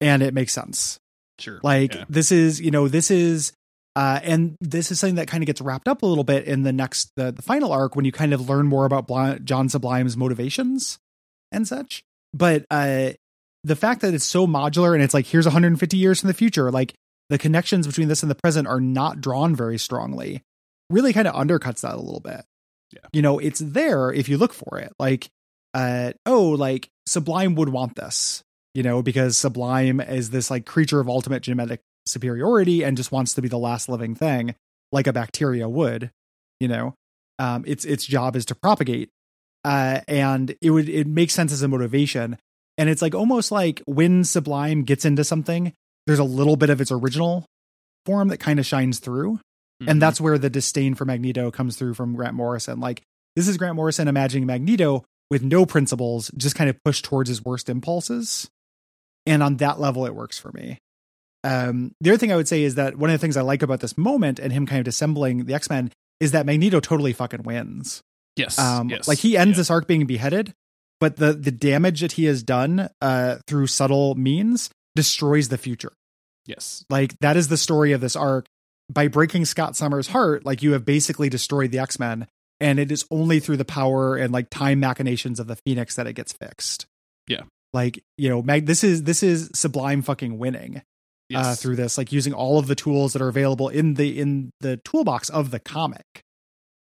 and 0.00 0.22
it 0.22 0.34
makes 0.34 0.52
sense. 0.52 0.98
sure 1.38 1.60
Like 1.62 1.94
yeah. 1.94 2.04
this 2.08 2.32
is, 2.32 2.60
you 2.60 2.70
know, 2.70 2.88
this 2.88 3.10
is 3.10 3.52
uh 3.96 4.20
and 4.22 4.56
this 4.60 4.90
is 4.90 5.00
something 5.00 5.16
that 5.16 5.28
kind 5.28 5.42
of 5.42 5.46
gets 5.46 5.60
wrapped 5.60 5.88
up 5.88 6.02
a 6.02 6.06
little 6.06 6.24
bit 6.24 6.44
in 6.44 6.62
the 6.62 6.72
next 6.72 7.10
the, 7.16 7.32
the 7.32 7.42
final 7.42 7.72
arc 7.72 7.96
when 7.96 8.04
you 8.04 8.12
kind 8.12 8.32
of 8.32 8.48
learn 8.48 8.66
more 8.66 8.84
about 8.84 9.06
Bli- 9.06 9.40
John 9.44 9.68
Sublime's 9.68 10.16
motivations 10.16 10.98
and 11.52 11.66
such. 11.66 12.02
But 12.32 12.64
uh 12.70 13.10
the 13.64 13.76
fact 13.76 14.00
that 14.00 14.14
it's 14.14 14.24
so 14.24 14.46
modular 14.46 14.94
and 14.94 15.02
it's 15.02 15.12
like 15.12 15.26
here's 15.26 15.46
150 15.46 15.96
years 15.96 16.22
in 16.22 16.28
the 16.28 16.34
future, 16.34 16.70
like 16.70 16.94
the 17.28 17.38
connections 17.38 17.86
between 17.86 18.08
this 18.08 18.22
and 18.22 18.30
the 18.30 18.34
present 18.36 18.66
are 18.66 18.80
not 18.80 19.20
drawn 19.20 19.54
very 19.54 19.78
strongly. 19.78 20.42
Really 20.88 21.12
kind 21.12 21.28
of 21.28 21.34
undercuts 21.34 21.82
that 21.82 21.94
a 21.94 22.00
little 22.00 22.20
bit. 22.20 22.44
Yeah. 22.92 23.06
You 23.12 23.22
know, 23.22 23.38
it's 23.38 23.60
there 23.60 24.12
if 24.12 24.28
you 24.28 24.36
look 24.38 24.52
for 24.52 24.78
it. 24.78 24.92
Like 24.98 25.28
uh 25.74 26.12
oh, 26.26 26.50
like 26.50 26.88
Sublime 27.06 27.54
would 27.54 27.68
want 27.68 27.96
this 27.96 28.42
you 28.74 28.82
know, 28.82 29.02
because 29.02 29.36
Sublime 29.36 30.00
is 30.00 30.30
this 30.30 30.50
like 30.50 30.66
creature 30.66 31.00
of 31.00 31.08
ultimate 31.08 31.42
genetic 31.42 31.80
superiority 32.06 32.84
and 32.84 32.96
just 32.96 33.12
wants 33.12 33.34
to 33.34 33.42
be 33.42 33.48
the 33.48 33.58
last 33.58 33.88
living 33.88 34.14
thing, 34.14 34.54
like 34.92 35.06
a 35.06 35.12
bacteria 35.12 35.68
would, 35.68 36.10
you 36.60 36.68
know. 36.68 36.94
Um, 37.38 37.64
its 37.66 37.84
its 37.84 38.04
job 38.04 38.36
is 38.36 38.44
to 38.46 38.54
propagate, 38.54 39.08
uh, 39.64 40.00
and 40.06 40.54
it 40.60 40.70
would 40.70 40.88
it 40.88 41.06
makes 41.06 41.32
sense 41.32 41.52
as 41.52 41.62
a 41.62 41.68
motivation. 41.68 42.38
And 42.76 42.88
it's 42.88 43.02
like 43.02 43.14
almost 43.14 43.50
like 43.50 43.82
when 43.86 44.24
Sublime 44.24 44.84
gets 44.84 45.04
into 45.04 45.24
something, 45.24 45.72
there's 46.06 46.18
a 46.18 46.24
little 46.24 46.56
bit 46.56 46.70
of 46.70 46.80
its 46.80 46.92
original 46.92 47.46
form 48.06 48.28
that 48.28 48.38
kind 48.38 48.58
of 48.58 48.66
shines 48.66 48.98
through, 48.98 49.40
Mhm. 49.80 49.90
and 49.90 50.02
that's 50.02 50.20
where 50.20 50.38
the 50.38 50.50
disdain 50.50 50.94
for 50.94 51.04
Magneto 51.04 51.50
comes 51.50 51.76
through 51.76 51.94
from 51.94 52.14
Grant 52.14 52.34
Morrison. 52.34 52.80
Like 52.80 53.02
this 53.36 53.48
is 53.48 53.56
Grant 53.56 53.76
Morrison 53.76 54.08
imagining 54.08 54.46
Magneto 54.46 55.04
with 55.30 55.42
no 55.42 55.64
principles, 55.64 56.30
just 56.36 56.56
kind 56.56 56.68
of 56.68 56.76
pushed 56.84 57.04
towards 57.04 57.28
his 57.28 57.44
worst 57.44 57.68
impulses. 57.68 58.48
And 59.26 59.42
on 59.42 59.56
that 59.58 59.78
level, 59.78 60.06
it 60.06 60.14
works 60.14 60.38
for 60.38 60.50
me. 60.52 60.78
Um, 61.44 61.92
the 62.00 62.10
other 62.10 62.18
thing 62.18 62.32
I 62.32 62.36
would 62.36 62.48
say 62.48 62.62
is 62.64 62.74
that 62.74 62.96
one 62.96 63.08
of 63.10 63.14
the 63.14 63.18
things 63.18 63.36
I 63.36 63.42
like 63.42 63.62
about 63.62 63.80
this 63.80 63.96
moment 63.96 64.38
and 64.38 64.52
him 64.52 64.66
kind 64.66 64.80
of 64.80 64.88
assembling 64.88 65.44
the 65.46 65.54
X 65.54 65.70
Men 65.70 65.90
is 66.18 66.32
that 66.32 66.44
Magneto 66.46 66.80
totally 66.80 67.12
fucking 67.12 67.44
wins. 67.44 68.02
yes 68.36 68.58
Um, 68.58 68.90
yes 68.90 69.08
like 69.08 69.18
he 69.18 69.36
ends 69.36 69.52
yeah. 69.56 69.60
this 69.60 69.70
arc 69.70 69.86
being 69.86 70.04
beheaded, 70.06 70.52
but 70.98 71.16
the 71.16 71.32
the 71.32 71.50
damage 71.50 72.00
that 72.02 72.12
he 72.12 72.24
has 72.26 72.42
done 72.42 72.90
uh, 73.00 73.36
through 73.46 73.68
subtle 73.68 74.14
means 74.16 74.68
destroys 74.94 75.48
the 75.48 75.56
future. 75.58 75.92
yes 76.46 76.84
Like 76.90 77.16
that 77.20 77.36
is 77.38 77.48
the 77.48 77.56
story 77.56 77.92
of 77.92 78.00
this 78.02 78.16
arc. 78.16 78.46
By 78.92 79.08
breaking 79.08 79.44
Scott 79.44 79.76
Summers' 79.76 80.08
heart, 80.08 80.44
like 80.44 80.62
you 80.62 80.72
have 80.72 80.84
basically 80.84 81.28
destroyed 81.28 81.70
the 81.70 81.78
X 81.78 81.98
Men, 81.98 82.26
and 82.60 82.78
it 82.80 82.90
is 82.90 83.04
only 83.10 83.38
through 83.40 83.56
the 83.58 83.64
power 83.64 84.16
and 84.16 84.32
like 84.32 84.50
time 84.50 84.80
machinations 84.80 85.38
of 85.38 85.46
the 85.46 85.56
Phoenix 85.56 85.94
that 85.96 86.06
it 86.06 86.14
gets 86.14 86.32
fixed. 86.32 86.86
Yeah. 87.28 87.42
like 87.72 88.02
you 88.18 88.28
know, 88.28 88.42
Mag. 88.42 88.66
This 88.66 88.82
is 88.82 89.04
this 89.04 89.22
is 89.22 89.50
Sublime 89.54 90.02
fucking 90.02 90.38
winning 90.38 90.82
yes 91.28 91.46
uh, 91.46 91.54
through 91.54 91.76
this, 91.76 91.96
like 91.96 92.10
using 92.10 92.32
all 92.32 92.58
of 92.58 92.66
the 92.66 92.74
tools 92.74 93.12
that 93.12 93.22
are 93.22 93.28
available 93.28 93.68
in 93.68 93.94
the 93.94 94.18
in 94.18 94.50
the 94.60 94.78
toolbox 94.84 95.28
of 95.28 95.52
the 95.52 95.60
comic. 95.60 96.22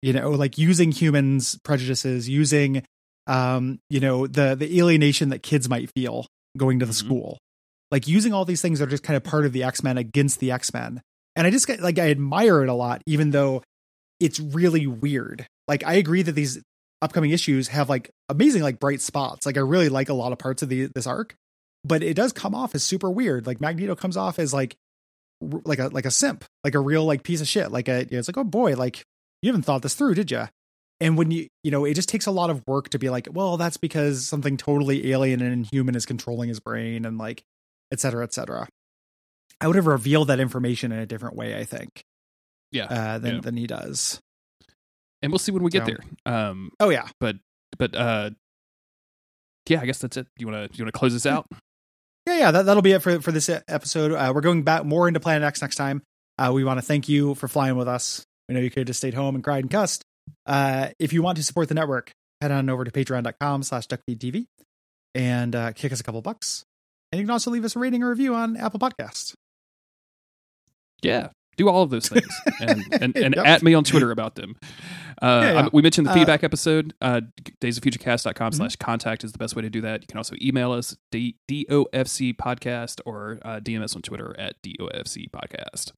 You 0.02 0.14
know, 0.14 0.30
like 0.32 0.58
using 0.58 0.92
humans' 0.92 1.60
prejudices, 1.64 2.30
using 2.30 2.84
um, 3.28 3.80
you 3.90 4.00
know, 4.00 4.26
the 4.28 4.56
the 4.56 4.80
alienation 4.80 5.30
that 5.30 5.44
kids 5.44 5.68
might 5.70 5.92
feel 5.94 6.26
going 6.58 6.80
to 6.80 6.86
the 6.86 6.94
Mhm. 6.94 6.96
school. 7.06 7.38
Like 7.92 8.08
using 8.08 8.32
all 8.34 8.46
these 8.46 8.62
things 8.62 8.80
that 8.80 8.88
are 8.88 8.92
just 8.92 9.04
kind 9.04 9.18
of 9.18 9.24
part 9.24 9.46
of 9.46 9.52
the 9.52 9.64
X-Men 9.64 9.98
against 9.98 10.40
the 10.40 10.50
X-Men. 10.52 11.02
And 11.36 11.48
I 11.48 11.50
just 11.50 11.68
like 11.80 11.98
I 12.00 12.10
admire 12.12 12.64
it 12.64 12.70
a 12.70 12.74
lot, 12.74 13.02
even 13.06 13.32
though 13.32 13.64
it's 14.20 14.40
really 14.40 14.86
weird. 14.88 15.48
like 15.68 15.84
I 15.86 15.94
agree 15.94 16.22
that 16.22 16.34
these 16.34 16.62
upcoming 17.02 17.32
issues 17.32 17.70
have 17.70 17.90
like 17.90 18.12
amazing 18.30 18.62
like 18.62 18.80
bright 18.80 19.02
spots. 19.02 19.46
Like 19.46 19.58
I 19.58 19.62
really 19.62 19.90
like 19.90 20.10
a 20.10 20.14
lot 20.14 20.32
of 20.32 20.38
parts 20.38 20.62
of 20.62 20.70
the 20.70 20.90
this 20.94 21.08
arc, 21.08 21.36
but 21.84 22.04
it 22.04 22.14
does 22.16 22.32
come 22.34 22.54
off 22.54 22.76
as 22.76 22.84
super 22.84 23.10
weird. 23.10 23.48
Like 23.48 23.62
Magneto 23.62 23.96
comes 23.96 24.18
off 24.18 24.38
as 24.40 24.54
like 24.54 24.76
r- 25.42 25.62
like 25.66 25.80
a 25.80 25.88
like 25.88 26.06
a 26.06 26.12
simp, 26.12 26.46
like 26.64 26.76
a 26.76 26.80
real 26.80 27.06
like 27.06 27.24
piece 27.24 27.42
of 27.42 27.48
shit. 27.48 27.72
Like 27.72 27.88
a 27.88 28.06
it's 28.14 28.28
like 28.28 28.38
oh 28.38 28.44
boy, 28.44 28.76
like 28.76 29.04
you 29.42 29.48
haven't 29.50 29.64
thought 29.64 29.82
this 29.82 29.96
through, 29.96 30.16
did 30.16 30.30
you? 30.30 30.44
And 31.00 31.18
when 31.18 31.32
you 31.32 31.48
you 31.64 31.72
know 31.72 31.86
it 31.86 31.96
just 31.96 32.10
takes 32.10 32.28
a 32.28 32.32
lot 32.32 32.50
of 32.50 32.62
work 32.68 32.90
to 32.90 33.00
be 33.00 33.10
like, 33.10 33.28
well, 33.32 33.58
that's 33.58 33.78
because 33.78 34.28
something 34.28 34.58
totally 34.58 35.12
alien 35.12 35.42
and 35.42 35.52
inhuman 35.54 35.96
is 35.96 36.06
controlling 36.06 36.50
his 36.50 36.60
brain 36.60 37.06
and 37.06 37.18
like 37.18 37.42
et 37.92 38.00
cetera, 38.00 38.24
et 38.24 38.34
cetera. 38.34 38.68
I 39.62 39.68
would 39.68 39.76
have 39.78 39.88
revealed 39.88 40.28
that 40.30 40.40
information 40.40 40.92
in 40.92 41.00
a 41.00 41.06
different 41.06 41.36
way, 41.38 41.58
I 41.58 41.64
think, 41.64 42.04
Yeah. 42.72 42.86
uh, 42.86 43.18
than 43.20 43.36
Yeah. 43.36 43.42
than 43.42 43.58
he 43.58 43.68
does. 43.68 44.20
and 45.24 45.32
we'll 45.32 45.38
see 45.40 45.52
when 45.52 45.62
we 45.62 45.70
get 45.70 45.86
So- 45.86 45.94
there. 45.94 46.00
Um, 46.26 46.72
Oh 46.80 46.90
yeah, 46.90 47.08
but 47.20 47.38
uh, 47.96 48.32
yeah, 49.70 49.80
I 49.82 49.86
guess 49.86 50.00
that's 50.00 50.18
it. 50.18 50.28
You 50.38 50.48
wanna 50.48 50.68
you 50.74 50.84
wanna 50.84 50.92
close 50.92 51.14
this 51.14 51.26
out? 51.28 51.46
yeah, 52.26 52.38
yeah. 52.38 52.52
That 52.52 52.66
that'll 52.66 52.82
be 52.82 52.92
it 52.94 53.02
for 53.04 53.22
for 53.22 53.32
this 53.32 53.48
episode. 53.50 54.14
Uh, 54.14 54.32
we're 54.34 54.42
going 54.42 54.64
back 54.64 54.84
more 54.84 55.08
into 55.08 55.20
Planet 55.20 55.44
X 55.46 55.62
next 55.62 55.76
time. 55.76 56.02
Uh, 56.40 56.52
we 56.54 56.64
want 56.64 56.80
to 56.80 56.82
thank 56.86 57.08
you 57.08 57.36
for 57.36 57.48
flying 57.48 57.76
with 57.76 57.88
us. 57.88 58.26
We 58.50 58.56
know 58.56 58.62
you 58.62 58.70
could 58.72 58.80
have 58.80 58.88
just 58.88 59.00
stayed 59.00 59.14
home 59.14 59.36
and 59.36 59.44
cried 59.44 59.64
and 59.64 59.70
cussed. 59.72 60.04
Uh, 60.48 60.90
if 60.98 61.14
you 61.14 61.22
want 61.22 61.38
to 61.38 61.44
support 61.44 61.68
the 61.70 61.76
network, 61.76 62.12
head 62.42 62.52
on 62.52 62.68
over 62.70 62.84
to 62.84 62.90
patreon.com 62.92 63.62
slash 63.64 63.86
duckfeedtv 63.88 64.46
and 65.14 65.56
uh, 65.56 65.72
kick 65.74 65.92
us 65.92 66.00
a 66.00 66.04
couple 66.04 66.22
bucks. 66.24 66.64
And 67.12 67.20
you 67.20 67.26
can 67.28 67.32
also 67.32 67.52
leave 67.52 67.64
us 67.66 67.76
a 67.76 67.80
rating 67.80 68.02
or 68.02 68.10
review 68.10 68.34
on 68.34 68.58
Apple 68.58 68.80
Podcasts. 68.80 69.36
Yeah, 71.02 71.30
do 71.58 71.68
all 71.70 71.84
of 71.84 71.90
those 71.90 72.08
things, 72.10 72.28
and 72.62 72.84
and, 72.92 73.16
and 73.18 73.36
Yep. 73.36 73.46
at 73.46 73.64
me 73.64 73.74
on 73.74 73.84
Twitter 73.84 74.12
about 74.12 74.36
them. 74.36 74.56
Uh, 75.22 75.42
Yeah, 75.44 75.54
yeah. 75.54 75.70
we 75.74 75.82
mentioned 75.82 76.08
the 76.08 76.12
Uh, 76.12 76.16
feedback 76.16 76.44
episode. 76.44 76.94
Uh, 77.02 77.22
daysoffuturecast.com 77.62 78.52
Mhm. 78.52 78.56
slash 78.56 78.76
contact 78.78 79.24
is 79.24 79.32
the 79.32 79.38
best 79.38 79.56
way 79.56 79.62
to 79.62 79.70
do 79.70 79.82
that. 79.82 80.02
You 80.02 80.08
can 80.08 80.18
also 80.18 80.36
email 80.42 80.72
us 80.72 80.96
D- 81.12 81.38
DOFC 81.50 82.34
podcast 82.34 83.02
or 83.06 83.40
uh, 83.44 83.60
DM 83.60 83.82
us 83.84 83.96
on 83.96 84.02
Twitter 84.02 84.36
at 84.40 84.56
DOFC 84.64 85.28
podcast. 85.30 85.92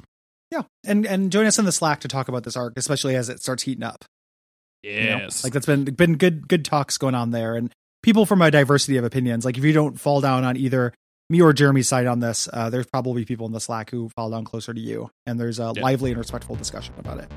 Yeah, 0.51 0.63
and 0.85 1.05
and 1.07 1.31
join 1.31 1.45
us 1.47 1.57
in 1.57 1.65
the 1.65 1.71
Slack 1.71 1.99
to 2.01 2.07
talk 2.07 2.27
about 2.27 2.43
this 2.43 2.55
arc, 2.55 2.73
especially 2.77 3.15
as 3.15 3.29
it 3.29 3.41
starts 3.41 3.63
heating 3.63 3.83
up. 3.83 4.05
you 4.83 4.91
know? 4.91 4.99
Yes, 4.99 5.43
like 5.43 5.53
that's 5.53 5.65
been 5.65 5.85
been 5.85 6.15
good 6.17 6.47
good 6.47 6.63
talks 6.65 6.97
going 6.97 7.15
on 7.15 7.31
there, 7.31 7.55
and 7.55 7.71
people 8.03 8.25
from 8.25 8.41
a 8.41 8.51
diversity 8.51 8.97
of 8.97 9.03
opinions. 9.05 9.45
Like 9.45 9.57
if 9.57 9.63
you 9.63 9.73
don't 9.73 9.99
fall 9.99 10.19
down 10.21 10.43
on 10.43 10.57
either 10.57 10.93
me 11.29 11.41
or 11.41 11.53
Jeremy's 11.53 11.87
side 11.87 12.07
on 12.07 12.19
this. 12.19 12.47
Uh, 12.51 12.69
there's 12.69 12.85
probably 12.85 13.25
people 13.25 13.45
in 13.45 13.53
the 13.53 13.59
Slack 13.59 13.89
who 13.89 14.09
fall 14.09 14.29
down 14.29 14.43
closer 14.43 14.73
to 14.73 14.79
you, 14.79 15.09
and 15.25 15.39
there's 15.39 15.59
a 15.59 15.73
yeah. 15.75 15.81
lively 15.81 16.11
and 16.11 16.17
respectful 16.17 16.55
discussion 16.55 16.93
about 16.97 17.19
it. 17.19 17.31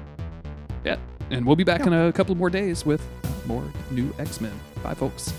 Yeah, 0.85 0.97
and 1.31 1.47
we'll 1.47 1.57
be 1.57 1.65
back 1.65 1.81
yeah. 1.81 1.87
in 1.89 1.93
a 1.93 2.13
couple 2.13 2.35
more 2.35 2.51
days 2.51 2.85
with 2.87 3.03
more 3.47 3.65
new 3.91 4.13
X 4.19 4.41
Men. 4.41 4.53
Bye, 4.83 4.95
folks. 4.95 5.33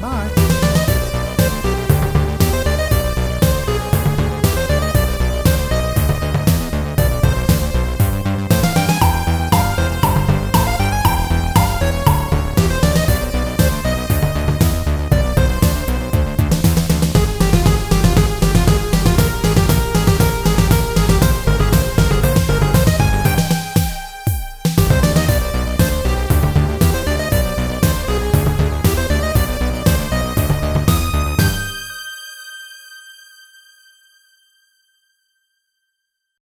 Bye. 0.00 1.80